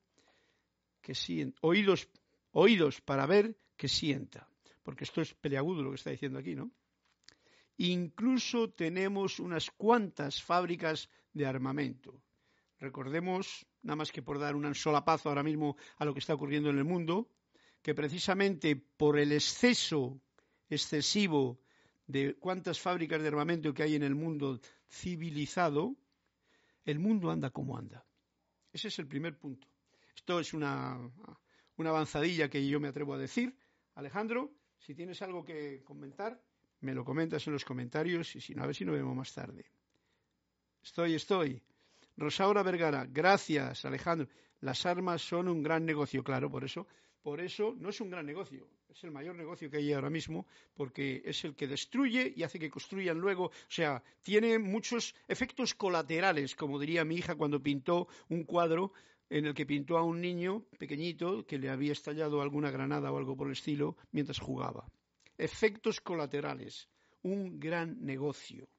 que 1.01 1.15
sienta, 1.15 1.57
oídos, 1.61 2.09
oídos 2.51 3.01
para 3.01 3.25
ver, 3.25 3.57
que 3.77 3.87
sienta. 3.87 4.49
Porque 4.83 5.03
esto 5.03 5.21
es 5.21 5.33
peleagudo 5.33 5.83
lo 5.83 5.91
que 5.91 5.95
está 5.95 6.09
diciendo 6.09 6.39
aquí, 6.39 6.55
¿no? 6.55 6.71
Incluso 7.77 8.69
tenemos 8.71 9.39
unas 9.39 9.69
cuantas 9.71 10.41
fábricas 10.41 11.09
de 11.33 11.45
armamento. 11.45 12.23
Recordemos, 12.79 13.65
nada 13.83 13.95
más 13.95 14.11
que 14.11 14.21
por 14.21 14.39
dar 14.39 14.55
un 14.55 14.75
solapazo 14.75 15.29
ahora 15.29 15.43
mismo 15.43 15.77
a 15.97 16.05
lo 16.05 16.13
que 16.13 16.19
está 16.19 16.33
ocurriendo 16.33 16.69
en 16.69 16.77
el 16.77 16.83
mundo, 16.83 17.29
que 17.81 17.93
precisamente 17.93 18.75
por 18.75 19.17
el 19.17 19.31
exceso 19.31 20.19
excesivo 20.69 21.59
de 22.07 22.35
cuántas 22.35 22.79
fábricas 22.79 23.21
de 23.21 23.27
armamento 23.27 23.73
que 23.73 23.83
hay 23.83 23.95
en 23.95 24.03
el 24.03 24.15
mundo 24.15 24.59
civilizado, 24.89 25.95
el 26.83 26.99
mundo 26.99 27.31
anda 27.31 27.49
como 27.49 27.77
anda. 27.77 28.05
Ese 28.73 28.89
es 28.89 28.99
el 28.99 29.07
primer 29.07 29.37
punto. 29.37 29.67
Esto 30.15 30.39
es 30.39 30.53
una, 30.53 30.99
una 31.77 31.89
avanzadilla 31.89 32.49
que 32.49 32.67
yo 32.67 32.79
me 32.79 32.89
atrevo 32.89 33.13
a 33.13 33.17
decir. 33.17 33.55
Alejandro, 33.95 34.51
si 34.79 34.93
tienes 34.93 35.21
algo 35.21 35.43
que 35.45 35.83
comentar, 35.83 36.41
me 36.81 36.93
lo 36.93 37.05
comentas 37.05 37.45
en 37.47 37.53
los 37.53 37.65
comentarios 37.65 38.35
y 38.35 38.41
si 38.41 38.53
no, 38.53 38.63
a 38.63 38.67
ver 38.67 38.75
si 38.75 38.85
nos 38.85 38.95
vemos 38.95 39.15
más 39.15 39.33
tarde. 39.33 39.65
Estoy, 40.83 41.15
estoy. 41.15 41.61
Rosaura 42.17 42.63
Vergara, 42.63 43.05
gracias, 43.09 43.83
Alejandro. 43.83 44.29
Las 44.61 44.85
armas 44.85 45.21
son 45.21 45.49
un 45.49 45.61
gran 45.61 45.85
negocio, 45.85 46.23
claro, 46.23 46.49
por 46.49 46.63
eso. 46.63 46.87
Por 47.21 47.41
eso 47.41 47.75
no 47.77 47.89
es 47.89 47.99
un 47.99 48.09
gran 48.09 48.25
negocio, 48.25 48.69
es 48.87 49.03
el 49.03 49.11
mayor 49.11 49.35
negocio 49.35 49.69
que 49.69 49.77
hay 49.77 49.91
ahora 49.91 50.09
mismo, 50.09 50.45
porque 50.75 51.23
es 51.25 51.43
el 51.43 51.55
que 51.55 51.67
destruye 51.67 52.31
y 52.35 52.43
hace 52.43 52.59
que 52.59 52.69
construyan 52.69 53.17
luego. 53.17 53.45
O 53.45 53.51
sea, 53.67 54.01
tiene 54.21 54.59
muchos 54.59 55.15
efectos 55.27 55.73
colaterales, 55.73 56.55
como 56.55 56.79
diría 56.79 57.03
mi 57.03 57.15
hija 57.15 57.35
cuando 57.35 57.61
pintó 57.61 58.07
un 58.29 58.43
cuadro 58.43 58.93
en 59.29 59.47
el 59.47 59.53
que 59.55 59.65
pintó 59.65 59.97
a 59.97 60.03
un 60.03 60.21
niño 60.21 60.65
pequeñito 60.77 61.45
que 61.45 61.57
le 61.57 61.69
había 61.69 61.93
estallado 61.93 62.41
alguna 62.41 62.69
granada 62.69 63.11
o 63.11 63.17
algo 63.17 63.35
por 63.35 63.47
el 63.47 63.53
estilo 63.53 63.97
mientras 64.11 64.39
jugaba. 64.39 64.87
Efectos 65.37 65.99
colaterales, 65.99 66.87
un 67.23 67.59
gran 67.59 68.05
negocio 68.05 68.69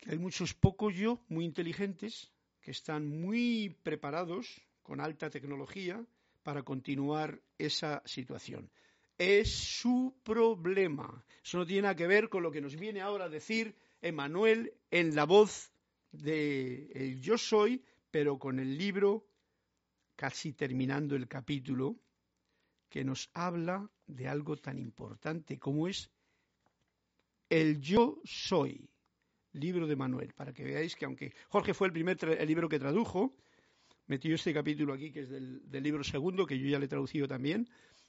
que 0.00 0.12
hay 0.12 0.18
muchos 0.18 0.54
pocos 0.54 0.94
yo 0.94 1.20
muy 1.28 1.44
inteligentes 1.44 2.32
que 2.60 2.70
están 2.70 3.06
muy 3.08 3.76
preparados 3.82 4.60
con 4.82 5.00
alta 5.00 5.30
tecnología 5.30 6.04
para 6.42 6.62
continuar 6.62 7.40
esa 7.58 8.02
situación. 8.04 8.70
Es 9.18 9.50
su 9.50 10.16
problema. 10.22 11.24
Eso 11.44 11.58
no 11.58 11.66
tiene 11.66 11.82
nada 11.82 11.96
que 11.96 12.06
ver 12.06 12.28
con 12.28 12.42
lo 12.42 12.50
que 12.50 12.62
nos 12.62 12.76
viene 12.76 13.02
ahora 13.02 13.26
a 13.26 13.28
decir 13.28 13.76
Emanuel 14.00 14.72
en 14.90 15.14
la 15.14 15.24
voz 15.24 15.70
de 16.10 16.90
el 16.94 17.20
Yo 17.20 17.36
Soy, 17.36 17.84
pero 18.10 18.38
con 18.38 18.58
el 18.58 18.78
libro, 18.78 19.26
casi 20.16 20.54
terminando 20.54 21.14
el 21.14 21.28
capítulo, 21.28 21.96
que 22.88 23.04
nos 23.04 23.30
habla 23.34 23.88
de 24.06 24.26
algo 24.26 24.56
tan 24.56 24.78
importante 24.78 25.58
como 25.58 25.86
es 25.86 26.10
el 27.50 27.80
Yo 27.80 28.20
Soy 28.24 28.89
libro 29.52 29.86
de 29.86 29.96
Manuel, 29.96 30.32
para 30.34 30.52
que 30.52 30.64
veáis 30.64 30.96
que 30.96 31.04
aunque 31.04 31.32
Jorge 31.48 31.74
fue 31.74 31.88
el 31.88 31.92
primer 31.92 32.16
el 32.24 32.48
libro 32.48 32.68
que 32.68 32.78
tradujo, 32.78 33.34
metió 34.06 34.34
este 34.34 34.52
capítulo 34.52 34.92
aquí 34.92 35.10
que 35.10 35.20
es 35.20 35.30
del, 35.30 35.62
libro 35.70 36.04
segundo, 36.04 36.46
que 36.46 36.58
yo 36.58 36.68
ya 36.68 36.78
le 36.78 36.86
he 36.86 36.88
traducido 36.88 37.26
también, 37.26 37.68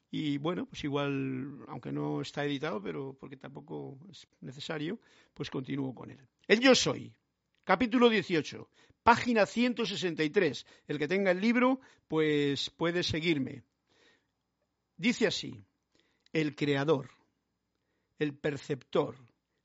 y 0.10 0.38
bueno, 0.38 0.66
pues 0.66 0.84
igual, 0.84 1.64
aunque 1.70 1.92
no 1.92 2.22
está 2.22 2.44
editado, 2.44 2.82
pero 2.82 3.16
porque 3.18 3.38
tampoco 3.38 3.98
es 4.10 4.28
necesario, 4.42 5.00
pues 5.34 5.50
continúo 5.50 5.96
con 5.96 6.12
él. 6.12 6.20
El 6.48 6.60
Yo 6.60 6.76
Soy, 6.76 7.14
capítulo 7.64 8.10
18, 8.10 8.68
página 9.04 9.46
163. 9.46 10.66
El 10.88 11.00
que 11.00 11.08
tenga 11.08 11.32
el 11.32 11.40
libro, 11.40 11.80
pues 12.10 12.70
puede 12.72 13.04
seguirme. 13.04 13.64
Dice 14.98 15.28
así, 15.28 15.64
el 16.34 16.56
creador, 16.56 17.10
el 18.20 18.34
perceptor, 18.34 19.16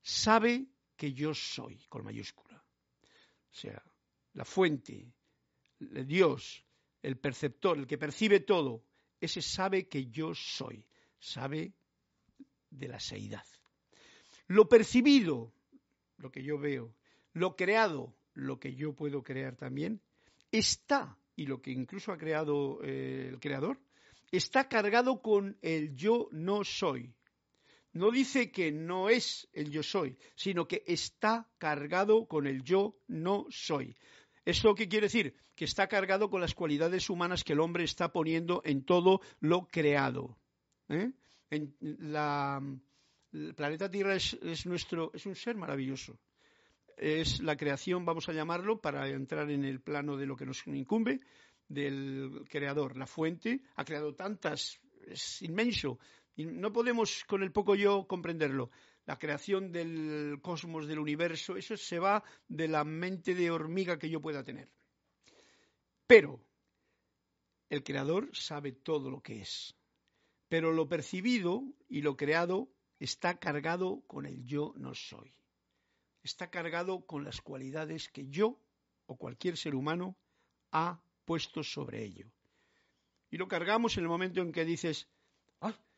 sabe 0.03 0.67
que 0.97 1.13
yo 1.13 1.35
soy, 1.35 1.79
con 1.89 2.05
mayúscula. 2.05 2.57
O 2.57 3.55
sea, 3.55 3.83
la 4.35 4.45
fuente, 4.45 5.13
Dios, 5.79 6.65
el 7.03 7.19
perceptor, 7.19 7.79
el 7.79 7.87
que 7.87 7.99
percibe 7.99 8.41
todo, 8.41 8.85
ese 9.21 9.41
sabe 9.43 9.89
que 9.89 10.07
yo 10.07 10.35
soy, 10.35 10.85
sabe 11.19 11.73
de 12.71 12.89
la 12.89 13.01
seidad. 13.01 13.45
Lo 14.49 14.69
percibido, 14.69 15.53
lo 16.19 16.31
que 16.31 16.43
yo 16.43 16.59
veo, 16.59 16.95
lo 17.33 17.57
creado, 17.57 18.15
lo 18.35 18.59
que 18.59 18.75
yo 18.75 18.95
puedo 18.95 19.23
crear 19.23 19.57
también, 19.57 20.01
está, 20.51 21.19
y 21.35 21.47
lo 21.47 21.61
que 21.61 21.71
incluso 21.71 22.13
ha 22.13 22.19
creado 22.19 22.81
eh, 22.83 23.29
el 23.29 23.41
creador, 23.41 23.81
está 24.31 24.69
cargado 24.69 25.23
con 25.23 25.57
el 25.63 25.95
yo 25.95 26.29
no 26.33 26.65
soy, 26.65 27.15
no 27.97 28.11
dice 28.11 28.51
que 28.51 28.71
no 28.71 29.09
es 29.09 29.49
el 29.53 29.71
yo 29.71 29.83
soy, 29.83 30.17
sino 30.35 30.69
que 30.69 30.83
está 30.87 31.49
cargado 31.59 32.27
con 32.27 32.47
el 32.47 32.63
yo 32.63 32.97
no 33.09 33.47
soy. 33.51 33.97
¿Esto 34.45 34.75
qué 34.75 34.89
quiere 34.89 35.07
decir? 35.07 35.35
Que 35.55 35.65
está 35.65 35.89
cargado 35.89 36.31
con 36.31 36.41
las 36.41 36.55
cualidades 36.55 37.11
humanas 37.11 37.43
que 37.43 37.55
el 37.55 37.61
hombre 37.61 37.85
está 37.85 38.13
poniendo 38.13 38.63
en 38.65 38.85
todo 38.85 39.21
lo 39.41 39.67
creado. 39.67 40.39
¿eh? 40.89 41.11
el 41.51 43.55
planeta 43.55 43.91
Tierra 43.91 44.15
es, 44.15 44.67
nuestro, 44.67 45.11
es 45.15 45.27
un 45.27 45.35
ser 45.35 45.57
maravilloso. 45.57 46.19
Es 46.97 47.41
la 47.41 47.57
creación, 47.57 48.05
vamos 48.05 48.29
a 48.29 48.33
llamarlo, 48.33 48.81
para 48.81 49.09
entrar 49.09 49.51
en 49.51 49.65
el 49.65 49.81
plano 49.81 50.17
de 50.17 50.27
lo 50.27 50.37
que 50.37 50.47
nos 50.47 50.67
incumbe, 50.67 51.21
del 51.69 52.45
creador. 52.49 52.97
La 52.97 53.07
fuente 53.07 53.63
ha 53.75 53.85
creado 53.85 54.15
tantas, 54.15 54.81
es 55.07 55.43
inmenso, 55.43 55.99
y 56.37 56.45
no 56.45 56.73
podemos 56.73 57.25
con 57.25 57.43
el 57.43 57.51
poco 57.51 57.75
yo 57.75 58.07
comprenderlo. 58.07 58.71
La 59.07 59.19
creación 59.19 59.73
del 59.73 60.39
cosmos, 60.43 60.87
del 60.87 60.99
universo, 60.99 61.57
eso 61.57 61.77
se 61.77 61.99
va 61.99 62.23
de 62.47 62.69
la 62.69 62.85
mente 62.85 63.35
de 63.35 63.51
hormiga 63.51 63.99
que 63.99 64.11
yo 64.11 64.21
pueda 64.21 64.45
tener. 64.45 64.69
Pero 66.07 66.45
el 67.71 67.83
creador 67.83 68.29
sabe 68.33 68.73
todo 68.73 69.11
lo 69.11 69.23
que 69.23 69.41
es. 69.41 69.75
Pero 70.49 70.73
lo 70.73 70.89
percibido 70.89 71.65
y 71.89 72.03
lo 72.03 72.17
creado 72.17 72.69
está 73.01 73.39
cargado 73.39 74.03
con 74.07 74.27
el 74.27 74.45
yo 74.45 74.75
no 74.77 74.95
soy. 74.95 75.35
Está 76.23 76.51
cargado 76.51 77.07
con 77.07 77.25
las 77.25 77.41
cualidades 77.41 78.09
que 78.09 78.29
yo 78.29 78.61
o 79.07 79.17
cualquier 79.17 79.57
ser 79.57 79.75
humano 79.75 80.17
ha 80.71 81.01
puesto 81.25 81.63
sobre 81.63 82.05
ello. 82.05 82.31
Y 83.31 83.39
lo 83.39 83.49
cargamos 83.49 83.97
en 83.97 84.05
el 84.05 84.09
momento 84.09 84.41
en 84.41 84.53
que 84.53 84.65
dices, 84.65 85.09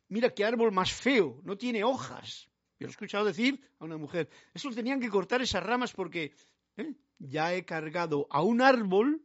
mira 0.09 0.35
qué 0.35 0.45
árbol 0.45 0.73
más 0.73 0.93
feo, 0.93 1.41
no 1.45 1.57
tiene 1.57 1.85
hojas. 1.85 2.49
Yo 2.79 2.87
he 2.87 2.91
escuchado 2.91 3.25
decir 3.25 3.61
a 3.79 3.85
una 3.85 3.97
mujer, 3.97 4.29
eso 4.55 4.71
tenían 4.71 5.01
que 5.01 5.09
cortar 5.09 5.43
esas 5.43 5.63
ramas 5.63 5.93
porque 5.93 6.33
¿eh? 6.77 6.95
ya 7.19 7.55
he 7.55 7.65
cargado 7.65 8.27
a 8.31 8.43
un 8.43 8.63
árbol 8.63 9.25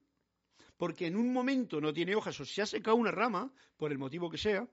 porque 0.78 1.08
en 1.08 1.16
un 1.16 1.32
momento 1.32 1.80
no 1.80 1.94
tiene 1.94 2.16
hojas 2.16 2.40
o 2.40 2.46
se 2.46 2.62
ha 2.62 2.66
secado 2.66 2.98
una 2.98 3.12
rama, 3.12 3.54
por 3.78 3.92
el 3.92 3.98
motivo 3.98 4.30
que 4.30 4.38
sea, 4.38 4.68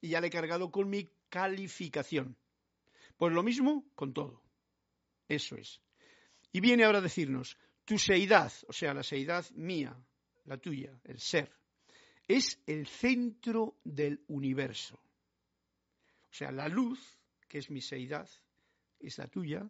y 0.00 0.10
ya 0.10 0.20
le 0.20 0.28
he 0.28 0.30
cargado 0.30 0.70
con 0.70 0.88
mi 0.88 1.10
calificación. 1.28 2.36
Pues 3.16 3.32
lo 3.32 3.42
mismo 3.42 3.90
con 3.94 4.12
todo. 4.12 4.42
Eso 5.26 5.56
es. 5.56 5.80
Y 6.52 6.60
viene 6.60 6.84
ahora 6.84 6.98
a 6.98 7.02
decirnos, 7.02 7.58
tu 7.84 7.98
seidad, 7.98 8.52
o 8.68 8.72
sea, 8.72 8.94
la 8.94 9.02
seidad 9.02 9.44
mía, 9.50 9.96
la 10.44 10.58
tuya, 10.58 10.98
el 11.04 11.18
ser, 11.18 11.50
es 12.28 12.60
el 12.66 12.86
centro 12.86 13.78
del 13.84 14.22
universo. 14.28 14.96
O 16.30 16.34
sea, 16.34 16.52
la 16.52 16.68
luz, 16.68 17.18
que 17.48 17.58
es 17.58 17.70
mi 17.70 17.80
seidad, 17.80 18.28
es 19.00 19.16
la 19.16 19.26
tuya, 19.26 19.68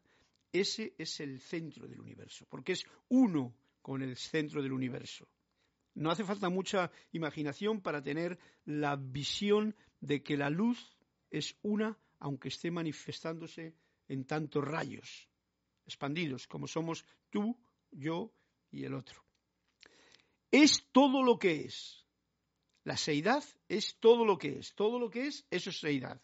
ese 0.52 0.94
es 0.98 1.20
el 1.20 1.40
centro 1.40 1.86
del 1.86 2.00
universo, 2.00 2.46
porque 2.50 2.72
es 2.72 2.84
uno 3.09 3.54
con 3.80 4.02
el 4.02 4.16
centro 4.16 4.61
del 4.61 4.72
universo. 4.72 5.28
No 5.94 6.11
hace 6.11 6.24
falta 6.24 6.48
mucha 6.48 6.90
imaginación 7.12 7.80
para 7.80 8.02
tener 8.02 8.38
la 8.64 8.96
visión 8.96 9.74
de 10.00 10.22
que 10.22 10.36
la 10.36 10.50
luz 10.50 10.96
es 11.30 11.56
una, 11.62 11.96
aunque 12.18 12.48
esté 12.48 12.70
manifestándose 12.70 13.74
en 14.09 14.24
tantos 14.24 14.64
rayos 14.64 15.28
expandidos, 15.86 16.46
como 16.46 16.66
somos 16.66 17.04
tú, 17.30 17.56
yo 17.90 18.32
y 18.70 18.84
el 18.84 18.94
otro. 18.94 19.24
Es 20.50 20.86
todo 20.92 21.22
lo 21.22 21.38
que 21.38 21.62
es. 21.62 22.04
La 22.89 22.97
seidad 22.97 23.45
es 23.68 23.97
todo 24.01 24.24
lo 24.24 24.39
que 24.39 24.61
es. 24.61 24.74
Todo 24.74 24.99
lo 24.99 25.11
que 25.11 25.26
es, 25.26 25.45
eso 25.51 25.68
es 25.68 25.78
seidad. 25.78 26.18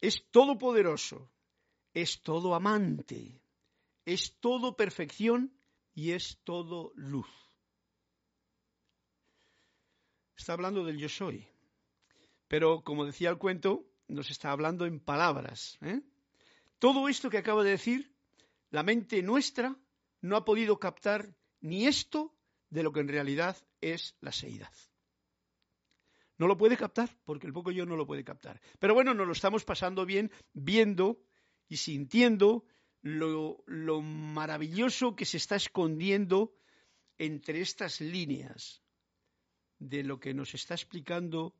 Es 0.00 0.28
todopoderoso, 0.32 1.30
es 1.92 2.20
todo 2.20 2.52
amante, 2.52 3.40
es 4.04 4.34
todo 4.40 4.76
perfección 4.76 5.56
y 5.94 6.10
es 6.10 6.40
todo 6.42 6.90
luz. 6.96 7.28
Está 10.36 10.54
hablando 10.54 10.84
del 10.84 10.98
yo 10.98 11.08
soy. 11.08 11.46
Pero, 12.48 12.82
como 12.82 13.06
decía 13.06 13.30
el 13.30 13.38
cuento, 13.38 13.86
nos 14.08 14.32
está 14.32 14.50
hablando 14.50 14.84
en 14.84 14.98
palabras. 14.98 15.78
¿eh? 15.82 16.02
Todo 16.80 17.08
esto 17.08 17.30
que 17.30 17.38
acabo 17.38 17.62
de 17.62 17.70
decir, 17.70 18.12
la 18.70 18.82
mente 18.82 19.22
nuestra 19.22 19.78
no 20.22 20.36
ha 20.36 20.44
podido 20.44 20.80
captar 20.80 21.36
ni 21.60 21.86
esto 21.86 22.34
de 22.68 22.82
lo 22.82 22.92
que 22.92 22.98
en 22.98 23.08
realidad 23.08 23.56
es 23.80 24.16
la 24.20 24.32
seidad. 24.32 24.72
No 26.36 26.46
lo 26.46 26.56
puede 26.56 26.76
captar, 26.76 27.10
porque 27.24 27.46
el 27.46 27.52
poco 27.52 27.70
yo 27.70 27.86
no 27.86 27.96
lo 27.96 28.06
puede 28.06 28.24
captar. 28.24 28.60
Pero 28.78 28.94
bueno, 28.94 29.14
nos 29.14 29.26
lo 29.26 29.32
estamos 29.32 29.64
pasando 29.64 30.04
bien 30.04 30.30
viendo 30.52 31.20
y 31.68 31.76
sintiendo 31.76 32.66
lo, 33.02 33.62
lo 33.66 34.00
maravilloso 34.00 35.14
que 35.14 35.24
se 35.24 35.36
está 35.36 35.56
escondiendo 35.56 36.54
entre 37.18 37.60
estas 37.60 38.00
líneas 38.00 38.82
de 39.78 40.02
lo 40.02 40.18
que 40.18 40.34
nos 40.34 40.54
está 40.54 40.74
explicando 40.74 41.54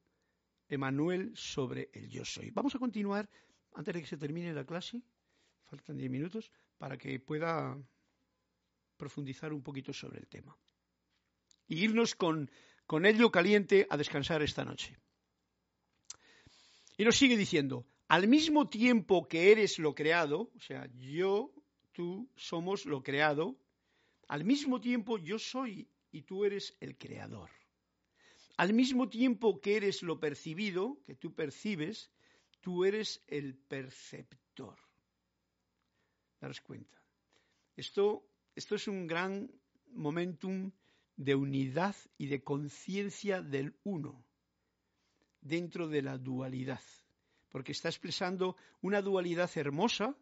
Emanuel 0.68 1.33
sobre 1.37 1.91
el 1.93 2.09
yo 2.09 2.25
soy. 2.25 2.51
Vamos 2.51 2.75
a 2.75 2.79
continuar 2.79 3.29
antes 3.75 3.95
de 3.95 4.01
que 4.01 4.07
se 4.07 4.16
termine 4.16 4.53
la 4.53 4.64
clase, 4.64 5.03
faltan 5.64 5.97
diez 5.97 6.11
minutos, 6.11 6.51
para 6.79 6.97
que 6.97 7.20
pueda 7.20 7.77
profundizar 8.97 9.53
un 9.53 9.62
poquito 9.62 9.93
sobre 9.93 10.20
el 10.20 10.29
tema. 10.29 10.57
Y 11.66 11.85
irnos 11.85 12.14
con, 12.14 12.51
con 12.87 13.07
ello 13.07 13.30
caliente 13.30 13.87
a 13.91 13.97
descansar 13.97 14.43
esta 14.43 14.64
noche. 14.64 14.97
Y 16.97 17.05
nos 17.05 17.16
sigue 17.16 17.37
diciendo, 17.37 17.87
al 18.09 18.28
mismo 18.28 18.68
tiempo 18.68 19.26
que 19.26 19.51
eres 19.51 19.78
lo 19.78 19.95
creado, 19.95 20.53
o 20.55 20.61
sea, 20.61 20.89
yo, 20.95 21.53
tú 21.93 22.30
somos 22.37 22.87
lo 22.87 23.03
creado, 23.03 23.57
al 24.28 24.45
mismo 24.45 24.80
tiempo 24.80 25.18
yo 25.18 25.39
soy 25.39 25.89
y 26.12 26.22
tú 26.22 26.45
eres 26.45 26.76
el 26.80 26.97
creador. 26.97 27.51
Al 28.57 28.72
mismo 28.72 29.09
tiempo 29.09 29.61
que 29.61 29.76
eres 29.76 30.03
lo 30.03 30.20
percibido, 30.20 30.99
que 31.07 31.16
tú 31.16 31.35
percibes, 31.35 32.12
tú 32.61 32.85
eres 32.85 33.24
el 33.26 33.57
perceptor. 33.57 34.78
Daros 36.41 36.61
cuenta. 36.61 37.03
Esto, 37.76 38.28
esto 38.55 38.76
es 38.76 38.87
un 38.87 39.07
gran 39.09 39.51
momentum 39.91 40.70
de 41.17 41.35
unidad 41.35 41.95
y 42.19 42.27
de 42.27 42.43
conciencia 42.43 43.43
del 43.43 43.75
uno 43.85 44.25
dentro 45.41 45.89
de 45.89 46.03
la 46.03 46.19
dualidad, 46.19 46.83
porque 47.51 47.73
está 47.73 47.89
expresando 47.89 48.57
una 48.81 49.03
dualidad 49.03 49.51
hermosa 49.57 50.17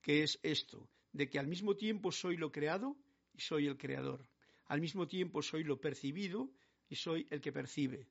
que 0.00 0.22
es 0.22 0.38
esto, 0.42 0.88
de 1.12 1.28
que 1.28 1.38
al 1.38 1.46
mismo 1.46 1.76
tiempo 1.76 2.12
soy 2.12 2.36
lo 2.36 2.52
creado 2.52 2.96
y 3.34 3.40
soy 3.40 3.66
el 3.66 3.76
creador, 3.76 4.26
al 4.66 4.80
mismo 4.80 5.06
tiempo 5.06 5.42
soy 5.42 5.64
lo 5.64 5.80
percibido 5.80 6.50
y 6.88 6.96
soy 6.96 7.26
el 7.30 7.40
que 7.40 7.52
percibe. 7.52 8.08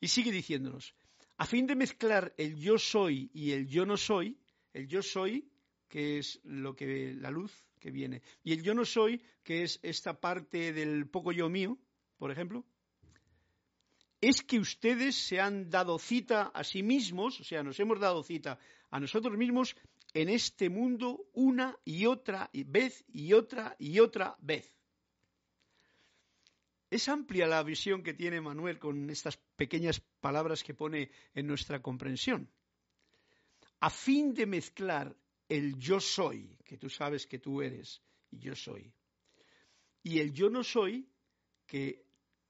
Y 0.00 0.08
sigue 0.08 0.30
diciéndonos, 0.30 0.94
a 1.38 1.46
fin 1.46 1.66
de 1.66 1.74
mezclar 1.74 2.34
el 2.36 2.56
yo 2.56 2.78
soy 2.78 3.30
y 3.32 3.52
el 3.52 3.66
yo 3.66 3.84
no 3.84 3.96
soy, 3.96 4.38
el 4.72 4.86
yo 4.86 5.02
soy, 5.02 5.50
que 5.88 6.18
es 6.18 6.40
lo 6.44 6.76
que 6.76 7.14
la 7.14 7.30
luz 7.30 7.52
que 7.78 7.90
viene, 7.90 8.22
y 8.42 8.52
el 8.52 8.62
yo 8.62 8.74
no 8.74 8.84
soy, 8.84 9.22
que 9.42 9.62
es 9.62 9.78
esta 9.82 10.20
parte 10.20 10.72
del 10.72 11.08
poco 11.08 11.32
yo 11.32 11.48
mío, 11.48 11.78
por 12.18 12.30
ejemplo, 12.30 12.64
es 14.20 14.42
que 14.42 14.58
ustedes 14.58 15.14
se 15.14 15.40
han 15.40 15.70
dado 15.70 15.98
cita 15.98 16.50
a 16.54 16.64
sí 16.64 16.82
mismos, 16.82 17.40
o 17.40 17.44
sea, 17.44 17.62
nos 17.62 17.78
hemos 17.78 18.00
dado 18.00 18.22
cita 18.22 18.58
a 18.90 18.98
nosotros 18.98 19.36
mismos 19.36 19.76
en 20.14 20.28
este 20.30 20.70
mundo 20.70 21.28
una 21.34 21.78
y 21.84 22.06
otra 22.06 22.50
vez 22.52 23.04
y 23.08 23.32
otra 23.34 23.76
y 23.78 24.00
otra 24.00 24.36
vez. 24.40 24.72
Es 26.88 27.08
amplia 27.08 27.46
la 27.46 27.62
visión 27.62 28.02
que 28.02 28.14
tiene 28.14 28.40
Manuel 28.40 28.78
con 28.78 29.10
estas 29.10 29.36
pequeñas 29.56 30.00
palabras 30.20 30.62
que 30.62 30.72
pone 30.72 31.10
en 31.34 31.46
nuestra 31.46 31.82
comprensión. 31.82 32.48
A 33.80 33.90
fin 33.90 34.32
de 34.32 34.46
mezclar 34.46 35.14
el 35.48 35.76
yo 35.78 36.00
soy, 36.00 36.56
que 36.64 36.76
tú 36.76 36.88
sabes 36.88 37.26
que 37.26 37.38
tú 37.38 37.62
eres 37.62 38.02
y 38.30 38.38
yo 38.38 38.54
soy, 38.54 38.92
y 40.02 40.18
el 40.18 40.32
yo 40.32 40.50
no 40.50 40.62
soy, 40.62 41.08
que 41.66 42.04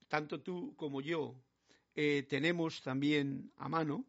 tanto 0.09 0.41
tú 0.41 0.75
como 0.77 1.01
yo 1.01 1.35
eh, 1.95 2.25
tenemos 2.29 2.83
también 2.83 3.51
a 3.57 3.69
mano, 3.69 4.05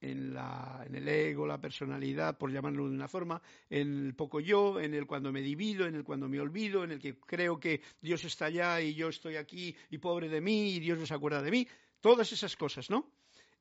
en, 0.00 0.34
la, 0.34 0.84
en, 0.86 0.94
el 0.94 1.08
ego, 1.08 1.46
la 1.46 1.60
personalidad, 1.60 2.36
por 2.38 2.52
llamarlo 2.52 2.88
de 2.88 2.94
una 2.94 3.08
forma, 3.08 3.40
en 3.70 4.06
el 4.06 4.14
poco 4.14 4.40
yo, 4.40 4.78
en 4.80 4.94
el 4.94 5.06
cuando 5.06 5.32
me 5.32 5.40
divido, 5.40 5.86
en 5.86 5.94
el 5.94 6.04
cuando 6.04 6.28
me 6.28 6.40
olvido, 6.40 6.84
en 6.84 6.92
el 6.92 6.98
que 6.98 7.18
creo 7.18 7.58
que 7.58 7.80
Dios 8.00 8.24
está 8.24 8.46
allá 8.46 8.80
y 8.80 8.94
yo 8.94 9.08
estoy 9.08 9.36
aquí 9.36 9.74
y 9.90 9.98
pobre 9.98 10.28
de 10.28 10.40
mí 10.40 10.74
y 10.74 10.80
Dios 10.80 10.98
no 10.98 11.06
se 11.06 11.14
acuerda 11.14 11.42
de 11.42 11.50
mí, 11.50 11.66
todas 12.00 12.30
esas 12.32 12.56
cosas, 12.56 12.90
¿no? 12.90 13.10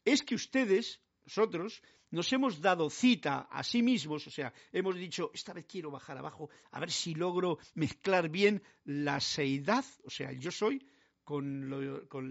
Es 0.03 0.23
que 0.23 0.35
ustedes, 0.35 0.99
nosotros, 1.27 1.83
nos 2.11 2.31
hemos 2.31 2.61
dado 2.61 2.89
cita 2.89 3.49
a 3.51 3.61
sí 3.61 3.83
mismos, 3.83 4.25
o 4.27 4.31
sea, 4.31 4.53
hemos 4.71 4.95
dicho, 4.95 5.29
esta 5.33 5.51
vez 5.51 5.65
quiero 5.65 5.91
bajar 5.91 6.17
abajo, 6.17 6.49
a 6.71 6.79
ver 6.79 6.89
si 6.89 7.15
logro 7.15 7.59
mezclar 7.75 8.29
bien 8.29 8.63
la 8.85 9.19
seidad, 9.19 9.83
o 10.05 10.09
sea, 10.09 10.29
el 10.29 10.39
yo 10.39 10.51
soy, 10.51 10.87
con, 11.25 11.69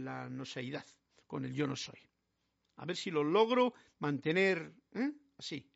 la 0.02 0.30
no 0.30 0.46
seidad, 0.46 0.86
con 1.26 1.44
el 1.44 1.52
yo 1.52 1.66
no 1.66 1.76
soy. 1.76 1.98
A 2.76 2.86
ver 2.86 2.96
si 2.96 3.10
lo 3.10 3.22
logro 3.22 3.74
mantener 3.98 4.72
¿eh? 4.94 5.12
así. 5.36 5.68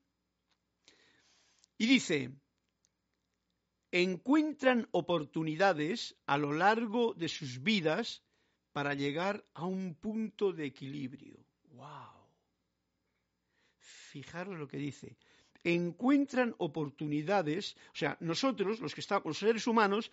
Y 1.77 1.87
dice, 1.87 2.31
encuentran 3.93 4.89
oportunidades 4.93 6.17
a 6.25 6.39
lo 6.39 6.55
largo 6.55 7.13
de 7.13 7.29
sus 7.29 7.63
vidas 7.63 8.23
para 8.73 8.95
llegar 8.95 9.45
a 9.53 9.67
un 9.67 9.95
punto 9.95 10.55
de 10.55 10.65
equilibrio. 10.65 11.37
¡Wow! 11.73 12.20
Fijaros 14.11 14.59
lo 14.59 14.69
que 14.69 14.77
dice. 14.77 15.17
Encuentran 15.63 16.55
oportunidades, 16.59 17.77
o 17.95 17.97
sea, 17.97 18.17
nosotros, 18.21 18.81
los 18.81 18.95
que 18.95 19.03
estamos, 19.03 19.27
los 19.27 19.39
seres 19.39 19.67
humanos, 19.67 20.11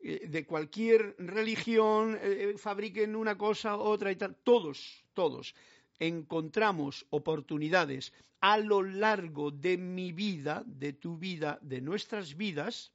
eh, 0.00 0.26
de 0.28 0.44
cualquier 0.44 1.14
religión, 1.18 2.18
eh, 2.20 2.54
fabriquen 2.56 3.16
una 3.16 3.36
cosa, 3.36 3.76
otra 3.76 4.12
y 4.12 4.16
tal, 4.16 4.36
todos, 4.36 5.04
todos 5.14 5.54
encontramos 5.98 7.06
oportunidades 7.10 8.12
a 8.40 8.58
lo 8.58 8.82
largo 8.82 9.50
de 9.50 9.76
mi 9.76 10.12
vida, 10.12 10.62
de 10.66 10.92
tu 10.92 11.18
vida, 11.18 11.58
de 11.62 11.80
nuestras 11.80 12.36
vidas, 12.36 12.92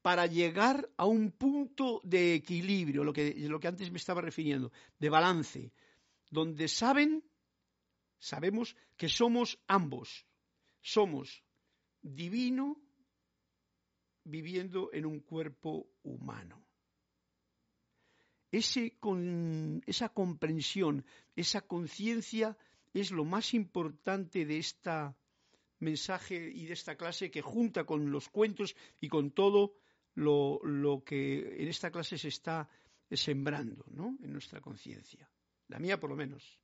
para 0.00 0.26
llegar 0.26 0.88
a 0.96 1.06
un 1.06 1.32
punto 1.32 2.00
de 2.04 2.34
equilibrio, 2.34 3.02
lo 3.02 3.12
que, 3.12 3.34
lo 3.48 3.58
que 3.58 3.66
antes 3.66 3.90
me 3.90 3.98
estaba 3.98 4.20
refiriendo, 4.20 4.70
de 5.00 5.10
balance, 5.10 5.72
donde 6.30 6.68
saben, 6.68 7.24
sabemos 8.18 8.76
que 8.96 9.08
somos 9.08 9.58
ambos, 9.66 10.26
somos 10.80 11.44
divino 12.02 12.80
viviendo 14.24 14.90
en 14.92 15.06
un 15.06 15.20
cuerpo 15.20 15.88
humano 16.02 16.66
esa 18.56 20.08
comprensión, 20.08 21.04
esa 21.34 21.60
conciencia 21.62 22.56
es 22.94 23.10
lo 23.10 23.24
más 23.24 23.54
importante 23.54 24.46
de 24.46 24.58
este 24.58 24.90
mensaje 25.78 26.50
y 26.54 26.66
de 26.66 26.72
esta 26.72 26.96
clase 26.96 27.30
que 27.30 27.42
junta 27.42 27.84
con 27.84 28.10
los 28.10 28.28
cuentos 28.28 28.74
y 29.00 29.08
con 29.08 29.32
todo 29.32 29.76
lo, 30.14 31.02
que 31.04 31.62
en 31.62 31.68
esta 31.68 31.90
clase 31.90 32.16
se 32.16 32.28
está 32.28 32.68
sembrando 33.10 33.84
en 34.22 34.32
nuestra 34.32 34.60
conciencia. 34.60 35.28
La 35.68 35.78
mía 35.78 36.00
por 36.00 36.10
lo 36.10 36.16
menos. 36.16 36.58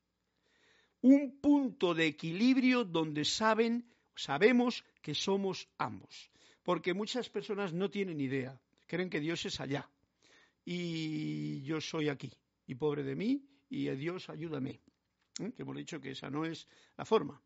Un 1.02 1.40
punto 1.40 1.94
de 1.94 2.06
equilibrio 2.06 2.84
donde 2.84 3.24
saben, 3.24 3.84
sabemos 4.14 4.84
que 5.02 5.14
somos 5.14 5.68
ambos. 5.78 6.30
Porque 6.62 6.94
muchas 6.94 7.28
personas 7.28 7.72
no 7.72 7.90
tienen 7.90 8.20
idea, 8.20 8.60
creen 8.86 9.10
que 9.10 9.20
Dios 9.20 9.44
es 9.44 9.60
allá 9.60 9.88
y 10.64 11.62
yo 11.62 11.80
soy 11.80 12.08
aquí, 12.08 12.32
y 12.66 12.74
pobre 12.74 13.02
de 13.02 13.16
mí, 13.16 13.44
y 13.68 13.88
Dios 13.90 14.28
ayúdame. 14.28 14.80
¿eh? 15.40 15.52
Que 15.52 15.62
hemos 15.62 15.76
dicho 15.76 16.00
que 16.00 16.12
esa 16.12 16.30
no 16.30 16.44
es 16.44 16.66
la 16.96 17.04
forma. 17.04 17.42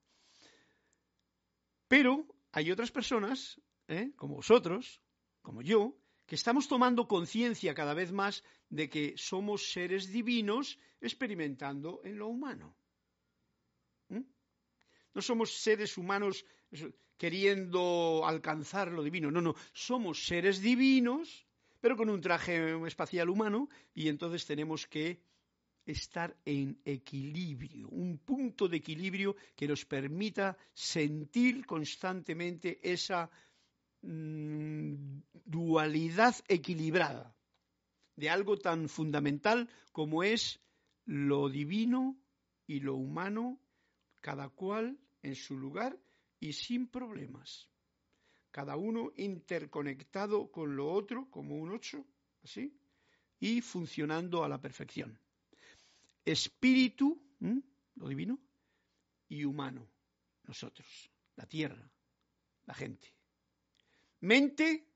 Pero 1.88 2.26
hay 2.52 2.70
otras 2.70 2.90
personas, 2.90 3.60
¿eh? 3.88 4.12
como 4.16 4.36
vosotros, 4.36 5.00
como 5.42 5.62
yo, 5.62 5.96
que 6.26 6.34
estamos 6.34 6.66
tomando 6.66 7.06
conciencia 7.06 7.74
cada 7.74 7.94
vez 7.94 8.10
más 8.10 8.42
de 8.68 8.90
que 8.90 9.14
somos 9.16 9.70
seres 9.70 10.10
divinos 10.10 10.78
experimentando 11.00 12.00
en 12.04 12.18
lo 12.18 12.26
humano. 12.26 12.76
No 15.16 15.22
somos 15.22 15.48
seres 15.66 15.96
humanos 15.96 16.44
queriendo 17.16 18.22
alcanzar 18.24 18.92
lo 18.92 19.02
divino, 19.02 19.30
no, 19.30 19.40
no, 19.40 19.54
somos 19.72 20.26
seres 20.26 20.60
divinos 20.60 21.46
pero 21.80 21.96
con 21.96 22.10
un 22.10 22.20
traje 22.20 22.74
espacial 22.86 23.28
humano 23.28 23.68
y 23.94 24.08
entonces 24.08 24.44
tenemos 24.44 24.86
que 24.86 25.20
estar 25.84 26.36
en 26.44 26.80
equilibrio, 26.84 27.88
un 27.90 28.18
punto 28.18 28.66
de 28.66 28.78
equilibrio 28.78 29.36
que 29.54 29.68
nos 29.68 29.84
permita 29.84 30.56
sentir 30.74 31.64
constantemente 31.64 32.80
esa 32.82 33.30
mm, 34.02 35.20
dualidad 35.44 36.34
equilibrada 36.48 37.36
de 38.16 38.30
algo 38.30 38.56
tan 38.56 38.88
fundamental 38.88 39.68
como 39.92 40.24
es 40.24 40.58
lo 41.04 41.48
divino 41.48 42.18
y 42.66 42.80
lo 42.80 42.96
humano, 42.96 43.60
cada 44.20 44.48
cual 44.48 44.98
en 45.26 45.34
su 45.34 45.56
lugar 45.58 45.98
y 46.40 46.52
sin 46.52 46.88
problemas 46.88 47.68
cada 48.56 48.76
uno 48.76 49.12
interconectado 49.16 50.50
con 50.50 50.76
lo 50.76 50.90
otro 50.90 51.28
como 51.30 51.56
un 51.56 51.72
ocho, 51.72 52.06
así, 52.42 52.74
y 53.38 53.60
funcionando 53.60 54.42
a 54.42 54.48
la 54.48 54.58
perfección. 54.58 55.20
Espíritu, 56.24 57.22
lo 57.96 58.08
divino, 58.08 58.40
y 59.28 59.44
humano, 59.44 59.86
nosotros, 60.44 60.86
la 61.36 61.44
tierra, 61.44 61.86
la 62.64 62.72
gente. 62.72 63.12
Mente, 64.20 64.88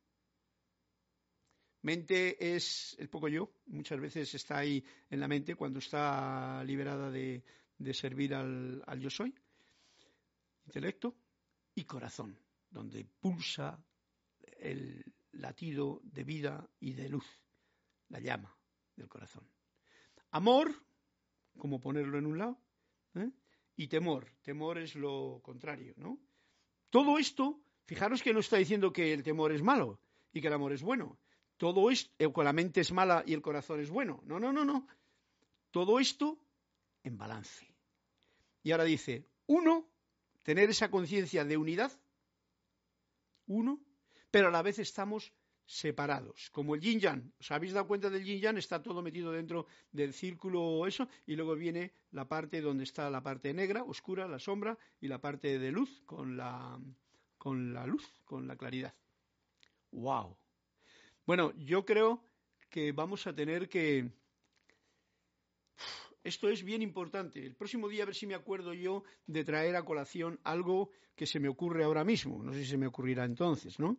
mente 1.83 2.57
es 2.57 2.97
el 2.99 3.11
poco 3.11 3.29
yo, 3.29 3.53
muchas 3.67 4.01
veces 4.01 4.35
está 4.35 4.57
ahí 4.57 4.83
en 5.11 5.21
la 5.21 5.29
mente 5.29 5.55
cuando 5.55 5.81
está 5.81 6.65
liberada 6.65 7.11
de, 7.11 7.45
servir 7.93 8.35
al 8.35 9.01
yo 9.01 9.11
soy. 9.11 9.35
Intelecto 10.71 11.17
y 11.75 11.83
corazón 11.83 12.39
donde 12.71 13.05
pulsa 13.05 13.85
latido 15.33 16.01
de 16.05 16.23
vida 16.23 16.71
y 16.79 16.93
de 16.93 17.09
luz, 17.09 17.27
la 18.09 18.21
llama 18.21 18.57
del 18.95 19.09
corazón. 19.09 19.43
Amor, 20.31 20.73
como 21.59 21.81
ponerlo 21.81 22.19
en 22.19 22.27
un 22.27 22.39
lado, 22.39 22.61
¿eh? 23.17 23.33
y 23.75 23.89
temor. 23.89 24.31
Temor 24.43 24.79
es 24.79 24.95
lo 24.95 25.41
contrario, 25.43 25.93
¿no? 25.97 26.21
Todo 26.89 27.19
esto, 27.19 27.61
fijaros 27.87 28.23
que 28.23 28.33
no 28.33 28.39
está 28.39 28.57
diciendo 28.57 28.93
que 28.93 29.13
el 29.13 29.25
temor 29.25 29.51
es 29.51 29.63
malo 29.63 30.01
y 30.33 30.41
que 30.41 30.47
el 30.47 30.55
amor 30.55 30.73
es 30.73 30.83
bueno. 30.83 31.19
Todo 31.57 31.91
esto, 31.91 32.15
eh, 32.17 32.33
que 32.33 32.45
la 32.45 32.53
mente 32.53 32.81
es 32.81 32.93
mala 32.93 33.25
y 33.27 33.33
el 33.33 33.43
corazón 33.43 33.81
es 33.81 33.91
bueno. 33.91 34.23
No, 34.25 34.39
no, 34.39 34.53
no, 34.53 34.65
no. 34.65 34.87
Todo 35.73 35.99
esto 35.99 36.39
en 37.03 37.19
balance. 37.19 37.67
Y 38.63 38.71
ahora 38.71 38.85
dice, 38.85 39.27
uno, 39.47 39.91
tener 40.43 40.71
esa 40.71 40.91
conciencia 40.91 41.45
de 41.45 41.57
unidad, 41.57 41.93
uno, 43.47 43.81
pero 44.31 44.49
a 44.49 44.51
la 44.51 44.63
vez 44.63 44.79
estamos 44.79 45.33
separados, 45.67 46.51
como 46.51 46.75
el 46.75 46.81
yin 46.81 46.99
yang. 46.99 47.33
¿Os 47.39 47.51
habéis 47.51 47.73
dado 47.73 47.87
cuenta 47.87 48.11
del 48.11 48.25
yin 48.25 48.41
yang? 48.41 48.59
Está 48.59 48.83
todo 48.83 49.03
metido 49.03 49.31
dentro 49.33 49.67
del 49.93 50.13
círculo 50.13 50.87
eso, 50.87 51.09
y 51.27 51.37
luego 51.37 51.55
viene 51.55 51.93
la 52.11 52.27
parte 52.27 52.61
donde 52.61 52.85
está 52.85 53.09
la 53.09 53.23
parte 53.23 53.55
negra, 53.55 53.85
oscura, 53.85 54.27
la 54.27 54.39
sombra, 54.39 54.77
y 55.01 55.09
la 55.09 55.21
parte 55.21 55.59
de 55.59 55.71
luz 55.71 56.03
con 56.07 56.37
la, 56.37 56.79
con 57.39 57.73
la 57.73 57.87
luz, 57.87 58.05
con 58.25 58.49
la 58.49 58.57
claridad. 58.57 58.95
¡Wow! 59.93 60.37
Bueno, 61.25 61.53
yo 61.57 61.85
creo 61.85 62.25
que 62.69 62.93
vamos 62.93 63.27
a 63.27 63.35
tener 63.35 63.69
que... 63.69 64.11
Esto 66.23 66.49
es 66.49 66.63
bien 66.63 66.83
importante. 66.83 67.45
El 67.45 67.55
próximo 67.55 67.89
día 67.89 68.03
a 68.03 68.07
ver 68.07 68.15
si 68.15 68.27
me 68.27 68.35
acuerdo 68.35 68.75
yo 68.75 69.05
de 69.27 69.45
traer 69.45 69.77
a 69.77 69.85
colación 69.85 70.39
algo 70.45 70.91
que 71.17 71.27
se 71.27 71.41
me 71.41 71.49
ocurre 71.49 71.85
ahora 71.85 72.05
mismo. 72.05 72.43
No 72.43 72.53
sé 72.53 72.61
si 72.65 72.71
se 72.71 72.77
me 72.77 72.87
ocurrirá 72.87 73.25
entonces, 73.25 73.79
¿no? 73.79 73.99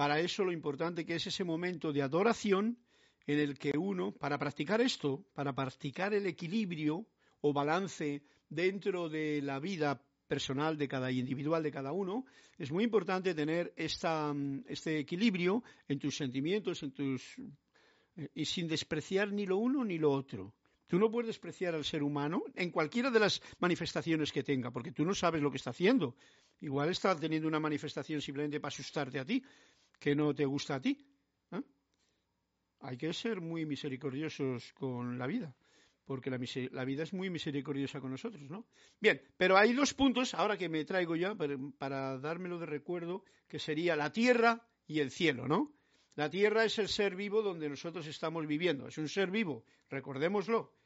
para 0.00 0.18
eso 0.18 0.44
lo 0.44 0.52
importante 0.52 1.04
que 1.04 1.16
es 1.16 1.26
ese 1.26 1.44
momento 1.44 1.92
de 1.92 2.00
adoración 2.00 2.78
en 3.26 3.38
el 3.38 3.58
que 3.58 3.76
uno, 3.76 4.12
para 4.12 4.38
practicar 4.38 4.80
esto, 4.80 5.26
para 5.34 5.54
practicar 5.54 6.14
el 6.14 6.24
equilibrio 6.26 7.06
o 7.42 7.52
balance 7.52 8.22
dentro 8.48 9.10
de 9.10 9.42
la 9.42 9.60
vida 9.60 10.02
personal 10.26 10.78
de 10.78 10.88
cada 10.88 11.12
individual 11.12 11.62
de 11.62 11.70
cada 11.70 11.92
uno, 11.92 12.24
es 12.56 12.72
muy 12.72 12.84
importante 12.84 13.34
tener 13.34 13.74
esta, 13.76 14.34
este 14.66 14.98
equilibrio 14.98 15.62
en 15.86 15.98
tus 15.98 16.16
sentimientos, 16.16 16.82
en 16.82 16.92
tus 16.92 17.36
y 18.34 18.46
sin 18.46 18.68
despreciar 18.68 19.30
ni 19.32 19.44
lo 19.44 19.58
uno 19.58 19.84
ni 19.84 19.98
lo 19.98 20.12
otro. 20.12 20.54
Tú 20.90 20.98
no 20.98 21.08
puedes 21.08 21.28
despreciar 21.28 21.76
al 21.76 21.84
ser 21.84 22.02
humano 22.02 22.42
en 22.56 22.72
cualquiera 22.72 23.12
de 23.12 23.20
las 23.20 23.40
manifestaciones 23.60 24.32
que 24.32 24.42
tenga, 24.42 24.72
porque 24.72 24.90
tú 24.90 25.04
no 25.04 25.14
sabes 25.14 25.40
lo 25.40 25.48
que 25.48 25.56
está 25.56 25.70
haciendo. 25.70 26.16
Igual 26.60 26.88
está 26.88 27.14
teniendo 27.14 27.46
una 27.46 27.60
manifestación 27.60 28.20
simplemente 28.20 28.58
para 28.58 28.70
asustarte 28.70 29.20
a 29.20 29.24
ti, 29.24 29.40
que 30.00 30.16
no 30.16 30.34
te 30.34 30.44
gusta 30.44 30.74
a 30.74 30.80
ti. 30.80 30.98
Hay 32.80 32.96
que 32.96 33.12
ser 33.12 33.40
muy 33.40 33.66
misericordiosos 33.66 34.72
con 34.72 35.16
la 35.16 35.28
vida, 35.28 35.54
porque 36.06 36.28
la, 36.28 36.40
la, 36.72 36.84
vida 36.84 37.04
es 37.04 37.12
muy 37.12 37.30
misericordiosa 37.30 38.00
con 38.00 38.10
nosotros, 38.10 38.50
¿no? 38.50 38.66
Bien, 38.98 39.22
pero 39.36 39.56
hay 39.56 39.74
dos 39.74 39.94
puntos, 39.94 40.34
ahora 40.34 40.56
que 40.56 40.68
me 40.68 40.84
traigo 40.84 41.14
ya, 41.14 41.36
para 41.78 42.18
dármelo 42.18 42.58
de 42.58 42.66
recuerdo, 42.66 43.22
que 43.46 43.60
sería 43.60 43.94
la 43.94 44.10
tierra 44.10 44.66
y 44.88 44.98
el 44.98 45.12
cielo, 45.12 45.46
¿no? 45.46 45.72
La 46.16 46.28
tierra 46.28 46.64
es 46.64 46.80
el 46.80 46.88
ser 46.88 47.14
vivo 47.14 47.42
donde 47.42 47.68
nosotros 47.68 48.08
estamos 48.08 48.44
viviendo, 48.48 48.88
es 48.88 48.98
un 48.98 49.08
ser 49.08 49.30
vivo, 49.30 49.64
recordémoslo. 49.88 50.79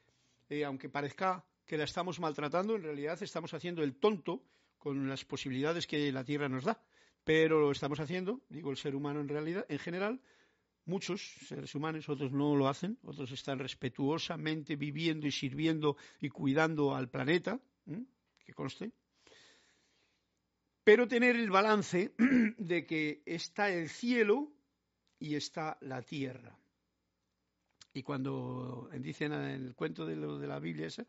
Eh, 0.49 0.63
aunque 0.63 0.89
parezca 0.89 1.45
que 1.65 1.77
la 1.77 1.85
estamos 1.85 2.19
maltratando, 2.19 2.75
en 2.75 2.83
realidad 2.83 3.21
estamos 3.21 3.53
haciendo 3.53 3.83
el 3.83 3.95
tonto 3.95 4.43
con 4.77 5.09
las 5.09 5.25
posibilidades 5.25 5.87
que 5.87 6.11
la 6.11 6.23
tierra 6.23 6.47
nos 6.49 6.63
da. 6.63 6.79
Pero 7.23 7.59
lo 7.59 7.71
estamos 7.71 7.99
haciendo, 7.99 8.41
digo 8.49 8.69
el 8.69 8.77
ser 8.77 8.95
humano 8.95 9.19
en 9.19 9.27
realidad, 9.27 9.65
en 9.67 9.79
general, 9.79 10.21
muchos 10.85 11.21
seres 11.47 11.73
humanos, 11.73 12.07
otros 12.07 12.31
no 12.31 12.55
lo 12.55 12.67
hacen, 12.67 12.99
otros 13.03 13.31
están 13.31 13.57
respetuosamente 13.57 14.75
viviendo 14.75 15.25
y 15.25 15.31
sirviendo 15.31 15.97
y 16.21 16.29
cuidando 16.29 16.95
al 16.95 17.09
planeta, 17.09 17.59
que 18.45 18.53
conste, 18.53 18.91
pero 20.83 21.07
tener 21.07 21.35
el 21.35 21.49
balance 21.49 22.13
de 22.57 22.85
que 22.85 23.23
está 23.25 23.71
el 23.71 23.89
cielo 23.89 24.51
y 25.17 25.33
está 25.33 25.77
la 25.81 26.03
tierra. 26.03 26.55
Y 27.95 28.03
cuando 28.03 28.89
dicen 28.99 29.33
en 29.33 29.41
el 29.41 29.73
cuento 29.73 30.05
de, 30.05 30.15
lo 30.15 30.37
de 30.37 30.47
la 30.47 30.59
Biblia 30.59 30.87
esa, 30.87 31.07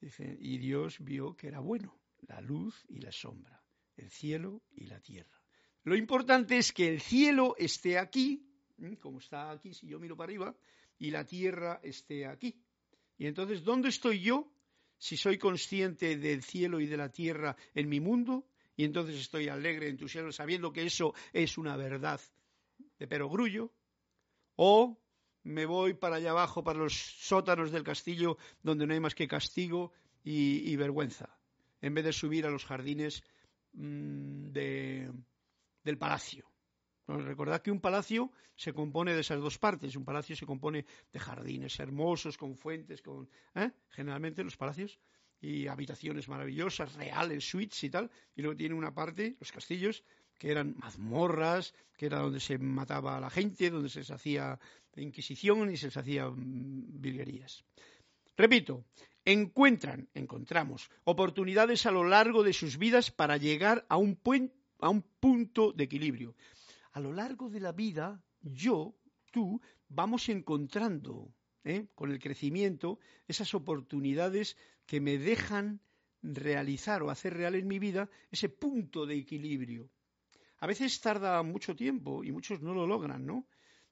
dice, 0.00 0.36
y 0.38 0.58
Dios 0.58 0.98
vio 0.98 1.34
que 1.34 1.48
era 1.48 1.60
bueno, 1.60 1.98
la 2.26 2.40
luz 2.42 2.84
y 2.88 2.98
la 2.98 3.12
sombra 3.12 3.64
el 3.96 4.10
cielo 4.10 4.62
y 4.72 4.86
la 4.86 5.00
tierra. 5.00 5.40
Lo 5.84 5.96
importante 5.96 6.56
es 6.58 6.72
que 6.72 6.88
el 6.88 7.00
cielo 7.00 7.54
esté 7.58 7.98
aquí, 7.98 8.44
como 9.00 9.18
está 9.18 9.50
aquí 9.50 9.72
si 9.74 9.86
yo 9.86 9.98
miro 9.98 10.16
para 10.16 10.30
arriba, 10.30 10.56
y 10.98 11.10
la 11.10 11.24
tierra 11.24 11.80
esté 11.82 12.26
aquí. 12.26 12.60
Y 13.16 13.26
entonces, 13.26 13.62
¿dónde 13.62 13.88
estoy 13.88 14.20
yo 14.20 14.50
si 14.98 15.16
soy 15.16 15.38
consciente 15.38 16.16
del 16.16 16.42
cielo 16.42 16.80
y 16.80 16.86
de 16.86 16.96
la 16.96 17.10
tierra 17.10 17.56
en 17.74 17.88
mi 17.88 18.00
mundo? 18.00 18.46
Y 18.76 18.84
entonces 18.84 19.16
estoy 19.20 19.48
alegre, 19.48 19.88
entusiasmado, 19.88 20.32
sabiendo 20.32 20.72
que 20.72 20.84
eso 20.84 21.14
es 21.32 21.56
una 21.58 21.76
verdad 21.76 22.20
de 22.98 23.06
perogrullo. 23.06 23.70
O 24.56 25.03
me 25.44 25.66
voy 25.66 25.94
para 25.94 26.16
allá 26.16 26.32
abajo, 26.32 26.64
para 26.64 26.80
los 26.80 26.94
sótanos 26.94 27.70
del 27.70 27.84
castillo, 27.84 28.36
donde 28.62 28.86
no 28.86 28.94
hay 28.94 29.00
más 29.00 29.14
que 29.14 29.28
castigo 29.28 29.92
y, 30.22 30.74
vergüenza, 30.76 31.38
en 31.80 31.94
vez 31.94 32.04
de 32.04 32.12
subir 32.12 32.46
a 32.46 32.50
los 32.50 32.64
jardines 32.64 33.22
Mm, 33.74 34.52
del 34.52 35.98
palacio. 35.98 36.48
recordad 37.06 37.60
que 37.60 37.70
un 37.70 37.80
palacio 37.80 38.32
se 38.54 38.72
compone 38.72 39.12
de 39.12 39.20
esas 39.20 39.40
dos 39.40 39.58
partes. 39.58 39.96
Un 39.96 40.04
palacio 40.04 40.36
se 40.36 40.46
compone 40.46 40.86
de 41.12 41.18
jardines 41.18 41.78
hermosos, 41.80 42.38
con 42.38 42.56
fuentes, 42.56 43.02
con 43.02 43.28
¿eh? 43.54 43.72
generalmente 43.90 44.44
los 44.44 44.56
palacios 44.56 44.98
y 45.40 45.66
habitaciones 45.66 46.28
maravillosas, 46.28 46.94
reales, 46.94 47.44
suites 47.44 47.82
y 47.84 47.90
tal. 47.90 48.10
Y 48.34 48.42
luego 48.42 48.56
tiene 48.56 48.74
una 48.74 48.94
parte, 48.94 49.36
los 49.40 49.52
castillos, 49.52 50.04
que 50.44 50.50
eran 50.50 50.76
mazmorras, 50.76 51.72
que 51.96 52.04
era 52.04 52.18
donde 52.18 52.38
se 52.38 52.58
mataba 52.58 53.16
a 53.16 53.20
la 53.20 53.30
gente, 53.30 53.70
donde 53.70 53.88
se 53.88 54.00
hacía 54.12 54.60
inquisición 54.94 55.70
y 55.70 55.78
se 55.78 55.86
les 55.86 55.96
hacía 55.96 56.28
mm, 56.28 57.00
virguerías. 57.00 57.64
Repito, 58.36 58.84
encuentran, 59.24 60.10
encontramos, 60.12 60.90
oportunidades 61.04 61.86
a 61.86 61.92
lo 61.92 62.04
largo 62.04 62.42
de 62.42 62.52
sus 62.52 62.76
vidas 62.76 63.10
para 63.10 63.38
llegar 63.38 63.86
a 63.88 63.96
un, 63.96 64.18
a 64.80 64.90
un 64.90 65.00
punto 65.18 65.72
de 65.72 65.84
equilibrio. 65.84 66.34
A 66.92 67.00
lo 67.00 67.14
largo 67.14 67.48
de 67.48 67.60
la 67.60 67.72
vida, 67.72 68.22
yo, 68.42 68.94
tú, 69.32 69.62
vamos 69.88 70.28
encontrando, 70.28 71.32
¿eh? 71.64 71.86
con 71.94 72.10
el 72.10 72.18
crecimiento, 72.18 72.98
esas 73.28 73.54
oportunidades 73.54 74.58
que 74.84 75.00
me 75.00 75.16
dejan 75.16 75.80
realizar 76.20 77.02
o 77.02 77.08
hacer 77.08 77.32
real 77.32 77.54
en 77.54 77.66
mi 77.66 77.78
vida 77.78 78.10
ese 78.30 78.50
punto 78.50 79.06
de 79.06 79.16
equilibrio. 79.16 79.88
A 80.64 80.66
veces 80.66 80.98
tarda 81.02 81.42
mucho 81.42 81.76
tiempo 81.76 82.24
y 82.24 82.32
muchos 82.32 82.62
no 82.62 82.72
lo 82.72 82.86
logran, 82.86 83.26
¿no? 83.26 83.46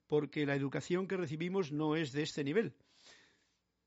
Porque 0.06 0.46
la 0.46 0.54
educación 0.54 1.06
que 1.06 1.18
recibimos 1.18 1.70
no 1.70 1.96
es 1.96 2.12
de 2.12 2.22
este 2.22 2.42
nivel. 2.42 2.72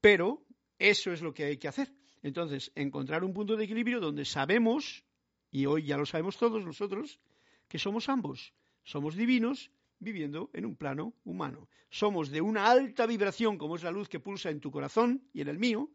Pero 0.01 0.45
eso 0.77 1.11
es 1.11 1.23
lo 1.23 1.33
que 1.33 1.45
hay 1.45 1.57
que 1.57 1.67
hacer. 1.67 1.91
Entonces, 2.21 2.71
encontrar 2.75 3.23
un 3.23 3.33
punto 3.33 3.55
de 3.55 3.63
equilibrio 3.63 3.99
donde 3.99 4.23
sabemos, 4.23 5.03
y 5.49 5.65
hoy 5.65 5.85
ya 5.85 5.97
lo 5.97 6.05
sabemos 6.05 6.37
todos 6.37 6.63
nosotros, 6.63 7.19
que 7.67 7.79
somos 7.79 8.07
ambos. 8.07 8.53
Somos 8.83 9.15
divinos 9.15 9.71
viviendo 9.97 10.51
en 10.53 10.67
un 10.67 10.75
plano 10.75 11.15
humano. 11.23 11.67
Somos 11.89 12.29
de 12.29 12.41
una 12.41 12.69
alta 12.69 13.07
vibración, 13.07 13.57
como 13.57 13.77
es 13.77 13.83
la 13.83 13.89
luz 13.89 14.09
que 14.09 14.19
pulsa 14.19 14.51
en 14.51 14.59
tu 14.59 14.69
corazón 14.69 15.27
y 15.33 15.41
en 15.41 15.47
el 15.47 15.57
mío, 15.57 15.89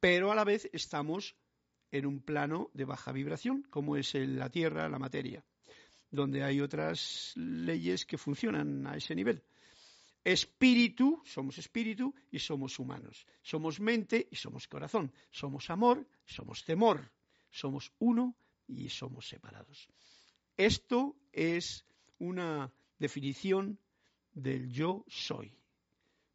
pero 0.00 0.32
a 0.32 0.34
la 0.34 0.44
vez 0.44 0.70
estamos 0.72 1.36
en 1.90 2.06
un 2.06 2.22
plano 2.22 2.70
de 2.72 2.86
baja 2.86 3.12
vibración, 3.12 3.66
como 3.68 3.98
es 3.98 4.14
la 4.14 4.48
Tierra, 4.48 4.88
la 4.88 4.98
materia, 4.98 5.44
donde 6.12 6.44
hay 6.44 6.60
otras 6.60 7.32
leyes 7.34 8.06
que 8.06 8.16
funcionan 8.16 8.86
a 8.86 8.96
ese 8.96 9.16
nivel 9.16 9.42
espíritu, 10.24 11.20
somos 11.24 11.58
espíritu 11.58 12.14
y 12.30 12.38
somos 12.38 12.78
humanos. 12.78 13.26
Somos 13.42 13.80
mente 13.80 14.28
y 14.30 14.36
somos 14.36 14.68
corazón. 14.68 15.12
Somos 15.30 15.70
amor, 15.70 16.06
somos 16.24 16.64
temor. 16.64 17.10
Somos 17.50 17.92
uno 17.98 18.34
y 18.66 18.88
somos 18.88 19.28
separados. 19.28 19.88
Esto 20.56 21.16
es 21.32 21.84
una 22.18 22.72
definición 22.98 23.78
del 24.32 24.70
yo 24.70 25.04
soy. 25.08 25.52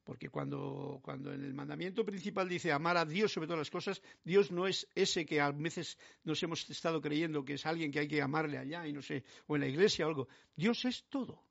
Porque 0.07 0.29
cuando, 0.29 1.01
cuando 1.03 1.33
en 1.33 1.43
el 1.43 1.53
mandamiento 1.53 2.05
principal 2.05 2.47
dice 2.47 2.71
amar 2.71 2.95
a 2.95 3.03
Dios 3.03 3.33
sobre 3.33 3.45
todas 3.45 3.59
las 3.59 3.69
cosas, 3.69 4.01
Dios 4.23 4.51
no 4.53 4.65
es 4.65 4.87
ese 4.95 5.25
que 5.25 5.41
a 5.41 5.51
veces 5.51 5.99
nos 6.23 6.41
hemos 6.43 6.67
estado 6.69 7.01
creyendo 7.01 7.43
que 7.43 7.55
es 7.55 7.65
alguien 7.65 7.91
que 7.91 7.99
hay 7.99 8.07
que 8.07 8.21
amarle 8.21 8.57
allá 8.57 8.87
y 8.87 8.93
no 8.93 9.01
sé, 9.01 9.25
o 9.47 9.57
en 9.57 9.63
la 9.63 9.67
iglesia 9.67 10.05
o 10.05 10.09
algo. 10.09 10.29
Dios 10.55 10.85
es 10.85 11.03
todo. 11.09 11.43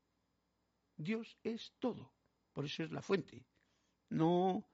Dios 0.97 1.37
es 1.45 1.75
todo. 1.79 2.11
Por 2.55 2.65
eso 2.65 2.83
es 2.83 2.91
la 2.93 3.03
fuente. 3.03 3.45
No, 4.09 4.67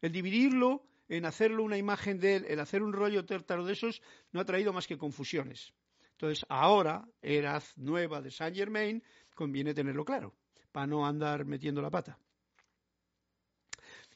el 0.00 0.12
dividirlo, 0.12 0.86
en 1.08 1.24
hacerlo 1.24 1.64
una 1.64 1.78
imagen 1.78 2.20
de 2.20 2.36
él, 2.36 2.44
el 2.46 2.60
hacer 2.60 2.84
un 2.84 2.92
rollo 2.92 3.24
tértaro 3.24 3.64
de 3.64 3.72
esos, 3.72 4.00
no 4.30 4.38
ha 4.38 4.44
traído 4.44 4.72
más 4.72 4.86
que 4.86 4.96
confusiones. 4.96 5.74
Entonces, 6.12 6.46
ahora, 6.48 7.04
Eraz 7.20 7.76
nueva 7.76 8.22
de 8.22 8.30
Saint 8.30 8.54
Germain, 8.54 9.02
conviene 9.34 9.74
tenerlo 9.74 10.04
claro, 10.04 10.36
para 10.70 10.86
no 10.86 11.04
andar 11.04 11.44
metiendo 11.44 11.82
la 11.82 11.90
pata. 11.90 12.16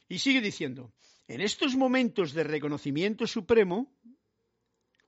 Y 0.07 0.19
sigue 0.19 0.41
diciendo, 0.41 0.93
en 1.27 1.41
estos 1.41 1.75
momentos 1.75 2.33
de 2.33 2.43
reconocimiento 2.43 3.27
supremo, 3.27 3.91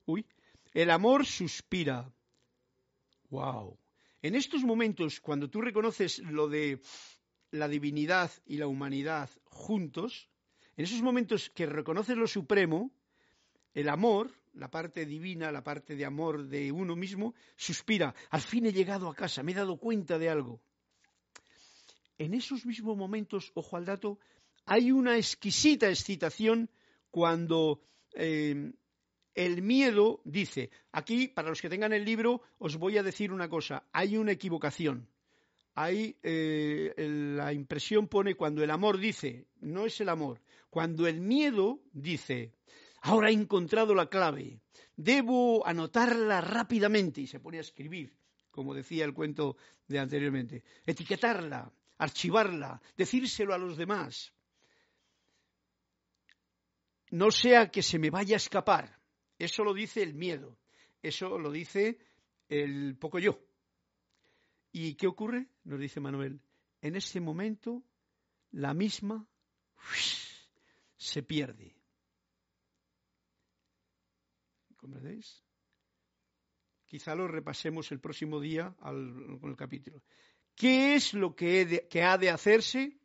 uy, 0.04 0.26
el 0.74 0.90
amor 0.90 1.24
suspira. 1.24 2.12
¡Wow! 3.30 3.78
En 4.22 4.34
estos 4.34 4.62
momentos, 4.62 5.20
cuando 5.20 5.48
tú 5.48 5.60
reconoces 5.62 6.18
lo 6.18 6.48
de 6.48 6.80
la 7.50 7.68
divinidad 7.68 8.30
y 8.44 8.58
la 8.58 8.66
humanidad 8.66 9.30
juntos, 9.44 10.28
en 10.76 10.84
esos 10.84 11.00
momentos 11.00 11.50
que 11.50 11.66
reconoces 11.66 12.16
lo 12.16 12.26
supremo, 12.26 12.90
el 13.72 13.88
amor, 13.88 14.30
la 14.52 14.70
parte 14.70 15.06
divina, 15.06 15.50
la 15.50 15.64
parte 15.64 15.96
de 15.96 16.04
amor 16.04 16.46
de 16.48 16.70
uno 16.72 16.96
mismo, 16.96 17.34
suspira, 17.56 18.14
al 18.30 18.42
fin 18.42 18.66
he 18.66 18.72
llegado 18.72 19.08
a 19.08 19.14
casa, 19.14 19.42
me 19.42 19.52
he 19.52 19.54
dado 19.54 19.78
cuenta 19.78 20.18
de 20.18 20.28
algo. 20.28 20.60
En 22.18 22.34
esos 22.34 22.66
mismos 22.66 22.96
momentos, 22.96 23.50
ojo 23.54 23.76
al 23.76 23.86
dato, 23.86 24.18
hay 24.70 24.92
una 24.92 25.16
exquisita 25.16 25.88
excitación 25.88 26.70
cuando 27.10 27.82
eh, 28.14 28.70
el 29.34 29.62
miedo 29.62 30.20
dice, 30.24 30.70
aquí, 30.92 31.26
para 31.26 31.48
los 31.48 31.60
que 31.60 31.68
tengan 31.68 31.92
el 31.92 32.04
libro, 32.04 32.42
os 32.58 32.76
voy 32.76 32.96
a 32.96 33.02
decir 33.02 33.32
una 33.32 33.48
cosa, 33.48 33.82
hay 33.90 34.16
una 34.16 34.30
equivocación. 34.30 35.08
Hay, 35.74 36.16
eh, 36.22 36.94
la 36.96 37.52
impresión 37.52 38.06
pone 38.06 38.36
cuando 38.36 38.62
el 38.62 38.70
amor 38.70 38.98
dice, 38.98 39.48
no 39.60 39.86
es 39.86 40.00
el 40.00 40.08
amor, 40.08 40.40
cuando 40.70 41.08
el 41.08 41.20
miedo 41.20 41.80
dice, 41.92 42.52
ahora 43.00 43.30
he 43.30 43.32
encontrado 43.32 43.92
la 43.92 44.08
clave, 44.08 44.60
debo 44.94 45.66
anotarla 45.66 46.40
rápidamente 46.42 47.22
y 47.22 47.26
se 47.26 47.40
pone 47.40 47.58
a 47.58 47.62
escribir, 47.62 48.14
como 48.52 48.72
decía 48.72 49.04
el 49.04 49.14
cuento 49.14 49.56
de 49.88 49.98
anteriormente, 49.98 50.62
etiquetarla, 50.86 51.72
archivarla, 51.98 52.80
decírselo 52.96 53.52
a 53.52 53.58
los 53.58 53.76
demás. 53.76 54.32
No 57.10 57.30
sea 57.30 57.70
que 57.70 57.82
se 57.82 57.98
me 57.98 58.10
vaya 58.10 58.36
a 58.36 58.38
escapar. 58.38 58.98
Eso 59.38 59.64
lo 59.64 59.74
dice 59.74 60.02
el 60.02 60.14
miedo, 60.14 60.58
eso 61.02 61.38
lo 61.38 61.50
dice 61.50 61.98
el 62.48 62.96
poco 62.96 63.18
yo. 63.18 63.40
¿Y 64.72 64.94
qué 64.94 65.06
ocurre? 65.06 65.48
Nos 65.64 65.80
dice 65.80 66.00
Manuel. 66.00 66.40
En 66.80 66.96
ese 66.96 67.20
momento, 67.20 67.82
la 68.52 68.74
misma 68.74 69.26
se 70.96 71.22
pierde. 71.22 71.74
¿Comprendéis? 74.76 75.42
Quizá 76.86 77.14
lo 77.14 77.28
repasemos 77.28 77.92
el 77.92 78.00
próximo 78.00 78.40
día 78.40 78.74
con 78.80 79.50
el 79.50 79.56
capítulo. 79.56 80.02
¿Qué 80.54 80.94
es 80.94 81.14
lo 81.14 81.34
que, 81.34 81.88
ha 82.02 82.18
de 82.18 82.30
hacerse 82.30 82.98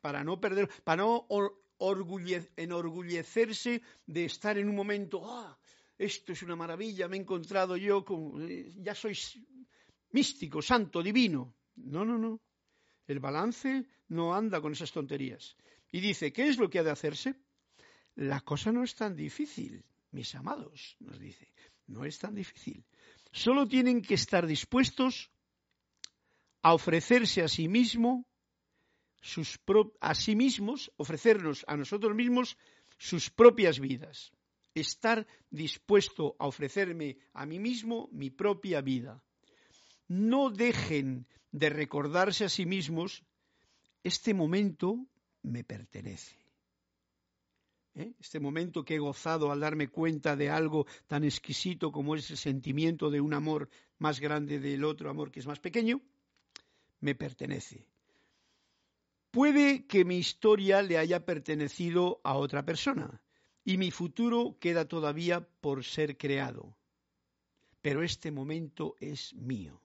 para 0.00 0.24
no 0.24 0.40
perder, 0.40 0.68
para 0.84 1.02
no 1.02 1.26
enorgullecerse 1.78 3.82
de 4.06 4.24
estar 4.24 4.58
en 4.58 4.68
un 4.68 4.76
momento, 4.76 5.22
ah, 5.24 5.58
esto 5.98 6.32
es 6.32 6.42
una 6.42 6.56
maravilla, 6.56 7.08
me 7.08 7.16
he 7.16 7.20
encontrado 7.20 7.76
yo, 7.76 8.04
con, 8.04 8.50
eh, 8.50 8.72
ya 8.76 8.94
soy 8.94 9.16
místico, 10.10 10.62
santo, 10.62 11.02
divino. 11.02 11.54
No, 11.76 12.04
no, 12.04 12.18
no. 12.18 12.40
El 13.06 13.20
balance 13.20 13.86
no 14.08 14.34
anda 14.34 14.60
con 14.60 14.72
esas 14.72 14.92
tonterías. 14.92 15.56
Y 15.92 16.00
dice, 16.00 16.32
¿qué 16.32 16.48
es 16.48 16.58
lo 16.58 16.68
que 16.68 16.78
ha 16.78 16.82
de 16.82 16.90
hacerse? 16.90 17.34
La 18.14 18.40
cosa 18.40 18.72
no 18.72 18.82
es 18.82 18.94
tan 18.94 19.14
difícil, 19.14 19.84
mis 20.10 20.34
amados, 20.34 20.96
nos 21.00 21.18
dice. 21.18 21.52
No 21.86 22.04
es 22.04 22.18
tan 22.18 22.34
difícil. 22.34 22.84
Solo 23.30 23.68
tienen 23.68 24.02
que 24.02 24.14
estar 24.14 24.46
dispuestos 24.46 25.30
a 26.62 26.74
ofrecerse 26.74 27.42
a 27.42 27.48
sí 27.48 27.68
mismo 27.68 28.26
sus 29.20 29.58
a 30.00 30.14
sí 30.14 30.36
mismos, 30.36 30.92
ofrecernos 30.96 31.64
a 31.66 31.76
nosotros 31.76 32.14
mismos 32.14 32.56
sus 32.98 33.30
propias 33.30 33.80
vidas. 33.80 34.32
Estar 34.74 35.26
dispuesto 35.50 36.36
a 36.38 36.46
ofrecerme 36.46 37.18
a 37.32 37.46
mí 37.46 37.58
mismo 37.58 38.08
mi 38.12 38.30
propia 38.30 38.80
vida. 38.82 39.22
No 40.08 40.50
dejen 40.50 41.26
de 41.50 41.70
recordarse 41.70 42.44
a 42.44 42.48
sí 42.48 42.66
mismos, 42.66 43.24
este 44.04 44.34
momento 44.34 45.06
me 45.42 45.64
pertenece. 45.64 46.36
¿Eh? 47.94 48.12
Este 48.20 48.38
momento 48.38 48.84
que 48.84 48.96
he 48.96 48.98
gozado 48.98 49.50
al 49.50 49.60
darme 49.60 49.88
cuenta 49.88 50.36
de 50.36 50.50
algo 50.50 50.86
tan 51.06 51.24
exquisito 51.24 51.90
como 51.90 52.14
es 52.14 52.30
el 52.30 52.36
sentimiento 52.36 53.10
de 53.10 53.22
un 53.22 53.32
amor 53.32 53.70
más 53.98 54.20
grande 54.20 54.60
del 54.60 54.84
otro 54.84 55.08
amor 55.08 55.32
que 55.32 55.40
es 55.40 55.46
más 55.46 55.60
pequeño, 55.60 56.02
me 57.00 57.14
pertenece. 57.14 57.86
Puede 59.36 59.84
que 59.86 60.06
mi 60.06 60.16
historia 60.16 60.80
le 60.80 60.96
haya 60.96 61.26
pertenecido 61.26 62.22
a 62.24 62.38
otra 62.38 62.64
persona 62.64 63.20
y 63.66 63.76
mi 63.76 63.90
futuro 63.90 64.56
queda 64.58 64.88
todavía 64.88 65.46
por 65.60 65.84
ser 65.84 66.16
creado. 66.16 66.74
Pero 67.82 68.02
este 68.02 68.30
momento 68.30 68.94
es 68.98 69.34
mío. 69.34 69.82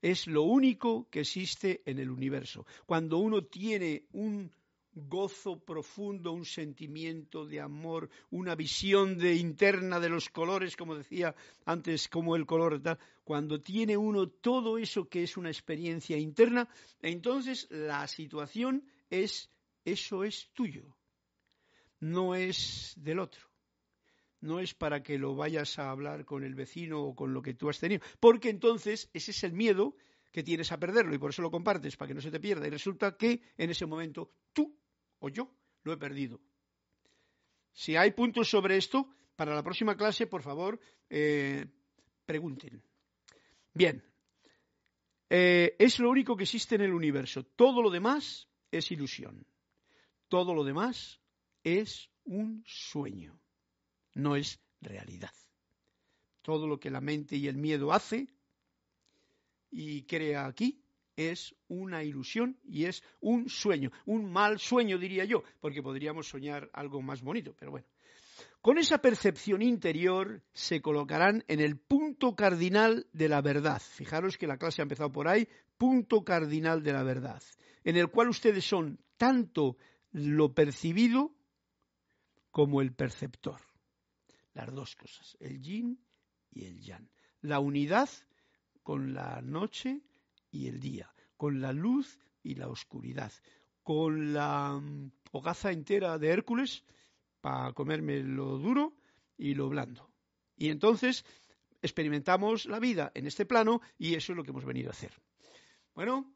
Es 0.00 0.28
lo 0.28 0.42
único 0.42 1.10
que 1.10 1.22
existe 1.22 1.82
en 1.86 1.98
el 1.98 2.08
universo. 2.08 2.66
Cuando 2.86 3.18
uno 3.18 3.42
tiene 3.42 4.04
un 4.12 4.52
gozo 4.94 5.58
profundo, 5.58 6.32
un 6.32 6.44
sentimiento 6.44 7.44
de 7.46 7.60
amor, 7.60 8.10
una 8.30 8.54
visión 8.54 9.18
de 9.18 9.34
interna 9.34 10.00
de 10.00 10.08
los 10.08 10.28
colores, 10.28 10.76
como 10.76 10.94
decía 10.94 11.34
antes, 11.64 12.08
como 12.08 12.36
el 12.36 12.46
color 12.46 12.80
tal, 12.80 12.98
cuando 13.24 13.60
tiene 13.60 13.96
uno 13.96 14.28
todo 14.28 14.78
eso 14.78 15.08
que 15.08 15.22
es 15.22 15.36
una 15.36 15.50
experiencia 15.50 16.16
interna, 16.16 16.68
entonces 17.00 17.66
la 17.70 18.06
situación 18.06 18.84
es 19.10 19.50
eso 19.84 20.24
es 20.24 20.50
tuyo, 20.54 20.96
no 22.00 22.34
es 22.34 22.94
del 22.96 23.18
otro. 23.18 23.42
No 24.40 24.60
es 24.60 24.74
para 24.74 25.02
que 25.02 25.16
lo 25.16 25.34
vayas 25.34 25.78
a 25.78 25.90
hablar 25.90 26.26
con 26.26 26.44
el 26.44 26.54
vecino 26.54 27.02
o 27.02 27.14
con 27.14 27.32
lo 27.32 27.40
que 27.40 27.54
tú 27.54 27.70
has 27.70 27.78
tenido, 27.78 28.02
porque 28.20 28.50
entonces 28.50 29.08
ese 29.14 29.30
es 29.30 29.42
el 29.42 29.54
miedo 29.54 29.96
que 30.30 30.42
tienes 30.42 30.70
a 30.70 30.78
perderlo 30.78 31.14
y 31.14 31.18
por 31.18 31.30
eso 31.30 31.40
lo 31.40 31.50
compartes, 31.50 31.96
para 31.96 32.08
que 32.08 32.14
no 32.14 32.20
se 32.20 32.30
te 32.30 32.40
pierda. 32.40 32.66
Y 32.66 32.70
resulta 32.70 33.16
que 33.16 33.40
en 33.56 33.70
ese 33.70 33.86
momento 33.86 34.32
tú 34.52 34.76
o 35.24 35.28
yo 35.30 35.50
lo 35.84 35.92
he 35.92 35.96
perdido. 35.96 36.38
Si 37.72 37.96
hay 37.96 38.10
puntos 38.12 38.50
sobre 38.50 38.76
esto, 38.76 39.08
para 39.36 39.54
la 39.54 39.62
próxima 39.62 39.96
clase, 39.96 40.26
por 40.26 40.42
favor, 40.42 40.78
eh, 41.08 41.66
pregunten. 42.26 42.82
Bien, 43.72 44.04
eh, 45.30 45.74
es 45.78 45.98
lo 45.98 46.10
único 46.10 46.36
que 46.36 46.44
existe 46.44 46.74
en 46.74 46.82
el 46.82 46.92
universo. 46.92 47.42
Todo 47.42 47.80
lo 47.80 47.90
demás 47.90 48.48
es 48.70 48.90
ilusión. 48.92 49.46
Todo 50.28 50.54
lo 50.54 50.62
demás 50.62 51.20
es 51.62 52.10
un 52.24 52.62
sueño, 52.66 53.40
no 54.12 54.36
es 54.36 54.60
realidad. 54.82 55.32
Todo 56.42 56.66
lo 56.66 56.78
que 56.78 56.90
la 56.90 57.00
mente 57.00 57.36
y 57.36 57.48
el 57.48 57.56
miedo 57.56 57.92
hace 57.92 58.28
y 59.70 60.02
crea 60.02 60.46
aquí 60.46 60.83
es 61.16 61.54
una 61.68 62.02
ilusión 62.02 62.58
y 62.64 62.86
es 62.86 63.02
un 63.20 63.48
sueño, 63.48 63.90
un 64.06 64.30
mal 64.30 64.58
sueño 64.58 64.98
diría 64.98 65.24
yo, 65.24 65.42
porque 65.60 65.82
podríamos 65.82 66.28
soñar 66.28 66.70
algo 66.72 67.02
más 67.02 67.22
bonito, 67.22 67.54
pero 67.58 67.70
bueno. 67.70 67.86
Con 68.60 68.78
esa 68.78 68.98
percepción 68.98 69.60
interior 69.60 70.42
se 70.54 70.80
colocarán 70.80 71.44
en 71.48 71.60
el 71.60 71.76
punto 71.76 72.34
cardinal 72.34 73.06
de 73.12 73.28
la 73.28 73.42
verdad. 73.42 73.80
Fijaros 73.80 74.38
que 74.38 74.46
la 74.46 74.56
clase 74.56 74.80
ha 74.80 74.84
empezado 74.84 75.12
por 75.12 75.28
ahí, 75.28 75.46
punto 75.76 76.24
cardinal 76.24 76.82
de 76.82 76.94
la 76.94 77.02
verdad, 77.02 77.42
en 77.84 77.96
el 77.96 78.08
cual 78.08 78.30
ustedes 78.30 78.64
son 78.64 78.98
tanto 79.18 79.76
lo 80.12 80.54
percibido 80.54 81.34
como 82.50 82.80
el 82.80 82.94
perceptor. 82.94 83.60
Las 84.54 84.72
dos 84.72 84.96
cosas, 84.96 85.36
el 85.40 85.60
yin 85.60 86.00
y 86.50 86.64
el 86.64 86.80
yang. 86.80 87.08
La 87.42 87.58
unidad 87.58 88.08
con 88.82 89.12
la 89.12 89.42
noche 89.42 90.00
y 90.54 90.68
el 90.68 90.78
día, 90.78 91.12
con 91.36 91.60
la 91.60 91.72
luz 91.72 92.18
y 92.42 92.54
la 92.54 92.68
oscuridad, 92.68 93.32
con 93.82 94.32
la 94.32 94.80
mm, 94.80 95.10
hogaza 95.32 95.72
entera 95.72 96.16
de 96.16 96.28
Hércules 96.28 96.84
para 97.40 97.72
comerme 97.72 98.22
lo 98.22 98.56
duro 98.58 98.94
y 99.36 99.54
lo 99.54 99.68
blando. 99.68 100.08
Y 100.56 100.68
entonces 100.68 101.24
experimentamos 101.82 102.66
la 102.66 102.78
vida 102.78 103.10
en 103.14 103.26
este 103.26 103.44
plano 103.44 103.80
y 103.98 104.14
eso 104.14 104.32
es 104.32 104.36
lo 104.36 104.44
que 104.44 104.50
hemos 104.50 104.64
venido 104.64 104.90
a 104.90 104.92
hacer. 104.92 105.12
Bueno, 105.92 106.32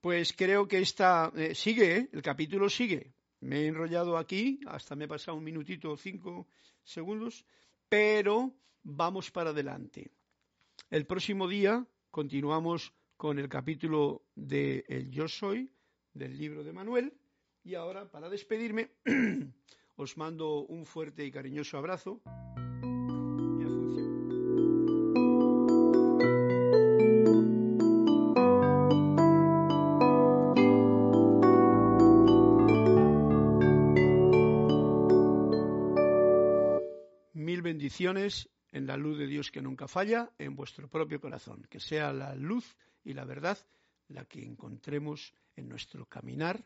pues 0.00 0.32
creo 0.32 0.66
que 0.66 0.78
esta 0.78 1.30
eh, 1.36 1.54
sigue, 1.54 1.96
¿eh? 1.96 2.08
el 2.12 2.22
capítulo 2.22 2.70
sigue. 2.70 3.12
Me 3.40 3.60
he 3.60 3.66
enrollado 3.66 4.16
aquí, 4.16 4.60
hasta 4.66 4.96
me 4.96 5.04
he 5.04 5.08
pasado 5.08 5.36
un 5.36 5.44
minutito 5.44 5.92
o 5.92 5.96
cinco 5.98 6.48
segundos, 6.82 7.44
pero 7.90 8.54
vamos 8.82 9.30
para 9.30 9.50
adelante. 9.50 10.10
El 10.88 11.06
próximo 11.06 11.46
día 11.46 11.86
continuamos 12.10 12.92
con 13.20 13.38
el 13.38 13.50
capítulo 13.50 14.22
de 14.34 14.82
El 14.88 15.10
Yo 15.10 15.28
Soy 15.28 15.70
del 16.14 16.38
libro 16.38 16.64
de 16.64 16.72
Manuel. 16.72 17.12
Y 17.62 17.74
ahora, 17.74 18.10
para 18.10 18.30
despedirme, 18.30 18.92
os 19.96 20.16
mando 20.16 20.60
un 20.60 20.86
fuerte 20.86 21.26
y 21.26 21.30
cariñoso 21.30 21.76
abrazo. 21.76 22.22
Mil 37.34 37.60
bendiciones 37.60 38.48
en 38.72 38.86
la 38.86 38.96
luz 38.96 39.18
de 39.18 39.26
Dios 39.26 39.50
que 39.50 39.60
nunca 39.60 39.88
falla 39.88 40.30
en 40.38 40.56
vuestro 40.56 40.88
propio 40.88 41.20
corazón. 41.20 41.66
Que 41.68 41.80
sea 41.80 42.14
la 42.14 42.34
luz 42.34 42.78
y 43.04 43.12
la 43.12 43.24
verdad 43.24 43.58
la 44.08 44.24
que 44.24 44.44
encontremos 44.44 45.32
en 45.56 45.68
nuestro 45.68 46.06
caminar 46.06 46.64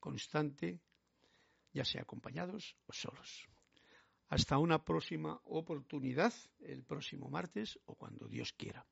constante, 0.00 0.80
ya 1.72 1.84
sea 1.84 2.02
acompañados 2.02 2.76
o 2.86 2.92
solos. 2.92 3.48
Hasta 4.28 4.58
una 4.58 4.84
próxima 4.84 5.40
oportunidad, 5.44 6.32
el 6.60 6.82
próximo 6.82 7.28
martes 7.28 7.78
o 7.86 7.94
cuando 7.94 8.26
Dios 8.28 8.52
quiera. 8.52 8.84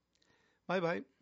Bye 0.67 0.81
bye. 0.81 1.22